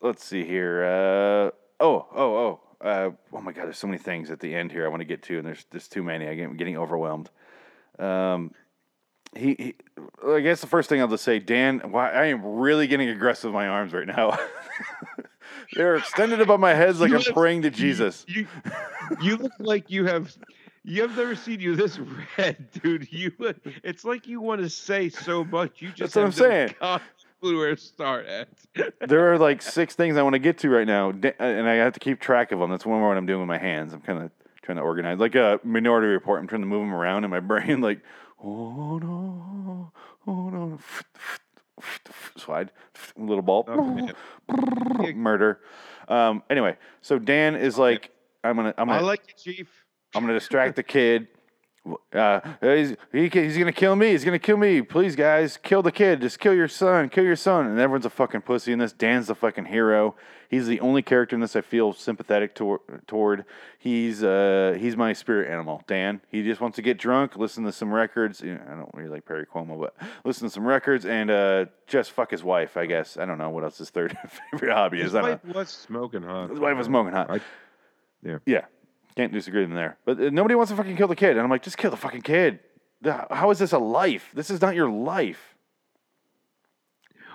let's 0.00 0.24
see 0.24 0.44
here. 0.44 0.84
Uh, 0.84 1.50
oh, 1.84 2.06
oh, 2.14 2.36
oh. 2.36 2.60
Uh, 2.80 3.10
oh 3.32 3.40
my 3.40 3.52
God! 3.52 3.66
There's 3.66 3.78
so 3.78 3.86
many 3.86 3.98
things 3.98 4.30
at 4.30 4.40
the 4.40 4.54
end 4.54 4.70
here 4.72 4.84
I 4.84 4.88
want 4.88 5.00
to 5.00 5.04
get 5.06 5.22
to, 5.24 5.36
and 5.38 5.46
there's 5.46 5.64
just 5.72 5.92
too 5.92 6.02
many. 6.02 6.26
I'm 6.28 6.56
getting 6.56 6.76
overwhelmed. 6.76 7.28
Um, 7.98 8.52
he, 9.36 9.54
he, 9.58 9.74
I 10.26 10.40
guess 10.40 10.60
the 10.60 10.66
first 10.66 10.88
thing 10.88 11.00
I'll 11.00 11.08
just 11.08 11.24
say, 11.24 11.38
Dan. 11.38 11.80
Why 11.90 12.10
I 12.10 12.26
am 12.26 12.44
really 12.44 12.86
getting 12.86 13.08
aggressive 13.08 13.50
with 13.50 13.54
my 13.54 13.68
arms 13.68 13.92
right 13.92 14.06
now. 14.06 14.38
They're 15.74 15.96
extended 15.96 16.40
above 16.40 16.60
my 16.60 16.74
head 16.74 16.96
like 16.96 17.10
You 17.10 17.16
I'm 17.16 17.34
praying 17.34 17.62
to 17.62 17.70
Jesus. 17.70 18.24
You, 18.28 18.46
you 19.20 19.36
look 19.36 19.52
like 19.58 19.90
you 19.90 20.06
have. 20.06 20.34
You 20.84 21.02
have 21.02 21.16
never 21.16 21.34
seen 21.34 21.60
you 21.60 21.76
this 21.76 21.98
red, 22.38 22.70
dude. 22.72 23.12
You, 23.12 23.32
it's 23.82 24.04
like 24.04 24.26
you 24.26 24.40
want 24.40 24.62
to 24.62 24.70
say 24.70 25.10
so 25.10 25.44
much. 25.44 25.82
You 25.82 25.88
just 25.88 26.14
That's 26.14 26.16
what 26.16 26.24
I'm 26.24 26.32
saying. 26.32 26.74
clue 27.40 27.58
where 27.58 27.74
to 27.74 27.80
start 27.80 28.26
at. 28.26 28.48
there 29.06 29.32
are 29.32 29.38
like 29.38 29.62
six 29.62 29.94
things 29.94 30.16
I 30.16 30.22
want 30.22 30.34
to 30.34 30.38
get 30.38 30.58
to 30.58 30.70
right 30.70 30.86
now, 30.86 31.10
and 31.10 31.68
I 31.68 31.74
have 31.74 31.92
to 31.92 32.00
keep 32.00 32.20
track 32.20 32.52
of 32.52 32.58
them. 32.58 32.70
That's 32.70 32.86
one 32.86 32.98
more 32.98 33.08
what 33.08 33.16
I'm 33.16 33.26
doing 33.26 33.40
with 33.40 33.48
my 33.48 33.58
hands. 33.58 33.92
I'm 33.92 34.00
kind 34.00 34.22
of 34.22 34.30
trying 34.62 34.76
to 34.76 34.82
organize, 34.82 35.18
like 35.18 35.34
a 35.34 35.60
Minority 35.62 36.08
Report. 36.08 36.40
I'm 36.40 36.46
trying 36.46 36.62
to 36.62 36.66
move 36.66 36.80
them 36.80 36.94
around 36.94 37.24
in 37.24 37.30
my 37.30 37.40
brain, 37.40 37.80
like 37.80 38.00
oh 38.42 38.98
no, 38.98 39.92
oh 40.26 40.50
no, 40.50 40.78
slide, 42.36 42.70
little 43.16 43.42
ball, 43.42 43.64
murder. 45.14 45.60
Um, 46.08 46.42
anyway, 46.48 46.76
so 47.02 47.18
Dan 47.18 47.54
is 47.54 47.78
like, 47.78 48.10
I'm 48.42 48.56
gonna, 48.56 48.74
I'm 48.78 48.88
gonna, 48.88 49.00
I 49.00 49.02
like 49.02 49.22
you, 49.28 49.52
Chief. 49.54 49.84
I'm 50.14 50.22
gonna 50.22 50.34
distract 50.34 50.76
the 50.76 50.82
kid. 50.82 51.28
Uh, 52.12 52.40
he's, 52.60 52.96
he, 53.12 53.28
he's 53.28 53.56
gonna 53.56 53.72
kill 53.72 53.96
me. 53.96 54.10
He's 54.10 54.24
gonna 54.24 54.38
kill 54.38 54.56
me. 54.56 54.82
Please, 54.82 55.16
guys, 55.16 55.56
kill 55.62 55.82
the 55.82 55.92
kid. 55.92 56.20
Just 56.20 56.38
kill 56.38 56.54
your 56.54 56.68
son. 56.68 57.08
Kill 57.08 57.24
your 57.24 57.36
son. 57.36 57.66
And 57.66 57.78
everyone's 57.78 58.04
a 58.06 58.10
fucking 58.10 58.42
pussy 58.42 58.72
in 58.72 58.78
this. 58.78 58.92
Dan's 58.92 59.28
the 59.28 59.34
fucking 59.34 59.66
hero. 59.66 60.14
He's 60.50 60.66
the 60.66 60.80
only 60.80 61.02
character 61.02 61.36
in 61.36 61.40
this 61.40 61.56
I 61.56 61.60
feel 61.60 61.92
sympathetic 61.92 62.54
tor- 62.54 62.80
toward. 63.06 63.44
He's 63.78 64.22
uh, 64.24 64.76
he's 64.78 64.96
my 64.96 65.12
spirit 65.12 65.50
animal. 65.50 65.82
Dan. 65.86 66.20
He 66.30 66.42
just 66.42 66.60
wants 66.60 66.76
to 66.76 66.82
get 66.82 66.98
drunk, 66.98 67.36
listen 67.36 67.64
to 67.64 67.72
some 67.72 67.92
records. 67.92 68.40
You 68.40 68.54
know, 68.54 68.62
I 68.66 68.74
don't 68.74 68.90
really 68.94 69.10
like 69.10 69.26
Perry 69.26 69.46
Como, 69.46 69.78
but 69.78 69.94
listen 70.24 70.48
to 70.48 70.52
some 70.52 70.66
records 70.66 71.04
and 71.04 71.30
uh, 71.30 71.66
just 71.86 72.12
fuck 72.12 72.30
his 72.30 72.42
wife. 72.42 72.76
I 72.76 72.86
guess 72.86 73.16
I 73.16 73.24
don't 73.26 73.38
know 73.38 73.50
what 73.50 73.64
else 73.64 73.78
his 73.78 73.90
third 73.90 74.16
favorite 74.52 74.72
hobby 74.72 74.98
His 74.98 75.08
is. 75.08 75.12
Don't 75.12 75.22
wife 75.22 75.44
was 75.44 75.68
smoking 75.68 76.22
hot. 76.22 76.50
His 76.50 76.58
wife 76.58 76.76
was 76.76 76.86
smoking 76.86 77.12
hot. 77.12 77.30
I, 77.30 77.40
yeah. 78.22 78.38
Yeah, 78.46 78.64
can't 79.18 79.32
disagree 79.32 79.62
with 79.62 79.70
them 79.70 79.76
there. 79.76 79.98
But 80.04 80.20
uh, 80.20 80.30
nobody 80.30 80.54
wants 80.54 80.70
to 80.70 80.76
fucking 80.76 80.96
kill 80.96 81.08
the 81.08 81.16
kid, 81.16 81.30
and 81.30 81.40
I'm 81.40 81.50
like, 81.50 81.64
just 81.64 81.76
kill 81.76 81.90
the 81.90 81.96
fucking 81.96 82.22
kid. 82.22 82.60
How 83.04 83.50
is 83.50 83.58
this 83.58 83.72
a 83.72 83.78
life? 83.78 84.30
This 84.32 84.48
is 84.48 84.60
not 84.60 84.76
your 84.76 84.88
life. 84.88 85.56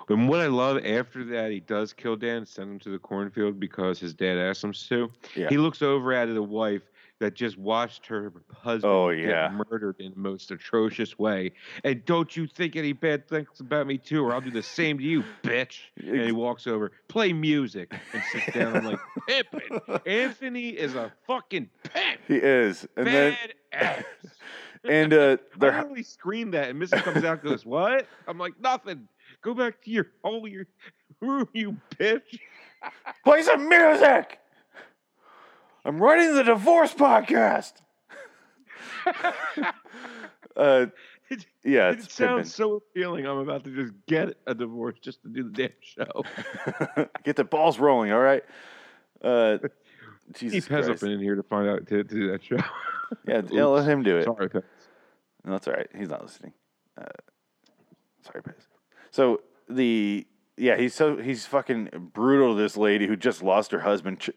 And 0.07 0.29
what 0.29 0.39
I 0.39 0.47
love 0.47 0.77
after 0.85 1.25
that, 1.25 1.51
he 1.51 1.59
does 1.59 1.91
kill 1.91 2.15
Dan, 2.15 2.45
send 2.45 2.71
him 2.71 2.79
to 2.79 2.89
the 2.89 2.99
cornfield 2.99 3.59
because 3.59 3.99
his 3.99 4.13
dad 4.13 4.37
asks 4.37 4.63
him 4.63 4.71
to. 4.71 5.11
Yeah. 5.35 5.49
He 5.49 5.57
looks 5.57 5.81
over 5.81 6.13
at 6.13 6.33
the 6.33 6.41
wife 6.41 6.83
that 7.23 7.35
just 7.35 7.57
watched 7.57 8.05
her 8.07 8.33
husband 8.53 8.83
Oh, 8.91 9.09
yeah. 9.09 9.47
get 9.47 9.53
murdered 9.71 9.95
in 9.99 10.11
the 10.11 10.19
most 10.19 10.51
atrocious 10.51 11.17
way. 11.17 11.53
And 11.85 12.03
don't 12.03 12.35
you 12.35 12.47
think 12.47 12.75
any 12.75 12.91
bad 12.91 13.29
things 13.29 13.47
about 13.61 13.87
me 13.87 13.97
too, 13.97 14.25
or 14.25 14.33
I'll 14.33 14.41
do 14.41 14.51
the 14.51 14.61
same 14.61 14.97
to 14.97 15.03
you, 15.05 15.23
bitch. 15.41 15.79
And 15.97 16.21
he 16.21 16.33
walks 16.33 16.67
over, 16.67 16.91
play 17.07 17.31
music, 17.31 17.93
and 18.13 18.21
sits 18.33 18.53
down. 18.53 18.75
I'm 18.75 18.83
like, 18.85 18.99
pimping. 19.27 19.79
Anthony 20.05 20.69
is 20.71 20.95
a 20.95 21.13
fucking 21.25 21.69
pimp. 21.83 22.19
He 22.27 22.35
is, 22.35 22.85
and 22.97 23.07
then 23.07 23.37
Bad 23.41 23.53
ass. 23.71 24.03
and 24.83 25.13
uh, 25.13 25.37
they're 25.57 25.71
literally 25.71 26.03
screamed 26.03 26.53
that, 26.55 26.69
and 26.69 26.81
Mrs. 26.81 27.03
comes 27.03 27.23
out 27.23 27.39
and 27.41 27.49
goes, 27.51 27.65
"What?" 27.65 28.05
I'm 28.27 28.37
like, 28.37 28.59
"Nothing. 28.59 29.07
Go 29.41 29.53
back 29.53 29.81
to 29.83 29.89
your 29.91 30.07
hole, 30.25 30.45
your 30.45 30.65
room, 31.21 31.47
you 31.53 31.77
bitch." 31.97 32.37
play 33.23 33.41
some 33.43 33.69
music. 33.69 34.39
I'm 35.85 35.97
writing 36.01 36.33
the 36.35 36.43
divorce 36.43 36.93
podcast. 36.93 37.73
uh, 40.55 40.85
It, 41.29 41.45
yeah, 41.63 41.91
it 41.91 42.11
sounds 42.11 42.53
so 42.53 42.75
appealing. 42.75 43.25
I'm 43.25 43.37
about 43.37 43.63
to 43.63 43.75
just 43.75 43.93
get 44.07 44.35
a 44.45 44.53
divorce 44.53 44.97
just 45.01 45.21
to 45.23 45.29
do 45.29 45.43
the 45.43 45.49
damn 45.49 45.71
show. 45.81 46.23
Get 47.23 47.37
the 47.37 47.43
balls 47.43 47.79
rolling, 47.79 48.11
all 48.11 48.19
right. 48.19 48.43
Uh, 49.23 49.57
He 50.37 50.49
Jesus 50.49 50.69
Pez 50.69 50.85
Christ. 50.85 51.03
up 51.03 51.09
in 51.09 51.19
here 51.19 51.35
to 51.35 51.43
find 51.43 51.67
out 51.67 51.85
to, 51.87 52.03
to 52.03 52.15
do 52.15 52.31
that 52.31 52.43
show. 52.43 52.57
Yeah, 53.27 53.41
yeah, 53.51 53.65
let 53.65 53.87
him 53.87 54.03
do 54.03 54.17
it. 54.17 54.23
Sorry, 54.23 54.49
Pez. 54.49 54.63
No, 55.43 55.51
that's 55.51 55.67
all 55.67 55.73
right. 55.73 55.89
He's 55.95 56.07
not 56.09 56.21
listening. 56.21 56.53
Uh, 56.97 57.05
sorry. 58.21 58.41
So 59.11 59.41
the 59.69 60.25
yeah, 60.57 60.77
he's 60.77 60.93
so 60.93 61.17
he's 61.17 61.45
fucking 61.45 62.11
brutal 62.13 62.55
to 62.55 62.61
this 62.61 62.77
lady 62.77 63.07
who 63.07 63.15
just 63.15 63.41
lost 63.41 63.71
her 63.71 63.79
husband. 63.79 64.31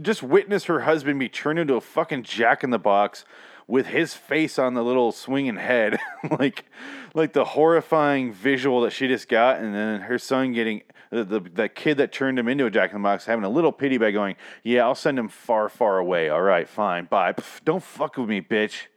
Just 0.00 0.22
witness 0.22 0.64
her 0.64 0.80
husband 0.80 1.18
be 1.18 1.28
turned 1.28 1.58
into 1.58 1.74
a 1.74 1.80
fucking 1.80 2.24
jack 2.24 2.62
in 2.62 2.70
the 2.70 2.78
box 2.78 3.24
with 3.66 3.86
his 3.86 4.12
face 4.12 4.58
on 4.58 4.74
the 4.74 4.82
little 4.82 5.12
swinging 5.12 5.56
head, 5.56 5.98
like 6.38 6.66
like 7.14 7.32
the 7.32 7.44
horrifying 7.44 8.32
visual 8.32 8.82
that 8.82 8.90
she 8.90 9.08
just 9.08 9.28
got, 9.28 9.60
and 9.60 9.74
then 9.74 10.00
her 10.02 10.18
son 10.18 10.52
getting 10.52 10.82
the, 11.10 11.24
the 11.24 11.40
the 11.40 11.68
kid 11.68 11.96
that 11.96 12.12
turned 12.12 12.38
him 12.38 12.48
into 12.48 12.66
a 12.66 12.70
jack 12.70 12.90
in 12.90 13.00
the 13.00 13.02
box 13.02 13.24
having 13.24 13.44
a 13.44 13.50
little 13.50 13.72
pity 13.72 13.96
by 13.96 14.10
going, 14.10 14.36
yeah, 14.62 14.82
I'll 14.82 14.94
send 14.94 15.18
him 15.18 15.28
far, 15.28 15.70
far 15.70 15.98
away. 15.98 16.28
All 16.28 16.42
right, 16.42 16.68
fine, 16.68 17.06
bye. 17.06 17.32
Pff, 17.32 17.64
don't 17.64 17.82
fuck 17.82 18.18
with 18.18 18.28
me, 18.28 18.42
bitch. 18.42 18.88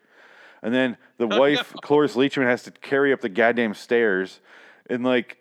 And 0.62 0.74
then 0.74 0.98
the 1.18 1.28
oh, 1.32 1.40
wife, 1.40 1.74
Cloris 1.82 2.16
Leachman, 2.16 2.46
has 2.46 2.64
to 2.64 2.72
carry 2.72 3.14
up 3.14 3.22
the 3.22 3.30
goddamn 3.30 3.76
stairs. 3.76 4.42
And 4.90 5.04
like, 5.06 5.38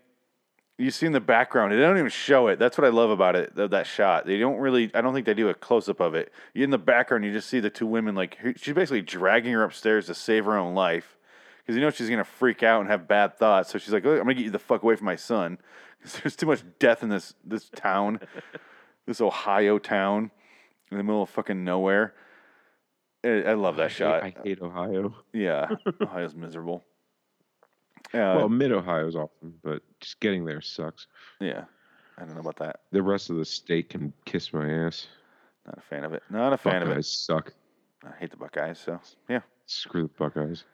you 0.79 0.91
see 0.91 1.07
in 1.07 1.13
the 1.13 1.21
background, 1.21 1.73
they 1.73 1.77
don't 1.77 1.99
even 1.99 2.11
show 2.11 2.49
it. 2.49 2.59
That's 2.59 2.77
what 2.77 2.85
I 2.85 2.91
love 2.91 3.11
about 3.11 3.37
it, 3.37 3.55
th- 3.55 3.71
that 3.71 3.87
shot. 3.87 4.27
They 4.27 4.39
don't 4.39 4.57
really, 4.57 4.91
I 4.95 5.01
don't 5.01 5.15
think 5.15 5.27
they 5.27 5.35
do 5.35 5.49
a 5.49 5.55
close 5.55 5.89
up 5.89 6.01
of 6.01 6.15
it. 6.15 6.33
In 6.55 6.71
the 6.71 6.79
background, 6.79 7.25
you 7.25 7.33
just 7.33 7.49
see 7.49 7.61
the 7.61 7.71
two 7.71 7.87
women, 7.87 8.15
like, 8.15 8.39
she's 8.57 8.75
basically 8.75 9.03
dragging 9.03 9.53
her 9.53 9.63
upstairs 9.63 10.07
to 10.07 10.15
save 10.15 10.47
her 10.47 10.57
own 10.57 10.75
life. 10.75 11.17
Because 11.65 11.77
you 11.77 11.83
know 11.83 11.91
she's 11.91 12.09
going 12.09 12.19
to 12.19 12.25
freak 12.25 12.63
out 12.63 12.81
and 12.81 12.91
have 12.91 13.09
bad 13.09 13.39
thoughts. 13.39 13.71
So 13.71 13.79
she's 13.79 13.91
like, 13.91 14.05
"Look, 14.05 14.19
I'm 14.19 14.25
going 14.25 14.37
to 14.37 14.43
get 14.43 14.45
you 14.45 14.51
the 14.51 14.59
fuck 14.59 14.83
away 14.83 14.97
from 14.97 15.07
my 15.07 15.17
son. 15.17 15.59
Because 16.05 16.21
there's 16.21 16.37
too 16.37 16.45
much 16.45 16.63
death 16.79 17.03
in 17.03 17.09
this, 17.09 17.33
this 17.43 17.71
town, 17.75 18.21
this 19.07 19.23
Ohio 19.23 19.79
town 19.79 20.31
in 20.91 20.99
the 20.99 21.03
middle 21.03 21.23
of 21.23 21.31
fucking 21.31 21.65
nowhere. 21.65 22.13
I, 23.25 23.29
I 23.29 23.55
love 23.55 23.77
that 23.77 23.91
shot. 23.91 24.23
I 24.23 24.35
hate 24.45 24.61
Ohio. 24.61 25.15
Yeah, 25.33 25.71
Ohio's 26.03 26.35
miserable. 26.35 26.85
Uh, 28.15 28.35
well, 28.37 28.49
Mid 28.49 28.71
Ohio's 28.73 29.17
awesome, 29.17 29.55
but 29.63 29.83
just 30.01 30.21
getting 30.21 30.45
there 30.45 30.61
sucks. 30.61 31.07
yeah, 31.41 31.65
I 32.17 32.25
don't 32.25 32.35
know 32.35 32.41
about 32.41 32.57
that. 32.57 32.81
The 32.93 33.03
rest 33.03 33.29
of 33.29 33.37
the 33.37 33.45
state 33.45 33.91
can 33.91 34.13
kiss 34.25 34.53
my 34.53 34.69
ass. 34.71 35.09
Not 35.67 35.79
a 35.79 35.81
fan 35.81 36.05
of 36.05 36.13
it. 36.13 36.23
Not 36.31 36.53
a 36.53 36.57
fan 36.57 36.83
of 36.83 36.89
Buckeyes 36.89 37.07
it. 37.07 37.09
suck. 37.11 37.53
I 38.05 38.13
hate 38.21 38.31
the 38.31 38.37
Buckeyes. 38.37 38.79
So 38.79 39.01
yeah, 39.29 39.41
Screw 39.67 40.03
the 40.05 40.09
Buckeyes. 40.19 40.65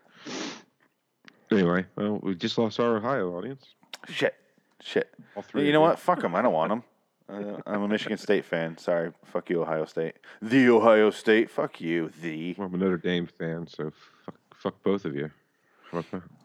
Anyway, 1.50 1.84
well, 1.96 2.20
we 2.22 2.34
just 2.34 2.58
lost 2.58 2.78
our 2.78 2.96
Ohio 2.98 3.36
audience. 3.36 3.74
shit, 4.08 4.34
shit. 4.82 5.10
All 5.34 5.42
three. 5.42 5.62
You 5.62 5.68
of 5.70 5.72
know 5.74 5.80
what? 5.80 5.98
Fuck 5.98 6.20
them. 6.22 6.34
I 6.34 6.42
don't 6.42 6.52
want 6.52 6.70
them. 6.70 6.84
Uh, 7.30 7.60
I'm 7.64 7.82
a 7.82 7.86
Michigan 7.86 8.18
State 8.18 8.44
fan. 8.44 8.76
Sorry. 8.76 9.12
Fuck 9.24 9.50
you, 9.50 9.62
Ohio 9.62 9.84
State. 9.84 10.16
The 10.42 10.68
Ohio 10.68 11.10
State. 11.10 11.48
Fuck 11.48 11.80
you. 11.80 12.10
The. 12.20 12.56
Well, 12.58 12.66
I'm 12.66 12.74
a 12.74 12.76
Notre 12.76 12.96
Dame 12.96 13.28
fan, 13.38 13.68
so 13.68 13.92
fuck, 14.26 14.34
fuck 14.52 14.82
both 14.82 15.04
of 15.04 15.14
you. 15.14 15.30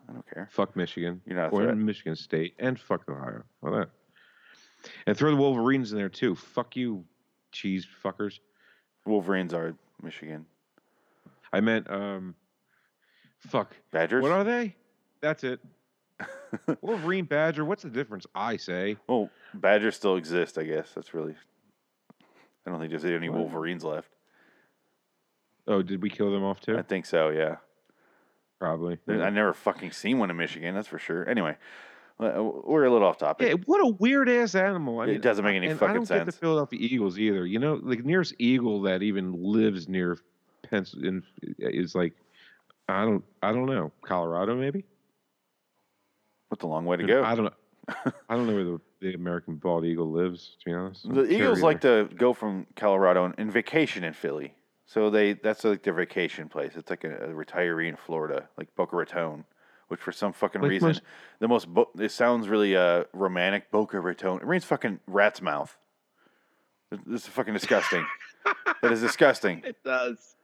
I 0.10 0.14
don't 0.14 0.26
care. 0.32 0.50
fuck 0.52 0.76
Michigan. 0.76 1.22
You're 1.26 1.38
not 1.38 1.54
or. 1.54 1.74
Michigan 1.76 2.16
State, 2.16 2.54
and 2.60 2.80
fuck 2.80 3.04
Ohio. 3.10 3.44
Well, 3.62 3.74
that. 3.74 3.90
And 5.08 5.18
throw 5.18 5.32
the 5.32 5.38
Wolverines 5.38 5.92
in 5.92 5.98
there 5.98 6.10
too. 6.10 6.36
Fuck 6.36 6.76
you, 6.76 7.06
cheese 7.52 7.88
fuckers. 8.04 8.40
Wolverines 9.06 9.54
are 9.54 9.76
Michigan. 10.02 10.46
I 11.52 11.60
meant, 11.62 11.90
um, 11.90 12.36
fuck. 13.40 13.76
Badgers. 13.92 14.22
What 14.22 14.32
are 14.32 14.44
they? 14.44 14.76
That's 15.22 15.44
it. 15.44 15.60
Wolverine 16.82 17.26
Badger. 17.26 17.66
What's 17.66 17.84
the 17.84 17.90
difference? 17.90 18.26
I 18.36 18.58
say. 18.58 18.98
well, 19.08 19.30
Badgers 19.54 19.96
still 19.96 20.16
exist. 20.18 20.58
I 20.58 20.64
guess 20.64 20.92
that's 20.94 21.14
really. 21.14 21.36
I 22.66 22.72
don't 22.72 22.80
think 22.80 22.90
there's 22.90 23.06
any 23.06 23.30
What? 23.30 23.40
Wolverines 23.40 23.84
left. 23.84 24.10
Oh, 25.68 25.82
did 25.82 26.02
we 26.02 26.10
kill 26.10 26.32
them 26.32 26.44
off 26.44 26.60
too? 26.60 26.78
I 26.78 26.82
think 26.84 27.06
so. 27.06 27.30
Yeah. 27.30 27.58
Probably. 28.60 28.98
There- 29.06 29.24
I 29.24 29.30
never 29.30 29.54
fucking 29.54 29.92
seen 29.92 30.20
one 30.20 30.30
in 30.30 30.38
Michigan. 30.38 30.74
That's 30.76 30.88
for 30.88 31.00
sure. 31.00 31.28
Anyway, 31.30 31.58
uh, 32.20 32.42
we're 32.64 32.86
a 32.86 32.92
little 32.92 33.08
off 33.08 33.18
topic. 33.18 33.48
Yeah, 33.50 33.56
what 33.66 33.82
a 33.82 33.88
weird 33.88 34.30
ass 34.30 34.56
animal. 34.56 35.00
I 35.02 35.08
It 35.08 35.22
doesn't 35.22 35.44
make 35.44 35.56
any 35.56 35.68
and 35.68 35.76
I 35.76 35.80
fucking 35.80 35.96
don't 35.96 36.02
get 36.04 36.08
sense. 36.08 36.26
the 36.36 36.40
Philadelphia 36.40 36.80
Eagles 36.82 37.20
either. 37.20 37.46
You 37.46 37.60
know, 37.60 37.78
the 37.78 37.98
nearest 37.98 38.34
eagle 38.40 38.82
that 38.84 39.04
even 39.04 39.34
lives 39.34 39.90
near 39.90 40.18
Pennsylvania 40.70 41.22
is 41.60 41.94
like, 41.96 42.14
I 42.88 43.04
don't, 43.04 43.24
I 43.44 43.52
don't 43.52 43.66
know, 43.66 43.92
Colorado 44.04 44.56
maybe. 44.56 44.86
What's 46.50 46.64
a 46.64 46.68
long 46.68 46.86
way 46.86 46.98
to 46.98 47.04
go? 47.06 47.24
I 47.24 47.36
don't 47.36 47.46
know. 47.46 47.52
I 48.30 48.36
don't 48.36 48.48
know 48.48 48.54
where 48.56 48.64
the, 48.64 48.82
the 49.02 49.14
American 49.14 49.56
bald 49.56 49.86
eagle 49.86 50.10
lives. 50.12 50.56
To 50.60 50.66
be 50.66 50.74
honest, 50.74 51.04
The 51.08 51.24
care 51.28 51.32
Eagles 51.32 51.62
like 51.62 51.82
to 51.82 52.10
go 52.16 52.34
from 52.34 52.66
Colorado 52.76 53.26
and, 53.26 53.36
and 53.38 53.52
vacation 53.52 54.04
in 54.04 54.14
Philly. 54.14 54.54
So 54.86 55.10
they 55.10 55.34
that's 55.34 55.64
like 55.64 55.84
their 55.84 55.94
vacation 55.94 56.48
place. 56.50 56.74
It's 56.76 56.90
like 56.90 57.04
a, 57.04 57.16
a 57.16 57.28
retiree 57.30 57.90
in 57.90 57.96
Florida, 57.96 58.48
like 58.58 58.74
Boca 58.76 58.96
Raton, 58.96 59.44
which 59.88 60.00
for 60.00 60.12
some 60.12 60.32
fucking 60.34 60.62
Like 60.62 60.70
reason 60.70 60.90
most- 60.90 61.02
the 61.40 61.48
most 61.48 61.68
bo- 61.74 61.90
it 62.00 62.12
sounds 62.12 62.48
really 62.48 62.76
uh 62.76 63.06
romantic. 63.14 63.72
Boca 63.72 64.00
Raton. 64.00 64.38
It 64.42 64.48
means 64.48 64.64
fucking 64.64 65.00
rat's 65.08 65.42
mouth. 65.42 65.76
This 67.06 67.24
is 67.24 67.28
fucking 67.28 67.54
disgusting. 67.54 68.06
that 68.82 68.92
is 68.92 69.02
disgusting. 69.02 69.64
It 69.66 69.78
does. 69.84 70.36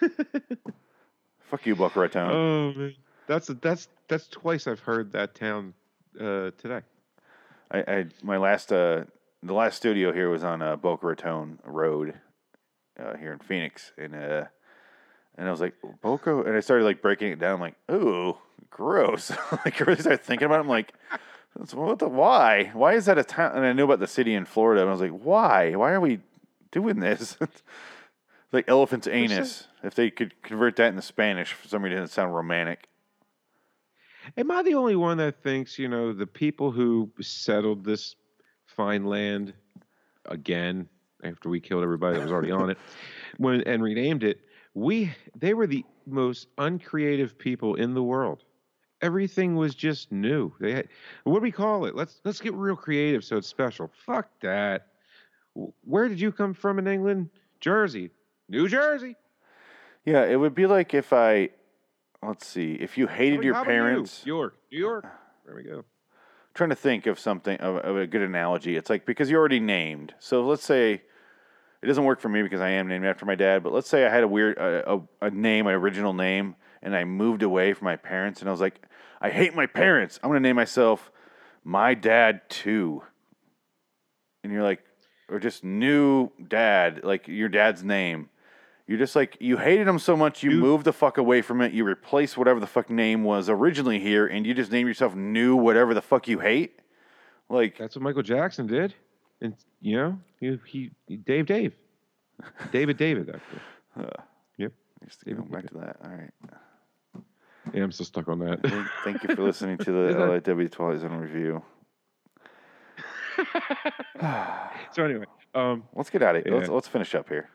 Fuck 1.50 1.66
you, 1.66 1.74
Boca 1.74 1.98
Raton. 2.00 2.30
Oh 2.30 2.72
man, 2.74 2.94
that's 3.26 3.48
that's 3.60 3.88
that's 4.06 4.28
twice 4.28 4.66
I've 4.66 4.80
heard 4.80 5.12
that 5.12 5.34
town 5.34 5.74
uh, 6.20 6.50
today. 6.58 6.82
I, 7.70 7.78
I 7.80 8.06
my 8.22 8.36
last 8.36 8.72
uh 8.72 9.04
the 9.42 9.52
last 9.54 9.76
studio 9.76 10.12
here 10.12 10.28
was 10.30 10.44
on 10.44 10.60
uh, 10.62 10.76
Boca 10.76 11.06
Raton 11.06 11.58
Road 11.64 12.14
uh, 12.98 13.16
here 13.16 13.32
in 13.32 13.38
Phoenix, 13.38 13.92
and 13.96 14.14
uh 14.14 14.44
and 15.36 15.46
I 15.46 15.50
was 15.50 15.60
like 15.60 15.74
Boca, 16.02 16.42
and 16.42 16.56
I 16.56 16.60
started 16.60 16.84
like 16.84 17.00
breaking 17.00 17.32
it 17.32 17.38
down. 17.38 17.54
I'm 17.54 17.60
like, 17.60 17.76
ooh, 17.90 18.36
gross. 18.70 19.30
like 19.64 19.80
I 19.80 19.84
really 19.84 20.00
started 20.00 20.22
thinking 20.22 20.46
about. 20.46 20.58
it. 20.58 20.62
I'm 20.62 20.68
like, 20.68 20.92
what 21.72 21.98
the 21.98 22.08
why? 22.08 22.70
Why 22.74 22.94
is 22.94 23.06
that 23.06 23.18
a 23.18 23.24
town? 23.24 23.56
And 23.56 23.64
I 23.64 23.72
knew 23.72 23.84
about 23.84 24.00
the 24.00 24.06
city 24.06 24.34
in 24.34 24.44
Florida, 24.44 24.82
and 24.82 24.88
I 24.88 24.92
was 24.92 25.00
like, 25.00 25.12
why? 25.12 25.74
Why 25.76 25.92
are 25.92 26.00
we 26.00 26.20
doing 26.72 27.00
this? 27.00 27.36
like 28.52 28.68
elephant's 28.68 29.06
anus. 29.06 29.66
If 29.82 29.94
they 29.94 30.10
could 30.10 30.42
convert 30.42 30.76
that 30.76 30.88
into 30.88 31.02
Spanish, 31.02 31.52
for 31.52 31.68
some 31.68 31.82
reason 31.82 32.02
it 32.02 32.10
sound 32.10 32.34
romantic. 32.34 32.88
Am 34.36 34.50
I 34.50 34.62
the 34.62 34.74
only 34.74 34.96
one 34.96 35.18
that 35.18 35.42
thinks 35.42 35.78
you 35.78 35.88
know 35.88 36.12
the 36.12 36.26
people 36.26 36.70
who 36.72 37.10
settled 37.20 37.84
this 37.84 38.16
fine 38.66 39.04
land 39.04 39.54
again 40.26 40.88
after 41.24 41.48
we 41.48 41.60
killed 41.60 41.82
everybody 41.82 42.16
that 42.16 42.22
was 42.22 42.32
already 42.32 42.50
on 42.50 42.70
it 42.70 42.78
when 43.38 43.62
and 43.62 43.82
renamed 43.82 44.24
it? 44.24 44.40
We 44.74 45.12
they 45.36 45.54
were 45.54 45.66
the 45.66 45.84
most 46.06 46.48
uncreative 46.58 47.38
people 47.38 47.74
in 47.74 47.94
the 47.94 48.02
world. 48.02 48.44
Everything 49.00 49.54
was 49.54 49.74
just 49.74 50.10
new. 50.10 50.52
They 50.60 50.72
had 50.72 50.88
what 51.24 51.36
do 51.36 51.42
we 51.42 51.52
call 51.52 51.84
it? 51.86 51.94
Let's 51.94 52.20
let's 52.24 52.40
get 52.40 52.54
real 52.54 52.76
creative 52.76 53.24
so 53.24 53.36
it's 53.36 53.48
special. 53.48 53.90
Fuck 54.06 54.28
that. 54.40 54.88
Where 55.84 56.08
did 56.08 56.20
you 56.20 56.30
come 56.30 56.54
from 56.54 56.78
in 56.78 56.86
England? 56.86 57.30
Jersey, 57.60 58.10
New 58.48 58.68
Jersey. 58.68 59.16
Yeah, 60.04 60.24
it 60.24 60.36
would 60.36 60.54
be 60.54 60.66
like 60.66 60.94
if 60.94 61.12
I, 61.12 61.50
let's 62.22 62.46
see, 62.46 62.74
if 62.74 62.96
you 62.96 63.06
hated 63.06 63.42
your 63.42 63.56
you? 63.56 63.64
parents. 63.64 64.24
New 64.24 64.34
York, 64.34 64.56
New 64.72 64.78
York. 64.78 65.06
There 65.44 65.56
we 65.56 65.64
go. 65.64 65.84
Trying 66.58 66.70
to 66.70 66.76
think 66.76 67.06
of 67.06 67.18
something 67.18 67.56
of, 67.58 67.76
of 67.76 67.96
a 67.96 68.06
good 68.06 68.20
analogy. 68.20 68.76
It's 68.76 68.90
like 68.90 69.06
because 69.06 69.30
you're 69.30 69.40
already 69.40 69.60
named. 69.60 70.12
So 70.18 70.46
let's 70.46 70.64
say 70.64 71.00
it 71.82 71.86
doesn't 71.86 72.04
work 72.04 72.20
for 72.20 72.28
me 72.28 72.42
because 72.42 72.60
I 72.60 72.70
am 72.70 72.88
named 72.88 73.06
after 73.06 73.24
my 73.24 73.36
dad. 73.36 73.62
But 73.62 73.72
let's 73.72 73.88
say 73.88 74.04
I 74.04 74.10
had 74.10 74.24
a 74.24 74.28
weird 74.28 74.58
a, 74.58 74.92
a, 74.92 75.00
a 75.22 75.30
name, 75.30 75.64
my 75.64 75.72
original 75.72 76.12
name, 76.12 76.56
and 76.82 76.94
I 76.94 77.04
moved 77.04 77.42
away 77.42 77.72
from 77.72 77.86
my 77.86 77.96
parents, 77.96 78.40
and 78.40 78.48
I 78.48 78.52
was 78.52 78.60
like, 78.60 78.82
I 79.20 79.30
hate 79.30 79.54
my 79.54 79.66
parents. 79.66 80.18
I'm 80.22 80.28
gonna 80.28 80.40
name 80.40 80.56
myself 80.56 81.10
my 81.64 81.94
dad 81.94 82.42
too. 82.50 83.02
And 84.42 84.52
you're 84.52 84.62
like, 84.62 84.80
or 85.28 85.38
just 85.38 85.62
new 85.62 86.30
dad, 86.46 87.00
like 87.04 87.28
your 87.28 87.48
dad's 87.48 87.84
name. 87.84 88.30
You're 88.88 88.98
just 88.98 89.14
like 89.14 89.36
you 89.38 89.58
hated 89.58 89.86
him 89.86 89.98
so 89.98 90.16
much 90.16 90.42
you 90.42 90.50
New- 90.50 90.60
moved 90.60 90.84
the 90.86 90.92
fuck 90.94 91.18
away 91.18 91.42
from 91.42 91.60
it. 91.60 91.72
You 91.72 91.84
replaced 91.84 92.36
whatever 92.38 92.58
the 92.58 92.66
fuck 92.66 92.88
name 92.90 93.22
was 93.22 93.48
originally 93.50 94.00
here, 94.00 94.26
and 94.26 94.46
you 94.46 94.54
just 94.54 94.72
named 94.72 94.88
yourself 94.88 95.14
new 95.14 95.54
whatever 95.56 95.92
the 95.94 96.00
fuck 96.02 96.26
you 96.26 96.38
hate. 96.40 96.80
Like 97.50 97.76
That's 97.78 97.94
what 97.96 98.02
Michael 98.02 98.22
Jackson 98.22 98.66
did, 98.66 98.94
and 99.42 99.54
you 99.80 99.96
know 99.96 100.18
he 100.40 100.58
he, 100.66 100.90
Dave 101.16 101.44
Dave, 101.46 101.74
David 102.72 102.96
David 102.96 103.28
actually. 103.28 104.10
Yep. 104.56 104.72
Just 105.04 105.24
going 105.24 105.42
back 105.48 105.66
to 105.68 105.74
that. 105.74 105.96
All 106.04 106.10
right. 106.10 106.30
Yeah, 107.74 107.82
I'm 107.82 107.92
still 107.92 108.06
stuck 108.06 108.28
on 108.28 108.38
that. 108.38 108.62
Thank- 108.62 108.86
Thank 109.04 109.22
you 109.28 109.36
for 109.36 109.42
listening 109.42 109.76
to 109.78 109.84
the 109.92 110.14
LIW 110.14 110.70
Twilight 110.72 111.00
Zone 111.00 111.12
review. 111.18 111.62
so 114.92 115.04
anyway, 115.04 115.26
um, 115.54 115.84
Let's 115.94 116.08
get 116.10 116.22
out 116.22 116.36
of 116.36 116.44
here. 116.44 116.54
Let's, 116.54 116.68
Yeah. 116.68 116.74
let's 116.74 116.88
finish 116.88 117.14
up 117.14 117.28
here. 117.28 117.50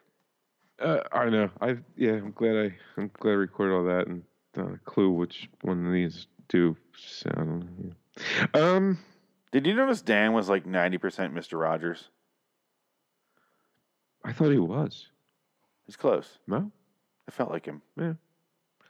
Uh, 0.80 1.00
I 1.12 1.30
know 1.30 1.50
I 1.62 1.78
yeah 1.96 2.14
I'm 2.14 2.32
glad 2.32 2.56
I 2.56 2.76
I'm 3.02 3.12
glad 3.20 3.32
I 3.32 3.36
recorded 3.36 3.74
all 3.76 3.84
that 3.86 4.08
and 4.08 4.24
uh, 4.58 4.78
clue 4.86 5.12
which 5.12 5.50
one 5.62 5.86
of 5.86 5.94
these 5.94 6.28
do 6.50 6.76
sound. 6.98 7.96
Yeah. 8.14 8.46
Um, 8.54 9.00
Did 9.52 9.66
you 9.66 9.74
notice 9.74 10.02
Dan 10.02 10.34
was 10.34 10.50
like 10.50 10.66
90% 10.66 11.00
Mr. 11.34 11.60
Rogers? 11.60 12.10
I 14.24 14.32
thought 14.34 14.52
he 14.52 14.58
was 14.60 15.08
He's 15.86 15.96
close. 15.96 16.38
no. 16.48 16.72
I 17.28 17.32
felt 17.32 17.52
like 17.52 17.66
him. 17.66 17.82
Yeah. 17.98 18.14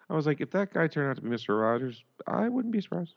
I 0.10 0.16
was 0.16 0.26
like, 0.28 0.42
if 0.42 0.50
that 0.52 0.74
guy 0.74 0.88
turned 0.88 1.10
out 1.12 1.16
to 1.18 1.22
be 1.22 1.30
Mr. 1.30 1.60
Rogers, 1.60 2.04
I 2.28 2.50
wouldn't 2.50 2.72
be 2.74 2.82
surprised. 2.82 3.14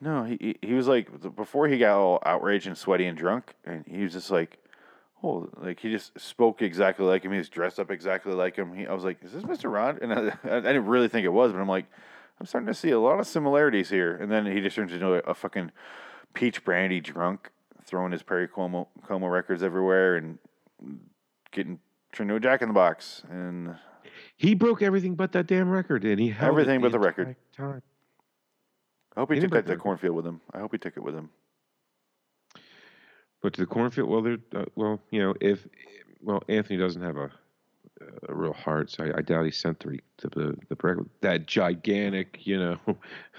No, 0.00 0.24
he- 0.24 0.58
he 0.60 0.74
was 0.74 0.88
like 0.88 1.08
before 1.36 1.68
he 1.68 1.78
got 1.78 1.96
all 1.98 2.20
outraged 2.26 2.66
and 2.66 2.76
sweaty 2.76 3.06
and 3.06 3.16
drunk, 3.16 3.54
and 3.64 3.84
he 3.86 4.02
was 4.02 4.12
just 4.12 4.30
like, 4.30 4.58
oh, 5.22 5.48
like 5.60 5.80
he 5.80 5.90
just 5.90 6.18
spoke 6.18 6.62
exactly 6.62 7.04
like 7.06 7.24
him. 7.24 7.32
He 7.32 7.38
was 7.38 7.48
dressed 7.48 7.78
up 7.78 7.90
exactly 7.90 8.32
like 8.32 8.56
him. 8.56 8.74
He, 8.74 8.86
I 8.86 8.92
was 8.92 9.04
like, 9.04 9.22
is 9.22 9.32
this 9.32 9.42
Mr. 9.44 9.72
Rod? 9.72 10.00
And 10.02 10.12
I, 10.14 10.32
I 10.44 10.60
didn't 10.60 10.86
really 10.86 11.08
think 11.08 11.24
it 11.24 11.32
was, 11.32 11.52
but 11.52 11.60
I'm 11.60 11.68
like, 11.68 11.86
I'm 12.40 12.46
starting 12.46 12.66
to 12.66 12.74
see 12.74 12.90
a 12.90 12.98
lot 13.00 13.20
of 13.20 13.26
similarities 13.26 13.88
here. 13.90 14.16
And 14.16 14.30
then 14.30 14.46
he 14.46 14.60
just 14.60 14.76
turns 14.76 14.92
into 14.92 15.14
a, 15.14 15.18
a 15.30 15.34
fucking 15.34 15.70
peach 16.34 16.64
brandy 16.64 17.00
drunk, 17.00 17.50
throwing 17.84 18.12
his 18.12 18.22
Perry 18.22 18.48
Como, 18.48 18.88
Como 19.06 19.26
records 19.28 19.62
everywhere 19.62 20.16
and 20.16 20.38
getting 21.52 21.78
turned 22.12 22.30
into 22.30 22.36
a 22.36 22.40
Jack 22.40 22.62
in 22.62 22.68
the 22.68 22.74
Box. 22.74 23.22
And 23.30 23.76
He 24.36 24.54
broke 24.54 24.82
everything 24.82 25.14
but 25.14 25.32
that 25.32 25.46
damn 25.46 25.70
record, 25.70 26.04
and 26.04 26.18
he 26.18 26.30
held 26.30 26.48
Everything 26.50 26.80
but 26.80 26.92
the 26.92 26.98
record. 26.98 27.36
Time. 27.56 27.82
I 29.16 29.20
hope 29.20 29.32
he, 29.32 29.40
took 29.40 29.50
that 29.50 29.66
to 29.66 29.72
the- 29.72 29.76
cornfield 29.78 30.16
with 30.16 30.26
him. 30.26 30.40
I 30.52 30.58
hope 30.60 30.72
he 30.72 30.78
took 30.78 30.96
it 30.96 31.02
with 31.02 31.14
him. 31.14 31.30
But 33.42 33.52
to 33.54 33.60
the 33.60 33.66
cornfield, 33.66 34.08
well, 34.08 34.22
there, 34.22 34.38
uh, 34.54 34.64
well, 34.76 35.00
you 35.10 35.20
know, 35.20 35.34
if 35.40 35.66
well, 36.22 36.42
Anthony 36.48 36.78
doesn't 36.78 37.02
have 37.02 37.16
a 37.16 37.30
a 38.28 38.34
real 38.34 38.52
heart, 38.52 38.90
so 38.90 39.04
I, 39.04 39.18
I 39.18 39.22
doubt 39.22 39.44
he 39.44 39.50
sent 39.50 39.80
the 39.80 40.00
the 40.18 40.56
the, 40.68 40.76
record. 40.82 41.08
That 41.20 41.46
gigantic, 41.46 42.38
you 42.46 42.58
know, 42.58 42.78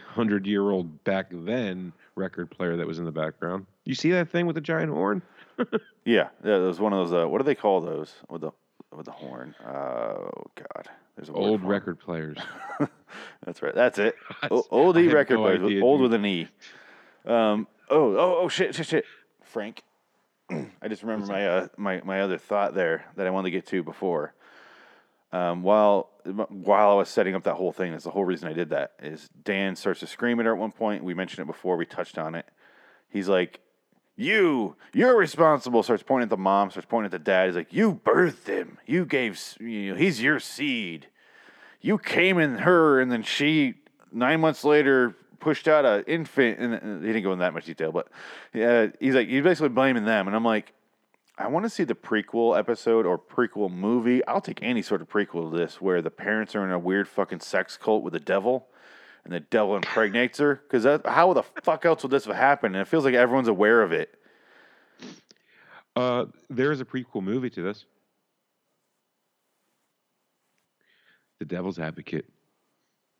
hundred 0.09 0.45
year 0.45 0.69
old 0.69 1.03
back 1.03 1.27
then 1.31 1.91
record 2.15 2.51
player 2.51 2.77
that 2.77 2.85
was 2.87 2.99
in 2.99 3.05
the 3.05 3.11
background. 3.11 3.65
You 3.85 3.95
see 3.95 4.11
that 4.11 4.29
thing 4.29 4.45
with 4.45 4.55
the 4.55 4.61
giant 4.61 4.91
horn? 4.91 5.21
Yeah, 6.05 6.27
yeah. 6.43 6.57
It 6.57 6.59
was 6.59 6.81
one 6.81 6.91
of 6.91 7.07
those. 7.09 7.23
Uh, 7.23 7.29
what 7.29 7.37
do 7.37 7.45
they 7.45 7.55
call 7.55 7.79
those 7.79 8.13
with 8.29 8.41
the 8.41 8.51
with 8.93 9.05
the 9.05 9.13
horn? 9.13 9.55
Oh 9.65 10.29
God, 10.55 10.89
there's 11.15 11.29
Old 11.29 11.63
record 11.63 11.97
players. 11.97 12.37
That's 13.45 13.61
right. 13.61 13.73
That's 13.73 13.99
it. 13.99 14.15
O- 14.51 14.65
old 14.69 14.97
E 14.97 15.07
record 15.07 15.35
no 15.35 15.43
players. 15.43 15.63
idea, 15.63 15.81
old 15.81 15.99
dude. 15.99 16.11
with 16.11 16.13
an 16.19 16.25
E. 16.25 16.47
Um. 17.25 17.67
Oh. 17.89 18.17
Oh. 18.17 18.39
Oh. 18.41 18.49
Shit. 18.49 18.75
Shit. 18.75 18.85
Shit. 18.87 19.05
Frank. 19.43 19.83
I 20.81 20.87
just 20.87 21.03
remember 21.03 21.27
my 21.27 21.47
uh 21.47 21.67
my 21.77 22.01
my 22.03 22.21
other 22.21 22.37
thought 22.37 22.73
there 22.73 23.05
that 23.15 23.27
I 23.27 23.29
wanted 23.29 23.47
to 23.47 23.51
get 23.51 23.65
to 23.67 23.83
before. 23.83 24.33
Um. 25.31 25.63
While 25.63 26.09
while 26.49 26.91
I 26.91 26.93
was 26.93 27.09
setting 27.09 27.35
up 27.35 27.43
that 27.43 27.55
whole 27.55 27.71
thing, 27.71 27.91
that's 27.91 28.03
the 28.03 28.11
whole 28.11 28.25
reason 28.25 28.47
I 28.47 28.53
did 28.53 28.69
that. 28.69 28.93
Is 29.01 29.29
Dan 29.43 29.75
starts 29.75 29.99
to 30.01 30.07
scream 30.07 30.39
at 30.39 30.45
her 30.45 30.53
at 30.53 30.59
one 30.59 30.71
point. 30.71 31.03
We 31.03 31.13
mentioned 31.13 31.43
it 31.43 31.47
before. 31.51 31.77
We 31.77 31.85
touched 31.85 32.17
on 32.17 32.35
it. 32.35 32.45
He's 33.09 33.27
like, 33.27 33.59
"You, 34.15 34.75
you're 34.93 35.17
responsible." 35.17 35.83
Starts 35.83 36.03
pointing 36.03 36.25
at 36.25 36.29
the 36.29 36.37
mom. 36.37 36.71
Starts 36.71 36.87
pointing 36.89 37.05
at 37.05 37.11
the 37.11 37.19
dad. 37.19 37.47
He's 37.47 37.55
like, 37.55 37.73
"You 37.73 37.93
birthed 38.05 38.47
him. 38.47 38.77
You 38.85 39.05
gave. 39.05 39.39
You 39.59 39.91
know, 39.91 39.95
he's 39.95 40.21
your 40.21 40.39
seed." 40.39 41.07
you 41.83 41.97
came 41.97 42.39
in 42.39 42.59
her 42.59 42.99
and 42.99 43.11
then 43.11 43.21
she 43.21 43.75
nine 44.11 44.39
months 44.39 44.63
later 44.63 45.13
pushed 45.43 45.67
out 45.67 45.85
an 45.85 46.03
infant 46.07 46.59
and 46.59 47.01
he 47.01 47.07
didn't 47.07 47.23
go 47.23 47.33
in 47.33 47.39
that 47.39 47.53
much 47.53 47.65
detail 47.65 47.91
but 47.91 48.07
yeah 48.53 48.87
he's 48.99 49.13
like 49.15 49.27
he's 49.27 49.43
basically 49.43 49.69
blaming 49.69 50.05
them 50.05 50.27
and 50.27 50.35
i'm 50.35 50.43
like 50.45 50.73
i 51.37 51.47
want 51.47 51.65
to 51.65 51.69
see 51.69 51.83
the 51.83 51.93
prequel 51.95 52.57
episode 52.57 53.05
or 53.05 53.17
prequel 53.17 53.69
movie 53.71 54.25
i'll 54.25 54.41
take 54.41 54.59
any 54.63 54.81
sort 54.81 55.01
of 55.01 55.09
prequel 55.09 55.51
to 55.51 55.57
this 55.57 55.81
where 55.81 56.01
the 56.01 56.09
parents 56.11 56.55
are 56.55 56.63
in 56.63 56.71
a 56.71 56.79
weird 56.79 57.07
fucking 57.07 57.39
sex 57.39 57.77
cult 57.77 58.03
with 58.03 58.13
the 58.13 58.19
devil 58.19 58.67
and 59.25 59.33
the 59.33 59.39
devil 59.39 59.75
impregnates 59.75 60.39
her 60.39 60.61
because 60.69 60.85
how 61.05 61.33
the 61.33 61.43
fuck 61.61 61.85
else 61.85 62.03
would 62.03 62.11
this 62.11 62.25
have 62.25 62.35
happened 62.35 62.75
and 62.75 62.81
it 62.81 62.87
feels 62.87 63.03
like 63.05 63.13
everyone's 63.13 63.47
aware 63.47 63.81
of 63.81 63.91
it 63.91 64.17
Uh, 65.95 66.25
there 66.49 66.71
is 66.71 66.81
a 66.81 66.85
prequel 66.85 67.21
movie 67.21 67.51
to 67.51 67.61
this. 67.61 67.85
The 71.39 71.45
Devil's 71.45 71.77
Advocate. 71.77 72.25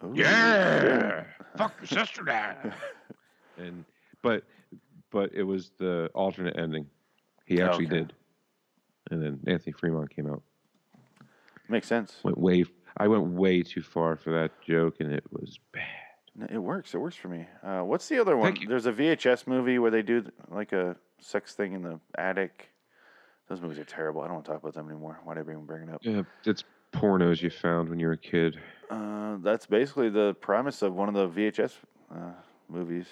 Ooh, 0.03 0.13
fuck 1.58 1.74
your 1.80 1.88
sister 1.88 2.24
now. 2.24 2.56
and 3.58 3.86
but 4.22 4.43
but 5.12 5.32
it 5.34 5.43
was 5.43 5.72
the 5.78 6.10
alternate 6.14 6.58
ending. 6.58 6.88
He 7.45 7.62
actually 7.62 7.86
Okay. 7.88 7.97
did. 7.99 8.14
And 9.12 9.22
then 9.22 9.39
Anthony 9.47 9.74
Fremont 9.74 10.10
came 10.16 10.28
out. 10.28 10.41
makes 11.70 11.88
sense 11.88 12.18
Went 12.24 12.38
way. 12.38 12.64
I 12.97 13.08
went 13.08 13.24
way 13.26 13.62
too 13.64 13.82
far 13.82 14.16
for 14.16 14.32
that 14.34 14.51
joke, 14.62 14.95
and 14.99 15.12
it 15.12 15.24
was 15.32 15.60
bad. 15.72 15.84
N- 16.39 16.49
It 16.51 16.58
works. 16.60 16.93
It 16.93 16.99
works 16.99 17.16
for 17.16 17.28
me. 17.28 17.45
Uh, 17.64 17.82
what's 17.82 18.08
the 18.08 18.20
other 18.20 18.38
one? 18.38 18.51
Thank 18.54 18.62
you. 18.62 18.68
There's 18.68 18.86
a 18.86 18.93
VHS 18.93 19.45
movie 19.47 19.78
where 19.80 19.91
they 19.91 20.01
do 20.04 20.24
like 20.49 20.72
a 20.74 20.95
sex 21.20 21.54
thing 21.54 21.74
in 21.74 21.82
the 21.82 21.99
attic. 22.18 22.70
Those 23.49 23.62
movies 23.62 23.78
are 23.80 23.84
terrible. 23.86 24.22
I 24.22 24.26
don't 24.26 24.36
want 24.36 24.45
to 24.45 24.51
talk 24.51 24.62
about 24.62 24.74
them 24.74 24.88
anymore. 24.89 25.20
Why 25.24 25.34
did 25.34 25.47
I 25.47 25.51
even 25.51 25.66
bring 25.66 25.89
it 25.89 25.93
up? 25.93 25.99
Yeah, 26.04 26.22
it's 26.45 26.64
pornos 26.94 27.41
you 27.41 27.50
found 27.50 27.89
when 27.89 28.00
you 28.00 28.08
were 28.08 28.14
a 28.14 28.18
kid. 28.18 28.60
Uh, 28.89 29.38
that's 29.41 29.66
basically 29.66 30.10
the 30.10 30.36
premise 30.36 30.82
of 30.82 30.94
one 30.94 31.14
of 31.14 31.16
the 31.36 31.41
VHS 31.52 31.74
uh, 32.14 32.32
movies. 32.70 33.08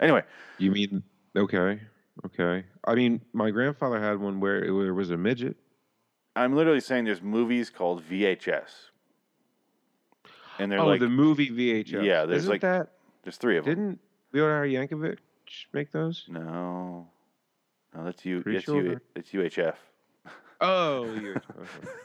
Anyway, 0.00 0.22
You 0.58 0.70
mean 0.70 1.02
okay, 1.36 1.80
okay? 2.24 2.64
I 2.84 2.94
mean, 2.94 3.20
my 3.32 3.50
grandfather 3.50 4.00
had 4.00 4.20
one 4.20 4.40
where 4.40 4.64
it, 4.64 4.72
where 4.72 4.94
was 4.94 5.10
a 5.10 5.16
midget. 5.16 5.56
I'm 6.36 6.54
literally 6.54 6.80
saying 6.80 7.04
there's 7.04 7.20
movies 7.22 7.68
called 7.68 8.02
VHS, 8.08 8.68
and 10.58 10.70
they're 10.70 10.78
oh, 10.80 10.86
like 10.86 11.00
the 11.00 11.08
movie 11.08 11.50
VHS. 11.50 12.04
Yeah, 12.04 12.26
there's 12.26 12.42
Isn't 12.42 12.50
like- 12.52 12.60
that. 12.60 12.92
there's 13.24 13.36
three 13.36 13.58
of 13.58 13.64
them. 13.64 13.74
Didn't 13.74 14.00
Leonardo 14.32 14.70
Yankovic 14.70 15.18
make 15.72 15.90
those? 15.90 16.24
No, 16.28 17.08
no, 17.94 18.04
that's 18.04 18.24
you. 18.24 18.42
That's 18.44 18.64
sure. 18.64 18.82
you. 18.82 19.00
It's 19.16 19.30
UHF. 19.32 19.74
Oh, 20.60 21.04
you're, 21.14 21.40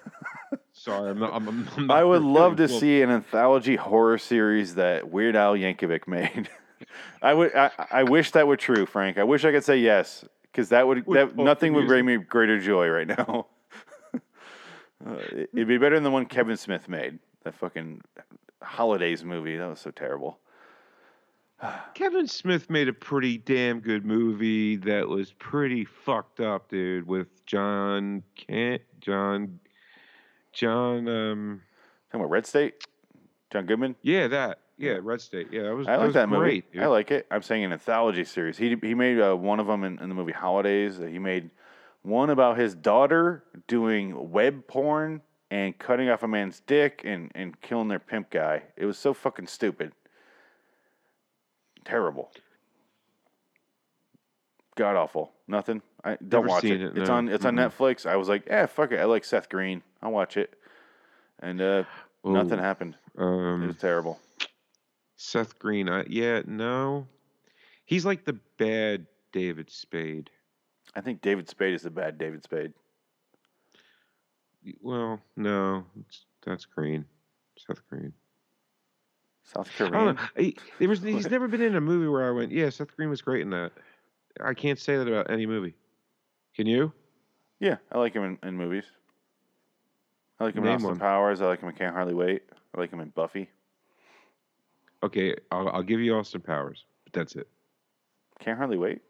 sorry, 0.74 1.10
I'm 1.10 1.20
not. 1.20 1.34
I'm, 1.34 1.48
I'm 1.48 1.88
not 1.88 1.98
I 1.98 2.04
would 2.04 2.22
love 2.22 2.58
to 2.58 2.68
well, 2.68 2.80
see 2.80 3.02
an 3.02 3.10
anthology 3.10 3.76
horror 3.76 4.18
series 4.18 4.76
that 4.76 5.10
Weird 5.10 5.36
Al 5.36 5.56
Yankovic 5.56 6.08
made. 6.08 6.50
I 7.22 7.34
would. 7.34 7.56
I, 7.56 7.72
I 7.92 8.04
wish 8.04 8.32
that 8.32 8.48
were 8.48 8.58
true, 8.58 8.86
Frank. 8.86 9.18
I 9.18 9.24
wish 9.24 9.44
I 9.44 9.52
could 9.52 9.64
say 9.64 9.78
yes, 9.78 10.24
because 10.44 10.70
that 10.70 10.88
would 10.88 11.08
With 11.08 11.18
that 11.18 11.38
nothing 11.38 11.74
would 11.74 11.88
bring 11.88 12.06
me 12.06 12.18
greater 12.18 12.60
joy 12.60 12.88
right 12.90 13.08
now. 13.08 13.48
uh, 14.14 15.16
it'd 15.32 15.68
be 15.68 15.78
better 15.78 15.96
than 15.96 16.04
the 16.04 16.12
one 16.12 16.26
Kevin 16.28 16.58
Smith 16.58 16.88
made. 16.88 17.20
That 17.44 17.56
fucking 17.56 18.02
holidays 18.62 19.24
movie. 19.24 19.58
That 19.58 19.68
was 19.68 19.80
so 19.80 19.90
terrible. 19.90 20.38
Kevin 21.94 22.28
Smith 22.28 22.70
made 22.70 22.88
a 22.88 22.94
pretty 22.94 23.38
damn 23.38 23.80
good 23.80 24.06
movie 24.06 24.76
that 24.78 25.08
was 25.08 25.32
pretty 25.34 25.86
fucked 25.86 26.40
up, 26.40 26.70
dude. 26.70 27.08
With 27.08 27.46
John 27.46 28.24
Kent, 28.36 28.82
John, 29.02 29.60
John. 30.52 31.08
Um, 31.08 31.62
Talking 32.12 32.22
about 32.26 32.30
Red 32.32 32.46
State, 32.46 32.86
John 33.52 33.66
Goodman. 33.66 33.96
yeah, 34.04 34.28
that. 34.28 34.60
Yeah, 34.78 35.00
Red 35.02 35.22
State. 35.22 35.48
Yeah, 35.52 35.64
that 35.64 35.76
was. 35.76 35.88
I 35.88 35.96
like 35.98 36.06
was 36.08 36.14
that 36.16 36.30
movie. 36.30 36.64
dude. 36.72 36.82
I 36.84 36.88
like 36.88 37.12
it. 37.12 37.26
I'm 37.32 37.42
saying 37.42 37.64
an 37.64 37.74
anthology 37.74 38.24
series. 38.24 38.58
He 38.58 38.76
he 38.82 38.94
made 38.94 39.20
uh, 39.20 39.36
one 39.36 39.60
of 39.60 39.68
them 39.68 39.84
in, 39.84 40.00
in 40.00 40.10
the 40.10 40.16
movie 40.16 40.32
Holidays. 40.32 41.00
Uh, 41.00 41.06
He 41.06 41.20
made 41.20 41.50
one 42.02 42.30
about 42.30 42.58
his 42.58 42.76
daughter 42.76 43.44
doing 43.68 44.32
web 44.32 44.68
porn 44.68 45.22
and 45.52 45.78
cutting 45.78 46.10
off 46.10 46.24
a 46.24 46.28
man's 46.28 46.60
dick 46.62 47.02
and, 47.06 47.32
and 47.36 47.60
killing 47.62 47.88
their 47.88 48.00
pimp 48.00 48.30
guy. 48.32 48.64
It 48.76 48.86
was 48.86 48.98
so 48.98 49.14
fucking 49.14 49.48
stupid. 49.48 49.94
Terrible. 51.86 52.32
God 54.76 54.96
awful. 54.96 55.32
Nothing. 55.48 55.82
I 56.04 56.12
don't 56.16 56.32
Never 56.32 56.48
watch 56.48 56.62
seen 56.64 56.74
it. 56.74 56.82
it, 56.82 56.98
It's 56.98 57.10
no. 57.10 57.16
on 57.16 57.30
it's 57.30 57.46
on 57.46 57.56
Mm-mm. 57.56 57.70
Netflix. 57.72 58.06
I 58.06 58.16
was 58.16 58.28
like, 58.28 58.46
yeah, 58.48 58.66
fuck 58.66 58.92
it. 58.92 59.00
I 59.00 59.06
like 59.06 59.24
Seth 59.24 59.50
Green. 59.50 59.84
I'll 60.02 60.12
watch 60.12 60.36
it. 60.38 60.56
And 61.40 61.62
uh, 61.62 61.84
nothing 62.24 62.60
happened. 62.60 62.96
It 63.16 63.22
Um, 63.22 63.68
was 63.68 63.78
terrible. 63.78 64.20
Seth 65.16 65.60
Green. 65.60 65.90
I, 65.90 66.06
yeah, 66.10 66.42
no. 66.46 67.08
He's 67.86 68.06
like 68.06 68.26
the 68.26 68.40
bad 68.58 69.06
David 69.32 69.70
Spade. 69.70 70.30
I 70.96 71.02
think 71.02 71.22
David 71.22 71.50
Spade 71.50 71.74
is 71.74 71.84
the 71.84 71.90
bad 71.92 72.18
David 72.18 72.44
Spade. 72.44 72.74
Well, 74.82 75.20
no, 75.36 75.86
it's, 76.00 76.26
that's 76.46 76.66
Green. 76.66 77.06
Seth 77.58 77.82
Green. 77.90 78.14
South 79.44 79.70
I 79.80 79.90
Korean. 79.90 80.18
He, 80.38 80.56
there 80.80 80.90
was, 80.90 81.02
he's 81.04 81.30
never 81.30 81.48
been 81.48 81.62
in 81.62 81.76
a 81.76 81.82
movie 81.82 82.08
where 82.08 82.28
I 82.28 82.32
went, 82.32 82.52
yeah, 82.52 82.70
Seth 82.70 82.96
Green 82.96 83.10
was 83.10 83.22
great 83.22 83.42
in 83.42 83.50
that. 83.52 83.72
I 84.44 84.54
can't 84.54 84.80
say 84.80 84.98
that 84.98 85.08
about 85.08 85.30
any 85.30 85.46
movie. 85.46 85.76
Can 86.56 86.66
you? 86.68 86.92
Yeah, 87.60 87.78
I 87.92 88.00
like 88.00 88.14
him 88.14 88.24
in, 88.24 88.48
in 88.48 88.58
movies. 88.58 88.86
I 90.40 90.46
like 90.46 90.56
him 90.56 90.66
in 90.66 90.74
Austin 90.74 90.90
one. 90.90 91.00
Powers. 91.00 91.42
I 91.42 91.46
like 91.46 91.62
him 91.62 91.70
in 91.70 91.76
Can't 91.76 91.94
Hardly 91.94 92.14
Wait. 92.14 92.44
I 92.76 92.80
like 92.80 92.92
him 92.92 93.00
in 93.00 93.10
Buffy. 93.10 93.50
Okay, 95.04 95.36
I'll, 95.52 95.70
I'll 95.70 95.84
give 95.84 96.00
you 96.00 96.16
Austin 96.16 96.42
Powers, 96.42 96.86
but 97.04 97.14
that's 97.14 97.36
it. 97.36 97.48
Can't 98.40 98.58
Hardly 98.58 98.78
Wait. 98.78 99.02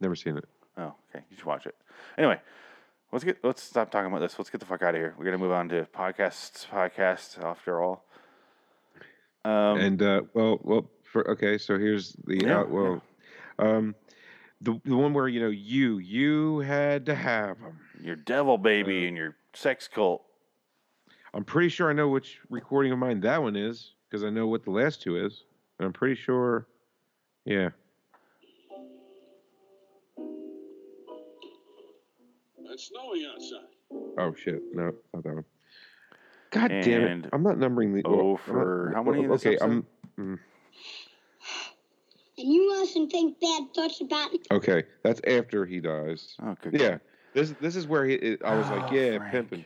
Never 0.00 0.16
seen 0.16 0.36
it. 0.36 0.44
Oh, 0.76 0.94
okay. 1.10 1.24
You 1.30 1.36
should 1.36 1.46
watch 1.46 1.66
it. 1.66 1.76
Anyway, 2.18 2.40
let's 3.12 3.24
get 3.24 3.38
let's 3.44 3.62
stop 3.62 3.90
talking 3.90 4.10
about 4.10 4.20
this. 4.20 4.38
Let's 4.38 4.50
get 4.50 4.60
the 4.60 4.66
fuck 4.66 4.82
out 4.82 4.94
of 4.94 5.00
here. 5.00 5.14
We're 5.16 5.24
gonna 5.24 5.38
move 5.38 5.52
on 5.52 5.68
to 5.68 5.86
podcasts. 5.94 6.66
Podcasts 6.66 7.42
after 7.42 7.80
all. 7.80 8.04
Um, 9.44 9.78
and 9.78 10.02
uh, 10.02 10.22
well, 10.34 10.58
well, 10.62 10.90
for 11.02 11.28
okay, 11.30 11.58
so 11.58 11.78
here's 11.78 12.12
the 12.24 12.40
Yeah, 12.44 12.60
uh, 12.60 12.66
well, 12.66 13.02
um, 13.58 13.94
the 14.60 14.80
the 14.84 14.96
one 14.96 15.12
where 15.12 15.28
you 15.28 15.40
know 15.40 15.50
you 15.50 15.98
you 15.98 16.60
had 16.60 17.06
to 17.06 17.14
have 17.14 17.58
them. 17.60 17.80
your 18.00 18.16
devil 18.16 18.54
uh, 18.54 18.58
baby 18.58 19.06
and 19.08 19.16
your 19.16 19.36
sex 19.54 19.88
cult. 19.88 20.22
I'm 21.34 21.44
pretty 21.44 21.70
sure 21.70 21.90
I 21.90 21.92
know 21.92 22.08
which 22.08 22.38
recording 22.50 22.92
of 22.92 22.98
mine 22.98 23.20
that 23.20 23.42
one 23.42 23.56
is 23.56 23.92
because 24.08 24.22
I 24.22 24.30
know 24.30 24.46
what 24.46 24.64
the 24.64 24.70
last 24.70 25.02
two 25.02 25.16
is. 25.24 25.44
And 25.78 25.86
I'm 25.86 25.92
pretty 25.92 26.14
sure, 26.14 26.66
yeah. 27.44 27.70
It's 32.64 32.88
snowing 32.88 33.26
outside. 33.30 33.68
Oh 34.18 34.34
shit, 34.34 34.62
no, 34.72 34.92
not 35.12 35.24
that 35.24 35.34
one. 35.34 35.44
God 36.52 36.68
damn 36.68 37.04
it! 37.04 37.30
I'm 37.32 37.42
not 37.42 37.58
numbering 37.58 37.94
the. 37.94 38.02
oh 38.04 38.14
well, 38.14 38.36
for- 38.36 38.90
not- 38.92 38.94
how 38.96 39.02
many 39.10 39.24
in 39.24 39.30
Okay. 39.32 39.56
I'm. 39.60 39.86
mm, 40.18 40.38
And 42.38 42.52
you 42.52 42.68
mustn't 42.68 43.10
think 43.10 43.40
bad 43.40 43.62
thoughts 43.74 44.00
about 44.02 44.32
me. 44.32 44.40
Okay, 44.50 44.84
that's 45.02 45.20
after 45.26 45.64
he 45.64 45.80
dies. 45.80 46.34
Oh, 46.42 46.54
good. 46.60 46.78
Yeah, 46.78 46.98
this 47.34 47.54
this 47.60 47.74
is 47.74 47.86
where 47.86 48.04
he. 48.04 48.14
It, 48.14 48.42
I 48.44 48.54
was 48.54 48.68
like, 48.70 48.82
Oh, 48.90 48.94
yeah, 48.94 49.16
Frank. 49.16 49.32
pimping. 49.32 49.64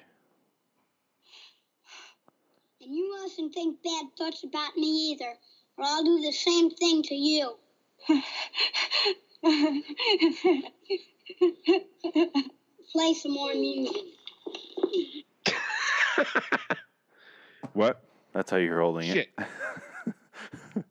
And 2.80 2.94
you 2.94 3.16
mustn't 3.20 3.52
think 3.52 3.82
bad 3.82 4.06
thoughts 4.16 4.44
about 4.44 4.76
me 4.76 5.12
either, 5.12 5.34
or 5.78 5.84
I'll 5.84 6.04
do 6.04 6.20
the 6.20 6.32
same 6.32 6.70
thing 6.70 7.02
to 7.02 7.14
you. 7.16 7.56
Play 12.92 13.14
some 13.14 13.32
more 13.32 13.52
music. 13.54 14.02
What? 17.72 18.02
That's 18.32 18.50
how 18.50 18.56
you're 18.58 18.80
holding 18.80 19.10
Shit. 19.12 19.28
it. 19.38 20.84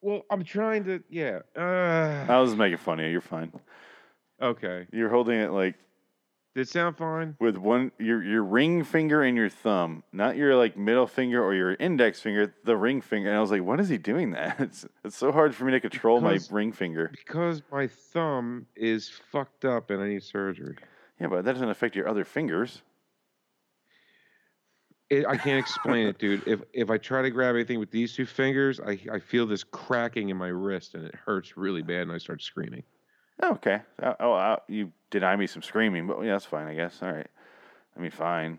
Well, 0.00 0.22
I'm 0.30 0.44
trying 0.44 0.84
to. 0.84 1.02
Yeah. 1.08 1.40
I 1.56 2.26
Uh, 2.28 2.40
was 2.40 2.54
making 2.54 2.76
fun 2.78 3.00
of 3.00 3.06
you. 3.06 3.12
You're 3.12 3.20
fine. 3.22 3.52
okay. 4.40 4.86
You're 4.92 5.08
holding 5.08 5.38
it 5.40 5.50
like 5.50 5.76
Did 6.54 6.62
it 6.62 6.68
sound 6.68 6.96
fine? 6.98 7.36
with 7.40 7.56
one 7.56 7.90
your 7.98 8.22
your 8.22 8.42
ring 8.42 8.84
finger 8.84 9.22
and 9.22 9.34
your 9.36 9.48
thumb, 9.48 10.04
not 10.12 10.36
your 10.36 10.56
like 10.56 10.76
middle 10.76 11.06
finger 11.06 11.42
or 11.42 11.54
your 11.54 11.74
index 11.74 12.20
finger, 12.20 12.54
the 12.64 12.76
ring 12.76 13.00
finger. 13.00 13.28
And 13.30 13.38
I 13.38 13.40
was 13.40 13.50
like, 13.50 13.62
what 13.62 13.80
is 13.80 13.88
he 13.88 13.96
doing 13.98 14.32
that? 14.32 14.56
It's 14.60 14.86
it's 15.04 15.16
so 15.16 15.32
hard 15.32 15.54
for 15.54 15.64
me 15.64 15.72
to 15.72 15.80
control 15.80 16.20
Because- 16.20 16.50
my 16.50 16.56
ring 16.56 16.72
finger. 16.72 17.08
Because 17.10 17.62
my 17.72 17.86
thumb 17.86 18.66
is 18.76 19.08
fucked 19.08 19.64
up 19.64 19.88
and 19.90 20.02
I 20.02 20.08
need 20.08 20.22
surgery. 20.22 20.76
Yeah, 21.18 21.28
but 21.28 21.44
that 21.46 21.52
doesn't 21.52 21.70
affect 21.70 21.96
your 21.96 22.08
other 22.08 22.24
fingers. 22.24 22.82
It, 25.14 25.26
I 25.26 25.36
can't 25.36 25.58
explain 25.58 26.06
it, 26.06 26.18
dude. 26.18 26.46
If 26.46 26.60
if 26.72 26.90
I 26.90 26.98
try 26.98 27.22
to 27.22 27.30
grab 27.30 27.54
anything 27.54 27.78
with 27.78 27.90
these 27.90 28.14
two 28.14 28.26
fingers, 28.26 28.80
I, 28.80 28.98
I 29.12 29.18
feel 29.18 29.46
this 29.46 29.62
cracking 29.64 30.28
in 30.30 30.36
my 30.36 30.48
wrist 30.48 30.94
and 30.94 31.04
it 31.04 31.14
hurts 31.14 31.56
really 31.56 31.82
bad 31.82 32.02
and 32.02 32.12
I 32.12 32.18
start 32.18 32.42
screaming. 32.42 32.82
Oh, 33.42 33.52
okay. 33.52 33.80
Uh, 34.02 34.14
oh, 34.20 34.32
uh, 34.32 34.56
you 34.68 34.92
deny 35.10 35.36
me 35.36 35.46
some 35.46 35.62
screaming, 35.62 36.06
but 36.06 36.20
yeah, 36.22 36.32
that's 36.32 36.44
fine, 36.44 36.66
I 36.68 36.74
guess. 36.74 37.02
All 37.02 37.12
right. 37.12 37.26
I 37.96 38.00
mean, 38.00 38.10
fine. 38.10 38.58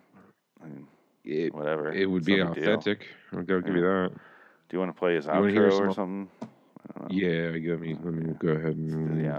I 0.63 0.67
mean, 0.67 0.87
It, 1.23 1.53
whatever. 1.53 1.91
it 1.91 2.05
would 2.09 2.19
It's 2.19 2.25
be 2.27 2.37
no 2.37 2.53
deal. 2.53 2.63
authentic. 2.63 3.07
I'll 3.33 3.43
go 3.43 3.59
give 3.61 3.75
you 3.75 3.81
that. 3.81 4.11
Do 4.13 4.75
you 4.77 4.79
want 4.79 4.93
to 4.95 4.99
play 4.99 5.15
his 5.15 5.25
You 5.25 5.31
wanna 5.31 5.53
outro 5.53 5.79
or 5.79 5.93
something? 5.93 6.29
I. 6.41 7.07
Yeah, 7.09 7.51
let 7.53 7.79
me 7.79 7.95
let 8.03 8.13
me 8.13 8.33
go 8.39 8.49
ahead 8.49 8.75
and 8.75 8.89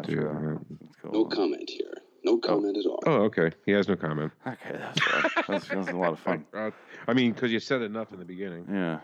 do 0.07 0.15
outro. 0.17 0.59
that. 0.59 0.79
Cool. 1.03 1.13
No 1.13 1.25
comment 1.27 1.69
here. 1.69 1.95
No 2.27 2.39
comment 2.39 2.77
at 2.77 2.87
all. 2.87 2.99
Oh, 3.07 3.23
okay. 3.27 3.53
He 3.65 3.71
has 3.71 3.87
no 3.87 3.95
comment. 3.95 4.33
Okay, 4.45 4.73
that's 4.73 5.01
fine. 5.01 5.31
That's, 5.47 5.69
that's 5.69 5.89
a 5.91 5.97
lot 5.97 6.13
of 6.13 6.19
fun. 6.19 6.45
I 7.07 7.15
mean, 7.15 7.33
because 7.33 7.53
you 7.53 7.61
said 7.61 7.83
enough 7.83 8.13
in 8.13 8.19
the 8.19 8.25
beginning. 8.25 8.67
Yeah. 8.69 8.99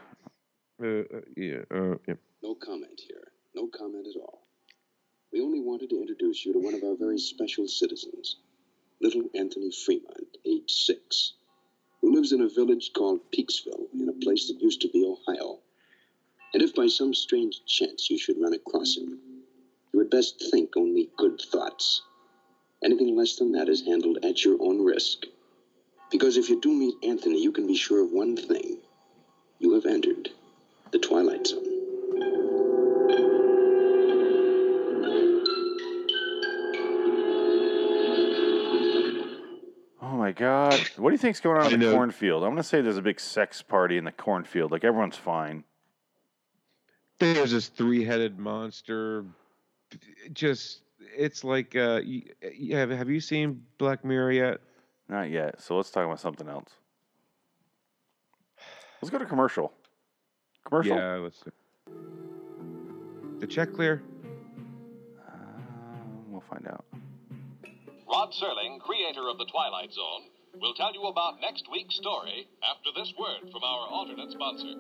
Uh, 0.83 0.87
uh, 0.87 1.21
yeah, 1.37 1.59
uh, 1.73 1.95
yeah. 2.09 2.15
No 2.43 2.57
comment 2.57 3.01
here. 3.07 3.29
No 3.55 3.69
comment 3.69 4.09
at 4.09 4.21
all. 4.21 4.43
We 5.33 5.41
only 5.41 5.61
wanted 5.61 5.91
to 5.91 6.01
introduce 6.01 6.45
you 6.45 6.53
to 6.55 6.59
one 6.59 6.75
of 6.75 6.83
our 6.83 6.97
very 6.97 7.19
special 7.19 7.69
citizens, 7.69 8.39
little 9.01 9.23
Anthony 9.37 9.71
Fremont, 9.71 10.37
age 10.45 10.73
six, 10.73 11.35
who 12.01 12.13
lives 12.13 12.33
in 12.33 12.41
a 12.41 12.49
village 12.49 12.91
called 12.93 13.21
Peaksville, 13.31 13.87
in 13.95 14.09
a 14.09 14.25
place 14.25 14.49
that 14.49 14.61
used 14.61 14.81
to 14.81 14.89
be 14.89 15.05
Ohio. 15.07 15.61
And 16.55 16.61
if 16.61 16.75
by 16.75 16.89
some 16.89 17.15
strange 17.15 17.65
chance 17.67 18.11
you 18.11 18.19
should 18.19 18.41
run 18.41 18.53
across 18.53 18.97
him, 18.97 19.21
you 19.93 20.01
had 20.01 20.11
best 20.11 20.45
think 20.51 20.77
only 20.77 21.09
good 21.17 21.41
thoughts. 21.41 22.03
Anything 22.85 23.17
less 23.17 23.37
than 23.37 23.53
that 23.53 23.69
is 23.69 23.87
handled 23.87 24.19
at 24.25 24.45
your 24.45 24.57
own 24.61 24.85
risk. 24.85 25.25
Because 26.11 26.37
if 26.37 26.49
you 26.49 26.61
do 26.61 26.73
meet 26.73 26.95
Anthony, 27.03 27.41
you 27.41 27.53
can 27.53 27.67
be 27.67 27.77
sure 27.77 28.03
of 28.03 28.11
one 28.11 28.37
thing. 28.37 28.79
You 29.61 29.75
have 29.75 29.87
entered 29.87 30.31
The 30.91 30.99
Twilight 30.99 31.47
Zone. 31.47 31.69
Oh 40.03 40.17
my 40.17 40.33
god. 40.33 40.75
What 40.97 41.11
do 41.11 41.15
you 41.15 41.19
think's 41.19 41.41
going 41.41 41.63
on 41.63 41.73
in 41.73 41.81
the 41.81 41.93
cornfield? 41.93 42.43
I'm 42.43 42.51
gonna 42.51 42.65
say 42.65 42.81
there's 42.81 42.97
a 42.97 43.03
big 43.03 43.21
sex 43.21 43.63
party 43.63 43.97
in 43.97 44.05
the 44.05 44.13
cornfield. 44.13 44.73
Like 44.73 44.83
everyone's 44.83 45.17
fine. 45.17 45.63
There's 47.21 47.53
this 47.53 47.69
three-headed 47.69 48.41
monster. 48.41 49.25
Just 50.33 50.81
it's 51.17 51.45
like 51.45 51.75
uh, 51.77 52.01
y- 52.05 52.23
y- 52.43 52.77
have 52.77 52.91
have 52.91 53.11
you 53.11 53.21
seen 53.21 53.63
Black 53.79 54.05
Mirror 54.05 54.33
yet? 54.33 54.61
Not 55.09 55.31
yet. 55.31 55.61
So 55.61 55.77
let's 55.77 55.91
talk 55.91 56.05
about 56.05 56.21
something 56.21 56.49
else. 56.49 56.71
Let's 59.01 59.11
go 59.11 59.19
to 59.19 59.27
commercial. 59.27 59.73
Commercial. 60.65 60.97
Yeah, 60.97 61.15
let's. 61.17 61.43
The 63.41 63.47
check 63.47 63.73
clear. 63.73 64.03
Uh, 65.27 65.33
we'll 66.29 66.41
find 66.41 66.67
out. 66.69 66.85
Rod 68.09 68.31
Serling, 68.33 68.79
creator 68.81 69.29
of 69.29 69.39
The 69.39 69.47
Twilight 69.51 69.93
Zone, 69.93 70.23
will 70.61 70.75
tell 70.75 70.93
you 70.95 71.05
about 71.05 71.41
next 71.41 71.65
week's 71.73 71.97
story 71.97 72.47
after 72.63 72.91
this 72.95 73.13
word 73.19 73.51
from 73.51 73.65
our 73.65 73.89
alternate 73.89 74.31
sponsor. 74.31 74.75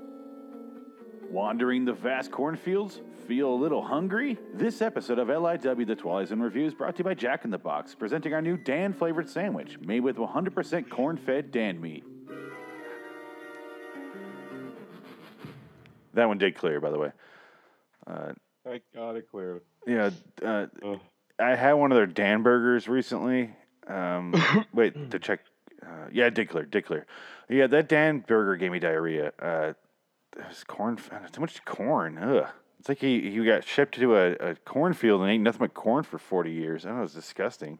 Wandering 1.33 1.87
the 1.87 1.95
vast 1.95 2.31
cornfields? 2.31 3.01
Feel 3.27 3.55
a 3.55 3.57
little 3.57 3.81
hungry? 3.81 4.37
This 4.53 4.83
episode 4.83 5.19
of 5.19 5.29
LIW 5.29 5.87
The 5.87 5.97
Twilight 5.97 6.29
Zone 6.29 6.41
Review 6.41 6.67
is 6.67 6.75
brought 6.75 6.95
to 6.97 6.99
you 6.99 7.05
by 7.05 7.15
Jack 7.15 7.47
in 7.47 7.51
the 7.51 7.57
Box, 7.57 7.95
presenting 7.95 8.35
our 8.35 8.43
new 8.43 8.59
Dan 8.59 8.93
flavored 8.93 9.31
sandwich 9.31 9.79
made 9.81 10.01
with 10.01 10.17
100% 10.17 10.91
corn 10.91 11.17
fed 11.17 11.51
Dan 11.51 11.81
meat. 11.81 12.05
That 16.13 16.29
one 16.29 16.37
did 16.37 16.55
clear, 16.55 16.83
by 16.83 16.91
the 16.91 16.99
way. 16.99 17.13
Uh, 18.07 18.33
I 18.67 18.83
got 18.95 19.17
it 19.17 19.31
clear. 19.31 19.63
yeah, 19.87 20.11
uh, 20.45 20.67
I 21.39 21.55
had 21.55 21.73
one 21.73 21.93
of 21.93 21.97
their 21.97 22.05
Dan 22.05 22.43
burgers 22.43 22.89
recently. 22.89 23.57
Um, 23.87 24.35
wait, 24.75 25.11
to 25.11 25.19
check. 25.19 25.41
Uh, 25.83 26.09
yeah, 26.13 26.27
it 26.27 26.35
did 26.35 26.51
clear, 26.51 26.67
did 26.67 26.85
clear. 26.85 27.07
Yeah, 27.49 27.69
that 27.69 27.89
Dan 27.89 28.19
burger 28.19 28.57
gave 28.57 28.71
me 28.71 28.81
diarrhea. 28.81 29.33
Uh, 29.39 29.73
there's 30.37 30.65
corn, 30.65 30.97
too 31.33 31.41
much 31.41 31.65
corn. 31.65 32.19
Ugh. 32.19 32.47
It's 32.79 32.89
like 32.89 32.99
he, 32.99 33.31
he 33.31 33.45
got 33.45 33.65
shipped 33.65 33.95
to 33.97 34.17
a, 34.17 34.33
a 34.33 34.55
cornfield 34.57 35.21
and 35.21 35.31
ate 35.31 35.39
nothing 35.39 35.61
but 35.61 35.75
corn 35.75 36.03
for 36.03 36.19
40 36.19 36.51
years. 36.51 36.85
I 36.85 36.91
know, 36.91 36.99
it 36.99 37.03
was 37.03 37.15
disgusting. 37.15 37.79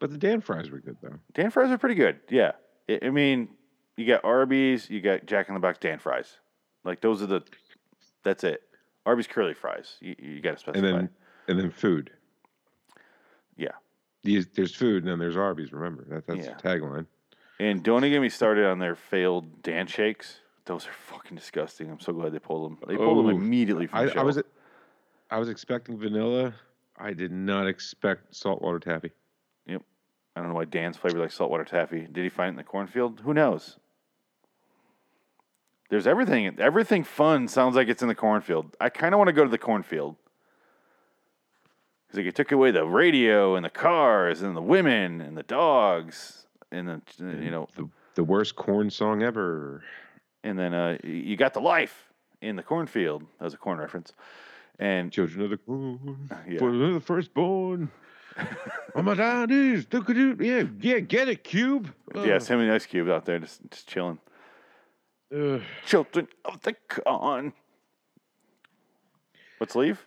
But 0.00 0.10
the 0.10 0.18
Dan 0.18 0.40
fries 0.40 0.70
were 0.70 0.80
good 0.80 0.96
though. 1.00 1.20
Dan 1.34 1.50
fries 1.50 1.70
are 1.70 1.78
pretty 1.78 1.94
good. 1.94 2.18
Yeah. 2.28 2.52
I, 2.88 2.98
I 3.04 3.10
mean, 3.10 3.48
you 3.96 4.06
got 4.06 4.24
Arby's, 4.24 4.90
you 4.90 5.00
got 5.00 5.26
Jack 5.26 5.48
in 5.48 5.54
the 5.54 5.60
Box 5.60 5.78
Dan 5.78 6.00
fries. 6.00 6.38
Like, 6.82 7.00
those 7.00 7.22
are 7.22 7.26
the, 7.26 7.42
that's 8.24 8.42
it. 8.42 8.62
Arby's 9.06 9.28
curly 9.28 9.54
fries. 9.54 9.96
You, 10.00 10.16
you 10.18 10.40
got 10.40 10.52
to 10.52 10.58
specify. 10.58 10.84
And 10.86 10.98
then 10.98 11.08
and 11.48 11.58
then 11.58 11.70
food. 11.70 12.10
yeah. 13.56 13.68
These, 14.24 14.46
there's 14.54 14.74
food 14.74 15.02
and 15.04 15.10
then 15.12 15.18
there's 15.20 15.36
Arby's. 15.36 15.72
Remember 15.72 16.04
that 16.08 16.26
that's 16.26 16.46
Yeah. 16.46 16.54
the 16.56 16.62
tagline. 16.62 17.06
And 17.60 17.82
don't 17.84 18.04
even 18.04 18.12
get 18.16 18.20
me 18.22 18.28
started 18.28 18.64
on 18.66 18.80
their 18.80 18.96
failed 18.96 19.62
Dan 19.62 19.86
shakes. 19.86 20.38
Those 20.64 20.86
are 20.86 20.92
fucking 20.92 21.36
disgusting. 21.36 21.90
I'm 21.90 22.00
so 22.00 22.12
glad 22.12 22.32
they 22.32 22.38
pulled 22.38 22.70
them. 22.70 22.78
They 22.86 22.96
pulled 22.96 23.26
them 23.26 23.34
immediately 23.34 23.86
from 23.86 23.98
I, 23.98 24.04
the 24.06 24.18
I 24.18 24.22
was. 24.22 24.40
I 25.30 25.38
was 25.38 25.48
expecting 25.48 25.98
vanilla. 25.98 26.54
I 26.96 27.14
did 27.14 27.32
not 27.32 27.66
expect 27.66 28.34
saltwater 28.34 28.78
taffy. 28.78 29.10
Yep. 29.66 29.82
I 30.36 30.40
don't 30.40 30.50
know 30.50 30.54
why 30.54 30.66
Dan's 30.66 30.96
flavored 30.96 31.20
like 31.20 31.32
saltwater 31.32 31.64
taffy. 31.64 32.06
Did 32.10 32.22
he 32.22 32.28
find 32.28 32.48
it 32.48 32.50
in 32.50 32.56
the 32.56 32.64
cornfield? 32.64 33.20
Who 33.24 33.34
knows? 33.34 33.78
There's 35.88 36.06
everything. 36.06 36.58
Everything 36.58 37.02
fun 37.02 37.48
sounds 37.48 37.76
like 37.76 37.88
it's 37.88 38.02
in 38.02 38.08
the 38.08 38.14
cornfield. 38.14 38.76
I 38.80 38.88
kind 38.88 39.14
of 39.14 39.18
want 39.18 39.28
to 39.28 39.32
go 39.32 39.44
to 39.44 39.50
the 39.50 39.58
cornfield. 39.58 40.16
Because 42.06 42.18
like, 42.18 42.26
it 42.26 42.34
took 42.34 42.52
away 42.52 42.70
the 42.70 42.86
radio 42.86 43.56
and 43.56 43.64
the 43.64 43.70
cars 43.70 44.42
and 44.42 44.56
the 44.56 44.62
women 44.62 45.20
and 45.20 45.36
the 45.36 45.42
dogs 45.42 46.46
and 46.70 46.88
the 46.88 47.02
you 47.18 47.50
know 47.50 47.68
The 47.76 47.88
the 48.14 48.24
worst 48.24 48.56
corn 48.56 48.90
song 48.90 49.22
ever. 49.22 49.82
And 50.44 50.58
then 50.58 50.74
uh, 50.74 50.98
you 51.04 51.36
got 51.36 51.54
the 51.54 51.60
life 51.60 52.08
in 52.40 52.56
the 52.56 52.62
cornfield. 52.62 53.22
That 53.38 53.44
was 53.44 53.54
a 53.54 53.58
corn 53.58 53.78
reference. 53.78 54.12
And 54.78 55.12
Children 55.12 55.42
of 55.44 55.50
the 55.50 55.56
corn. 55.58 56.28
Yeah. 56.48 56.58
For 56.58 56.72
the 56.72 57.00
firstborn. 57.00 57.90
oh 58.94 59.02
my 59.02 59.14
daddies. 59.14 59.86
Look 59.92 60.08
at 60.10 60.16
you. 60.16 60.36
Yeah, 60.40 60.64
yeah, 60.80 61.00
get 61.00 61.28
it, 61.28 61.44
Cube. 61.44 61.92
yeah, 62.14 62.36
it's 62.36 62.48
him 62.48 62.60
and 62.60 62.72
Ice 62.72 62.86
Cube 62.86 63.08
out 63.08 63.26
there 63.26 63.38
just, 63.38 63.60
just 63.70 63.86
chilling. 63.86 64.18
Ugh. 65.34 65.60
Children 65.86 66.28
of 66.44 66.60
the 66.62 66.74
corn. 66.88 67.52
Let's 69.60 69.76
leave. 69.76 70.04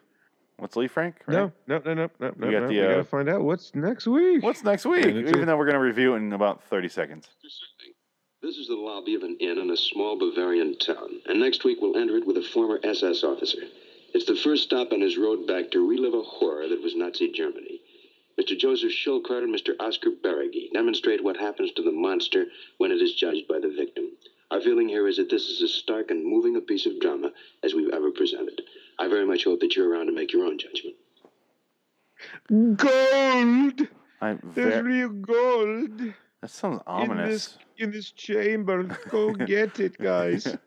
Let's 0.59 0.75
leave, 0.75 0.91
Frank. 0.91 1.17
right? 1.27 1.33
No, 1.35 1.51
no, 1.67 1.81
no, 1.85 1.93
no, 1.93 2.09
no, 2.19 2.33
no. 2.37 2.51
got 2.51 2.61
no. 2.61 2.67
the, 2.67 2.73
we 2.73 2.81
uh, 2.81 2.89
gotta 2.89 3.03
find 3.03 3.27
out 3.29 3.41
what's 3.41 3.75
next 3.75 4.07
week. 4.07 4.41
What's 4.41 4.63
next 4.63 4.85
week? 4.85 5.05
Even 5.05 5.43
a- 5.43 5.45
though 5.45 5.57
we're 5.57 5.65
going 5.65 5.75
to 5.75 5.81
review 5.81 6.13
it 6.13 6.17
in 6.17 6.31
about 6.33 6.63
30 6.63 6.87
seconds. 6.89 7.27
This 8.45 8.57
is 8.57 8.67
the 8.67 8.75
lobby 8.75 9.15
of 9.15 9.23
an 9.23 9.37
inn 9.39 9.57
in 9.57 9.71
a 9.71 9.75
small 9.75 10.19
Bavarian 10.19 10.77
town, 10.77 11.19
and 11.25 11.39
next 11.39 11.63
week 11.63 11.79
we'll 11.81 11.97
enter 11.97 12.15
it 12.15 12.27
with 12.27 12.37
a 12.37 12.43
former 12.43 12.79
SS 12.83 13.23
officer. 13.23 13.63
It's 14.13 14.25
the 14.25 14.35
first 14.35 14.61
stop 14.61 14.93
on 14.93 15.01
his 15.01 15.17
road 15.17 15.47
back 15.47 15.71
to 15.71 15.79
relive 15.79 16.13
a 16.13 16.21
horror 16.21 16.67
that 16.69 16.79
was 16.79 16.95
Nazi 16.95 17.31
Germany. 17.31 17.81
Mr. 18.39 18.55
Joseph 18.55 18.91
Schildkraut 18.91 19.43
and 19.43 19.51
Mr. 19.51 19.73
Oscar 19.79 20.11
Beregi 20.11 20.71
demonstrate 20.71 21.23
what 21.23 21.37
happens 21.37 21.71
to 21.71 21.81
the 21.81 21.91
monster 21.91 22.45
when 22.77 22.91
it 22.91 23.01
is 23.01 23.15
judged 23.15 23.47
by 23.47 23.57
the 23.57 23.73
victim. 23.75 24.11
Our 24.51 24.61
feeling 24.61 24.89
here 24.89 25.07
is 25.07 25.17
that 25.17 25.31
this 25.31 25.49
is 25.49 25.63
as 25.63 25.71
stark 25.71 26.11
and 26.11 26.23
moving 26.23 26.55
a 26.55 26.61
piece 26.61 26.85
of 26.85 26.99
drama 26.99 27.31
as 27.63 27.73
we've 27.73 27.89
ever 27.89 28.11
presented. 28.11 28.61
I 28.99 29.07
very 29.07 29.25
much 29.25 29.45
hope 29.45 29.61
that 29.61 29.75
you're 29.75 29.89
around 29.89 30.05
to 30.05 30.11
make 30.11 30.31
your 30.31 30.45
own 30.45 30.59
judgment. 30.59 30.97
gold. 32.77 33.87
I'm 34.21 34.39
There's 34.53 34.83
real 34.83 35.09
gold 35.09 36.13
that 36.41 36.51
sounds 36.51 36.81
in 36.85 36.93
ominous. 36.93 37.47
this 37.47 37.64
in 37.77 37.91
this 37.91 38.11
chamber. 38.11 38.83
Go 39.09 39.33
get 39.53 39.79
it, 39.79 39.97
guys. 39.97 40.55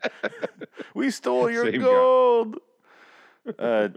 We 0.95 1.11
stole 1.11 1.49
your 1.51 1.71
Same 1.71 1.81
gold. 1.81 2.57
Uh, 3.57 3.89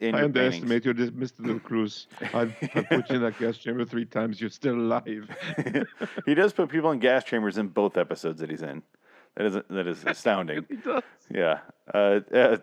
in 0.00 0.14
I 0.14 0.24
underestimate 0.24 0.84
you, 0.86 0.94
this 0.94 1.10
Mr. 1.10 1.46
Del 1.46 1.58
Cruz. 1.60 2.06
I've, 2.32 2.56
I've 2.74 2.88
put 2.88 3.10
you 3.10 3.16
in 3.16 3.22
that 3.22 3.38
gas 3.38 3.58
chamber 3.58 3.84
three 3.84 4.06
times. 4.06 4.40
You're 4.40 4.50
still 4.50 4.74
alive. 4.74 5.28
he 6.24 6.34
does 6.34 6.52
put 6.54 6.70
people 6.70 6.90
in 6.90 6.98
gas 6.98 7.22
chambers 7.24 7.58
in 7.58 7.68
both 7.68 7.98
episodes 7.98 8.40
that 8.40 8.50
he's 8.50 8.62
in. 8.62 8.82
That 9.36 9.46
is 9.46 9.54
that 9.68 9.86
is 9.86 10.02
astounding. 10.04 10.64
He 10.68 10.76
does. 10.76 11.02
Yeah. 11.32 11.60
Uh, 11.92 12.20
uh, 12.34 12.56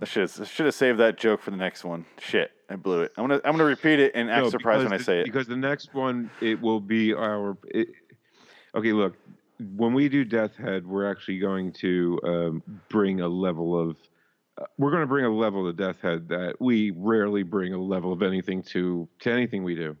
I 0.00 0.04
should 0.06 0.28
have, 0.28 0.48
should 0.48 0.66
have 0.66 0.74
saved 0.74 0.98
that 0.98 1.16
joke 1.16 1.40
for 1.40 1.50
the 1.50 1.56
next 1.56 1.84
one. 1.84 2.04
Shit, 2.18 2.50
I 2.68 2.76
blew 2.76 3.02
it. 3.02 3.12
I'm 3.16 3.28
gonna 3.28 3.40
I'm 3.44 3.52
gonna 3.52 3.64
repeat 3.64 4.00
it 4.00 4.12
and 4.14 4.30
act 4.30 4.44
No, 4.44 4.50
surprised 4.50 4.84
when 4.84 4.92
I 4.92 4.98
say 4.98 5.20
it. 5.20 5.24
Because 5.24 5.46
the 5.46 5.56
next 5.56 5.94
one, 5.94 6.30
it 6.40 6.60
will 6.60 6.80
be 6.80 7.14
our. 7.14 7.56
It, 7.68 7.88
okay, 8.74 8.92
look, 8.92 9.16
when 9.76 9.94
we 9.94 10.08
do 10.08 10.24
Death 10.24 10.56
Head, 10.56 10.86
we're 10.86 11.10
actually 11.10 11.38
going 11.38 11.72
to 11.74 12.20
um, 12.24 12.62
bring 12.88 13.20
a 13.20 13.28
level 13.28 13.78
of. 13.78 13.96
Uh, 14.56 14.64
we're 14.78 14.90
going 14.90 15.02
to 15.02 15.06
bring 15.08 15.24
a 15.24 15.30
level 15.30 15.64
to 15.66 15.72
Death 15.72 16.00
Head 16.00 16.28
that 16.28 16.56
we 16.60 16.92
rarely 16.92 17.42
bring 17.42 17.72
a 17.72 17.78
level 17.80 18.12
of 18.12 18.22
anything 18.22 18.62
to 18.64 19.08
to 19.20 19.30
anything 19.32 19.64
we 19.64 19.74
do, 19.74 19.96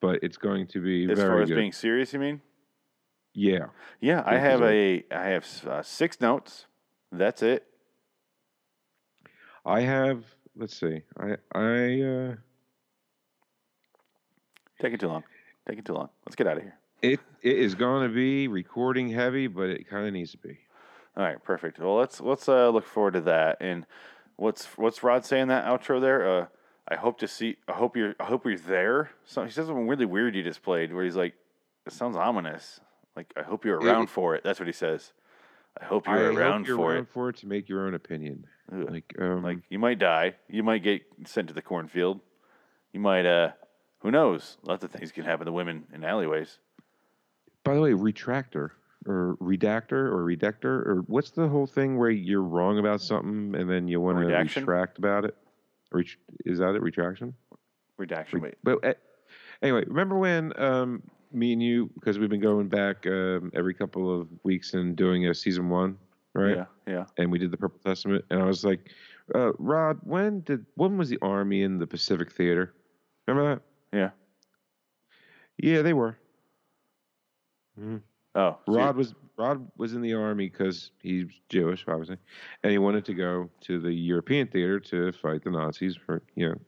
but 0.00 0.20
it's 0.22 0.36
going 0.36 0.66
to 0.68 0.80
be 0.82 1.10
As 1.10 1.18
very 1.18 1.28
far 1.28 1.42
as 1.42 1.48
good. 1.48 1.56
being 1.56 1.72
serious, 1.72 2.12
you 2.12 2.18
mean? 2.18 2.40
yeah, 3.34 3.66
Yeah, 4.00 4.22
I 4.26 4.36
have 4.38 4.62
a 4.62 5.04
I 5.10 5.24
have 5.28 5.46
uh, 5.66 5.82
six 5.82 6.20
notes. 6.20 6.66
That's 7.10 7.42
it. 7.42 7.66
I 9.64 9.80
have. 9.82 10.24
Let's 10.56 10.78
see. 10.78 11.02
I 11.18 11.36
I 11.54 12.00
uh, 12.02 12.34
Taking 14.80 14.98
too 14.98 15.08
long. 15.08 15.24
Taking 15.66 15.84
too 15.84 15.94
long. 15.94 16.08
Let's 16.26 16.34
get 16.34 16.46
out 16.46 16.56
of 16.56 16.62
here. 16.62 16.78
It 17.02 17.20
it 17.42 17.58
is 17.58 17.74
going 17.74 18.08
to 18.08 18.14
be 18.14 18.48
recording 18.48 19.08
heavy, 19.10 19.46
but 19.48 19.68
it 19.68 19.88
kind 19.88 20.06
of 20.06 20.12
needs 20.12 20.30
to 20.32 20.38
be. 20.38 20.58
All 21.16 21.24
right, 21.24 21.42
perfect. 21.42 21.78
Well, 21.78 21.96
let's 21.96 22.20
let's 22.20 22.48
uh, 22.48 22.70
look 22.70 22.86
forward 22.86 23.14
to 23.14 23.20
that. 23.22 23.58
And 23.60 23.86
what's 24.36 24.66
what's 24.78 25.02
Rod 25.02 25.24
saying 25.24 25.48
that 25.48 25.64
outro 25.66 26.00
there? 26.00 26.38
Uh, 26.40 26.46
I 26.88 26.96
hope 26.96 27.18
to 27.18 27.28
see. 27.28 27.56
I 27.68 27.72
hope 27.72 27.96
you're. 27.96 28.14
I 28.18 28.24
hope 28.24 28.44
you're 28.46 28.56
there. 28.56 29.10
So 29.24 29.44
he 29.44 29.50
says 29.50 29.66
something 29.66 29.86
really 29.88 30.06
weird 30.06 30.34
you 30.34 30.42
just 30.42 30.62
played, 30.62 30.92
where 30.92 31.04
he's 31.04 31.16
like, 31.16 31.34
"It 31.86 31.92
sounds 31.92 32.16
ominous." 32.16 32.80
Like, 33.14 33.32
I 33.36 33.42
hope 33.42 33.64
you're 33.64 33.78
It- 33.78 33.84
around 33.86 34.08
for 34.08 34.34
it. 34.34 34.42
That's 34.42 34.58
what 34.58 34.66
he 34.66 34.72
says. 34.72 35.12
I 35.80 35.84
hope 35.84 36.06
you're 36.06 36.16
I 36.16 36.34
around 36.34 36.60
hope 36.62 36.68
you're 36.68 36.76
for 36.76 36.92
around 36.92 37.02
it. 37.04 37.08
for 37.08 37.28
it 37.30 37.36
to 37.38 37.46
make 37.46 37.68
your 37.68 37.86
own 37.86 37.94
opinion. 37.94 38.46
Ugh. 38.72 38.90
Like 38.90 39.14
um, 39.18 39.42
Like, 39.42 39.58
you 39.70 39.78
might 39.78 39.98
die. 39.98 40.34
You 40.48 40.62
might 40.62 40.82
get 40.82 41.02
sent 41.26 41.48
to 41.48 41.54
the 41.54 41.62
cornfield. 41.62 42.20
You 42.92 43.00
might. 43.00 43.26
uh 43.26 43.52
Who 44.00 44.10
knows? 44.10 44.56
Lots 44.62 44.82
of 44.84 44.90
things 44.90 45.12
can 45.12 45.24
happen 45.24 45.46
to 45.46 45.52
women 45.52 45.84
in 45.94 46.04
alleyways. 46.04 46.58
By 47.64 47.74
the 47.74 47.80
way, 47.80 47.90
retractor 47.90 48.70
or 49.06 49.36
redactor 49.40 49.92
or 49.92 50.24
redactor 50.24 50.64
or 50.64 51.04
what's 51.06 51.30
the 51.30 51.48
whole 51.48 51.66
thing 51.66 51.98
where 51.98 52.10
you're 52.10 52.42
wrong 52.42 52.78
about 52.78 53.00
something 53.00 53.54
and 53.54 53.68
then 53.68 53.88
you 53.88 54.00
want 54.00 54.18
to 54.18 54.26
retract 54.26 54.98
about 54.98 55.24
it? 55.24 55.36
Ret- 55.90 56.06
is 56.44 56.58
that 56.58 56.74
it? 56.74 56.82
Retraction? 56.82 57.34
Redaction. 57.96 58.40
Wait. 58.40 58.54
But 58.64 58.84
uh, 58.84 58.94
anyway, 59.62 59.84
remember 59.86 60.16
when 60.18 60.52
um, 60.60 61.02
me 61.32 61.52
and 61.52 61.62
you, 61.62 61.90
because 61.94 62.18
we've 62.18 62.30
been 62.30 62.40
going 62.40 62.68
back 62.68 63.06
um, 63.06 63.50
every 63.54 63.74
couple 63.74 64.20
of 64.20 64.28
weeks 64.42 64.74
and 64.74 64.96
doing 64.96 65.28
a 65.28 65.34
season 65.34 65.68
one 65.68 65.98
right? 66.34 66.56
Yeah, 66.56 66.64
yeah. 66.86 67.04
And 67.18 67.30
we 67.30 67.38
did 67.38 67.50
the 67.50 67.56
Purple 67.56 67.80
Testament, 67.84 68.24
and 68.30 68.40
I 68.40 68.46
was 68.46 68.64
like, 68.64 68.90
uh, 69.34 69.52
Rod, 69.58 69.98
when 70.02 70.40
did 70.40 70.64
when 70.74 70.96
was 70.96 71.08
the 71.08 71.18
Army 71.22 71.62
in 71.62 71.78
the 71.78 71.86
Pacific 71.86 72.32
Theater? 72.32 72.74
Remember 73.26 73.54
that? 73.54 73.96
Yeah. 73.96 74.10
Yeah, 75.58 75.82
they 75.82 75.92
were. 75.92 76.18
Mhm. 77.80 78.02
Oh, 78.34 78.58
so 78.66 78.72
Rod 78.74 78.96
was 78.96 79.14
Rod 79.36 79.70
was 79.76 79.94
in 79.94 80.00
the 80.02 80.14
army 80.14 80.48
because 80.48 80.90
he's 81.00 81.26
Jewish, 81.48 81.84
obviously, 81.88 82.18
and 82.62 82.70
he 82.72 82.78
wanted 82.78 83.04
to 83.06 83.14
go 83.14 83.50
to 83.62 83.78
the 83.80 83.92
European 83.92 84.46
theater 84.48 84.78
to 84.80 85.12
fight 85.12 85.42
the 85.44 85.50
Nazis 85.50 85.96
for 85.96 86.22
you 86.34 86.48
know. 86.48 86.60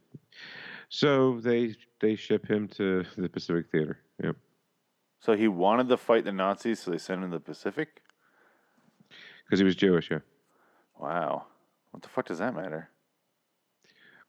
So 0.89 1.41
they 1.41 1.75
they 2.01 2.17
ship 2.17 2.47
him 2.49 2.69
to 2.69 3.05
the 3.17 3.29
Pacific 3.29 3.71
Theater. 3.71 3.99
Yep. 4.23 4.37
So 5.21 5.35
he 5.37 5.49
wanted 5.49 5.89
to 5.89 5.97
fight 5.97 6.25
the 6.25 6.33
Nazis, 6.33 6.81
so 6.81 6.91
they 6.91 6.99
sent 6.99 7.23
him 7.25 7.31
to 7.31 7.39
the 7.39 7.45
Pacific. 7.45 8.03
Because 9.45 9.59
he 9.59 9.65
was 9.65 9.77
Jewish, 9.77 10.11
yeah. 10.11 10.21
Wow, 10.99 11.47
what 11.91 12.03
the 12.03 12.09
fuck 12.09 12.27
does 12.27 12.39
that 12.39 12.55
matter? 12.55 12.91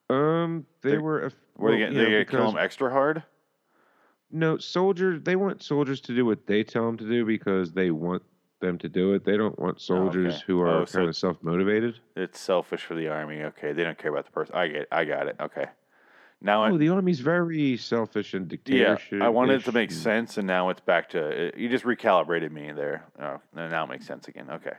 Um, 0.09 0.65
they 0.81 0.91
They- 0.91 0.97
were. 0.97 1.25
a- 1.25 1.31
Were 1.57 1.71
they 1.71 1.77
well, 1.77 1.87
gonna, 1.87 1.91
you 1.91 1.97
they 1.97 2.03
know, 2.03 2.09
gonna 2.11 2.25
kill 2.25 2.49
him 2.51 2.57
extra 2.57 2.89
hard? 2.91 3.23
No, 4.31 4.57
soldiers. 4.57 5.21
They 5.23 5.35
want 5.35 5.63
soldiers 5.63 6.01
to 6.01 6.15
do 6.15 6.25
what 6.25 6.45
they 6.47 6.63
tell 6.63 6.85
them 6.85 6.97
to 6.97 7.07
do 7.07 7.25
because 7.25 7.71
they 7.71 7.91
want 7.91 8.23
them 8.59 8.77
to 8.79 8.89
do 8.89 9.13
it. 9.13 9.23
They 9.23 9.37
don't 9.37 9.57
want 9.59 9.79
soldiers 9.79 10.35
okay. 10.35 10.43
who 10.47 10.61
are 10.61 10.81
Oh, 10.81 10.85
so 10.85 10.97
kind 10.97 11.09
of 11.09 11.15
self 11.15 11.37
motivated. 11.41 11.99
It's 12.15 12.39
selfish 12.39 12.83
for 12.83 12.95
the 12.95 13.07
army. 13.07 13.43
Okay, 13.43 13.73
they 13.73 13.83
don't 13.83 13.97
care 13.97 14.11
about 14.11 14.25
the 14.25 14.31
person. 14.31 14.55
I 14.55 14.67
get, 14.67 14.87
I 14.91 15.05
got 15.05 15.27
it. 15.27 15.35
Okay, 15.39 15.65
now 16.41 16.63
I, 16.63 16.71
Oh, 16.71 16.77
the 16.77 16.89
army's 16.89 17.19
very 17.19 17.77
selfish 17.77 18.33
and 18.33 18.57
yeah. 18.65 18.97
I 19.21 19.29
wanted 19.29 19.61
it 19.61 19.65
to 19.65 19.71
make 19.71 19.91
sense, 19.91 20.37
and 20.37 20.47
now 20.47 20.69
it's 20.69 20.81
back 20.81 21.09
to 21.09 21.19
it, 21.19 21.57
you 21.57 21.69
just 21.69 21.85
recalibrated 21.85 22.51
me 22.51 22.71
there. 22.71 23.05
Oh, 23.19 23.39
now 23.53 23.83
it 23.83 23.89
makes 23.89 24.07
sense 24.07 24.27
again. 24.27 24.49
Okay. 24.49 24.73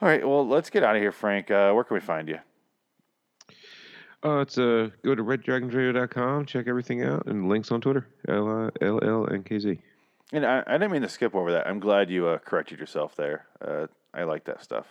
All 0.00 0.08
right. 0.08 0.26
Well, 0.26 0.46
let's 0.46 0.70
get 0.70 0.84
out 0.84 0.94
of 0.94 1.02
here, 1.02 1.10
Frank. 1.12 1.50
Uh, 1.50 1.72
where 1.72 1.82
can 1.82 1.94
we 1.94 2.00
find 2.00 2.28
you? 2.28 2.38
Uh, 4.24 4.40
it's 4.40 4.58
uh, 4.58 4.88
go 5.04 5.14
to 5.14 5.22
reddragonsradio.com, 5.22 6.46
check 6.46 6.66
everything 6.66 7.02
out, 7.04 7.26
and 7.26 7.48
links 7.48 7.70
on 7.70 7.80
Twitter. 7.80 8.06
L 8.28 8.70
L 8.80 9.00
L 9.02 9.28
N 9.32 9.42
K 9.44 9.58
Z. 9.58 9.78
And 10.32 10.44
I, 10.44 10.62
I 10.66 10.72
didn't 10.72 10.90
mean 10.92 11.02
to 11.02 11.08
skip 11.08 11.34
over 11.34 11.52
that. 11.52 11.66
I'm 11.66 11.80
glad 11.80 12.10
you 12.10 12.26
uh, 12.28 12.38
corrected 12.38 12.78
yourself 12.78 13.14
there. 13.16 13.46
Uh, 13.60 13.86
I 14.12 14.24
like 14.24 14.44
that 14.44 14.62
stuff. 14.62 14.86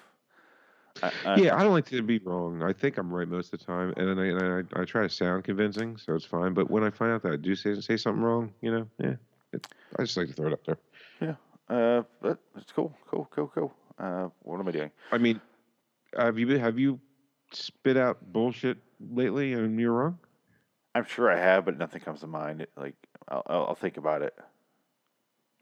I, 1.04 1.12
I, 1.26 1.36
Yeah, 1.36 1.56
I 1.56 1.64
don't 1.64 1.74
like 1.74 1.86
to 1.88 2.02
be 2.02 2.18
wrong. 2.20 2.64
I 2.64 2.74
think 2.74 2.98
I'm 2.98 3.14
right 3.14 3.28
most 3.28 3.54
of 3.54 3.60
the 3.60 3.66
time, 3.66 3.94
and 3.98 4.20
I, 4.20 4.26
and 4.26 4.68
I, 4.74 4.82
I 4.82 4.86
try 4.86 5.04
to 5.04 5.10
sound 5.10 5.44
convincing, 5.44 5.98
so 5.98 6.16
it's 6.16 6.26
fine. 6.26 6.54
But 6.54 6.72
when 6.72 6.84
I 6.84 6.90
find 6.90 7.12
out 7.12 7.22
that 7.24 7.34
I 7.34 7.36
do 7.36 7.54
say 7.56 7.80
say 7.82 7.98
something 7.98 8.24
wrong, 8.24 8.54
you 8.62 8.72
know, 8.72 8.88
yeah, 8.98 9.16
it, 9.54 9.68
I 10.00 10.04
just 10.04 10.18
like 10.18 10.28
to 10.28 10.34
throw 10.34 10.48
it 10.48 10.54
up 10.54 10.66
there. 10.66 10.78
Yeah. 11.22 11.36
Uh, 11.76 12.04
but 12.22 12.40
it's 12.56 12.72
cool. 12.72 12.96
Cool. 13.08 13.28
Cool. 13.30 13.52
Cool. 13.54 13.74
Uh, 14.00 14.30
what 14.44 14.60
am 14.60 14.68
I 14.68 14.72
doing? 14.72 14.92
I 15.12 15.18
mean, 15.18 15.42
have 16.18 16.40
you 16.40 16.48
been- 16.48 16.60
have 16.62 16.80
you 16.80 17.00
spit 17.52 17.98
out 17.98 18.18
bullshit 18.32 18.78
lately 19.00 19.54
and 19.54 19.80
you're 19.80 19.94
wrong? 19.94 20.20
I'm 20.96 21.06
sure 21.06 21.32
I 21.32 21.38
have, 21.38 21.66
but 21.66 21.78
nothing 21.78 22.02
comes 22.02 22.22
to 22.22 22.28
mind. 22.28 22.66
Like 22.76 22.96
I'll, 23.28 23.44
I'll, 23.48 23.66
I'll 23.70 23.76
think 23.76 23.98
about 23.98 24.22
it. 24.22 24.36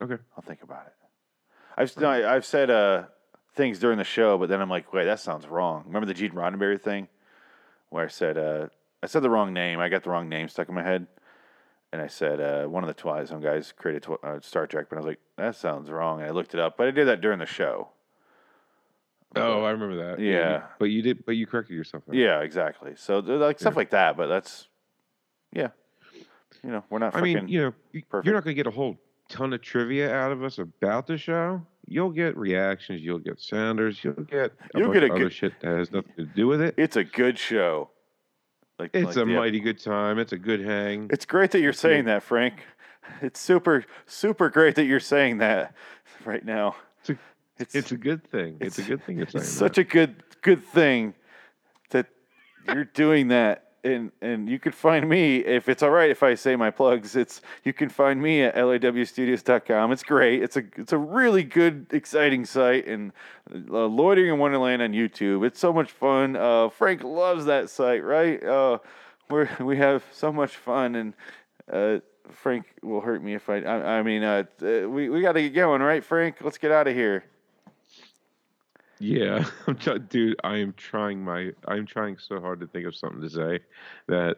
Okay. 0.01 0.21
I'll 0.35 0.43
think 0.43 0.63
about 0.63 0.87
it. 0.87 0.93
I've 1.77 1.95
no, 1.97 2.09
I- 2.09 2.35
I've 2.35 2.45
said 2.45 2.69
uh, 2.69 3.03
things 3.55 3.79
during 3.79 3.97
the 3.97 4.03
show, 4.03 4.37
but 4.37 4.49
then 4.49 4.61
I'm 4.61 4.69
like, 4.69 4.93
wait, 4.93 5.05
that 5.05 5.19
sounds 5.19 5.47
wrong. 5.47 5.83
Remember 5.87 6.05
the 6.05 6.13
Gene 6.13 6.31
Roddenberry 6.31 6.79
thing, 6.81 7.07
where 7.89 8.05
I 8.05 8.07
said 8.07 8.37
uh, 8.37 8.67
I 9.03 9.07
said 9.07 9.23
the 9.23 9.29
wrong 9.29 9.53
name. 9.53 9.79
I 9.79 9.89
got 9.89 10.03
the 10.03 10.09
wrong 10.09 10.29
name 10.29 10.47
stuck 10.47 10.69
in 10.69 10.75
my 10.75 10.83
head, 10.83 11.07
and 11.91 12.01
I 12.01 12.07
said 12.07 12.39
uh, 12.39 12.67
one 12.67 12.83
of 12.83 12.87
the 12.87 12.93
Twilight 12.93 13.27
Zone 13.27 13.41
guys 13.41 13.73
created 13.77 14.03
tw- 14.03 14.23
uh, 14.23 14.39
Star 14.41 14.67
Trek, 14.67 14.87
but 14.89 14.95
I 14.95 14.99
was 14.99 15.07
like, 15.07 15.19
that 15.37 15.55
sounds 15.55 15.89
wrong, 15.89 16.19
and 16.21 16.27
I 16.27 16.31
looked 16.31 16.53
it 16.53 16.59
up. 16.61 16.77
But 16.77 16.87
I 16.87 16.91
did 16.91 17.07
that 17.07 17.19
during 17.21 17.39
the 17.39 17.45
show. 17.45 17.89
Oh, 19.35 19.63
I 19.63 19.71
remember 19.71 19.95
that. 20.07 20.19
Yeah. 20.19 20.63
but 20.79 20.85
you 20.85 21.01
did, 21.01 21.25
but 21.25 21.33
you 21.33 21.45
corrected 21.47 21.75
yourself. 21.75 22.03
Yeah, 22.11 22.41
exactly. 22.41 22.93
So 22.95 23.19
like 23.19 23.59
stuff 23.59 23.73
Yeah. 23.73 23.77
like 23.77 23.89
that, 23.91 24.15
but 24.17 24.27
that's 24.27 24.67
yeah. 25.51 25.69
You 26.63 26.71
know, 26.71 26.83
we're 26.89 26.99
not. 26.99 27.15
I 27.15 27.21
mean, 27.21 27.47
you 27.47 27.61
know, 27.61 27.73
perfect. 28.09 28.25
you're 28.25 28.33
not 28.33 28.43
going 28.43 28.55
to 28.55 28.63
get 28.63 28.67
a 28.67 28.71
whole 28.71 28.97
ton 29.29 29.53
of 29.53 29.61
trivia 29.61 30.13
out 30.13 30.31
of 30.31 30.43
us 30.43 30.57
about 30.57 31.05
the 31.07 31.17
show. 31.17 31.61
You'll 31.87 32.09
get 32.11 32.35
reactions, 32.35 33.01
you'll 33.01 33.19
get 33.19 33.39
sounders, 33.39 34.03
you'll 34.03 34.13
get 34.13 34.53
a 34.73 34.79
You'll 34.79 34.87
bunch 34.87 34.93
get 34.95 35.03
a 35.03 35.05
of 35.07 35.11
other 35.11 35.23
good- 35.25 35.33
shit 35.33 35.53
that 35.61 35.77
has 35.77 35.91
nothing 35.91 36.13
to 36.17 36.25
do 36.25 36.47
with 36.47 36.61
it. 36.61 36.73
it's 36.77 36.95
a 36.95 37.03
good 37.03 37.37
show. 37.37 37.91
Like 38.79 38.91
It's 38.93 39.05
like 39.05 39.15
a 39.15 39.19
the- 39.19 39.25
mighty 39.27 39.59
good 39.59 39.79
time. 39.79 40.17
It's 40.19 40.31
a 40.33 40.37
good 40.37 40.59
hang. 40.61 41.07
It's 41.11 41.25
great 41.25 41.51
that 41.51 41.59
you're 41.61 41.73
saying 41.73 42.05
that, 42.05 42.23
Frank. 42.23 42.55
It's 43.21 43.39
super, 43.39 43.85
super 44.07 44.49
great 44.49 44.73
that 44.75 44.85
you're 44.85 44.99
saying 44.99 45.37
that 45.37 45.75
right 46.25 46.43
now. 46.43 46.75
It's 47.01 47.11
a, 47.11 47.17
It's 47.57 47.75
it's 47.75 47.91
a 47.91 47.97
good 47.97 48.23
thing. 48.23 48.57
It's, 48.59 48.79
a 48.79 48.83
good 48.83 49.03
thing. 49.05 49.19
It's, 49.19 49.33
it's 49.33 49.47
such 49.47 49.77
a 49.77 49.83
good, 49.83 50.23
good 50.41 50.63
thing 50.63 51.13
that 51.91 52.07
you're 52.67 52.85
doing 52.85 53.29
that. 53.29 53.61
And 53.83 54.11
and 54.19 54.49
you 54.49 54.57
could 54.57 54.73
find 54.73 55.07
me 55.07 55.37
if 55.37 55.69
it's 55.69 55.83
all 55.83 55.91
right 55.91 56.09
if 56.09 56.23
I 56.23 56.33
say 56.33 56.55
my 56.55 56.71
plugs. 56.71 57.15
It's 57.15 57.41
you 57.63 57.71
can 57.71 57.87
find 57.87 58.19
me 58.19 58.41
at 58.41 58.55
lawstudios.com. 58.55 59.91
It's 59.91 60.01
great. 60.01 60.41
It's 60.41 60.57
a 60.57 60.63
it's 60.75 60.91
a 60.91 60.97
really 60.97 61.43
good, 61.43 61.85
exciting 61.91 62.45
site 62.45 62.87
and 62.87 63.11
uh, 63.53 63.85
loitering 63.85 64.33
in 64.33 64.39
Wonderland 64.39 64.81
on 64.81 64.91
YouTube. 64.91 65.45
It's 65.45 65.59
so 65.59 65.71
much 65.71 65.91
fun. 65.91 66.35
Uh, 66.35 66.69
Frank 66.69 67.03
loves 67.03 67.45
that 67.45 67.69
site, 67.69 68.03
right? 68.03 68.43
Uh, 68.43 68.79
we 69.29 69.45
we 69.63 69.77
have 69.77 70.03
so 70.11 70.33
much 70.33 70.55
fun 70.55 70.95
and. 70.95 71.13
Uh, 71.71 71.99
Frank 72.31 72.65
will 72.81 73.01
hurt 73.01 73.23
me 73.23 73.35
if 73.35 73.49
I. 73.49 73.57
I, 73.59 73.99
I 73.99 74.01
mean, 74.01 74.23
uh, 74.23 74.45
uh, 74.63 74.89
we 74.89 75.09
we 75.09 75.21
got 75.21 75.33
to 75.33 75.43
get 75.43 75.53
going, 75.53 75.83
right, 75.83 76.03
Frank? 76.03 76.37
Let's 76.41 76.57
get 76.57 76.71
out 76.71 76.87
of 76.87 76.95
here. 76.95 77.23
Yeah, 78.99 79.45
I'm 79.67 79.75
dude. 80.09 80.39
I 80.43 80.57
am 80.57 80.73
trying 80.73 81.23
my. 81.23 81.51
I'm 81.67 81.85
trying 81.85 82.17
so 82.17 82.39
hard 82.39 82.59
to 82.61 82.67
think 82.67 82.85
of 82.85 82.95
something 82.95 83.21
to 83.21 83.29
say 83.29 83.59
that 84.07 84.37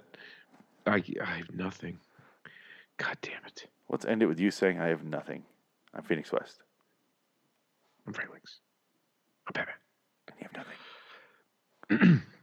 I 0.86 1.04
I 1.22 1.38
have 1.38 1.54
nothing. 1.54 2.00
God 2.98 3.18
damn 3.22 3.46
it! 3.46 3.68
Let's 3.90 4.06
end 4.06 4.24
it 4.24 4.28
with 4.28 4.40
you 4.40 4.52
saying, 4.52 4.80
"I 4.80 4.88
have 4.88 5.04
nothing." 5.04 5.44
I'm 5.94 6.04
Phoenix 6.04 6.32
West. 6.32 6.64
I'm 8.06 8.14
Frank 8.14 8.32
Links. 8.32 8.60
I'm 9.48 9.54
Batman. 9.54 9.76
And 10.28 10.38
you 10.40 10.48
have 11.90 12.00
nothing. 12.00 12.24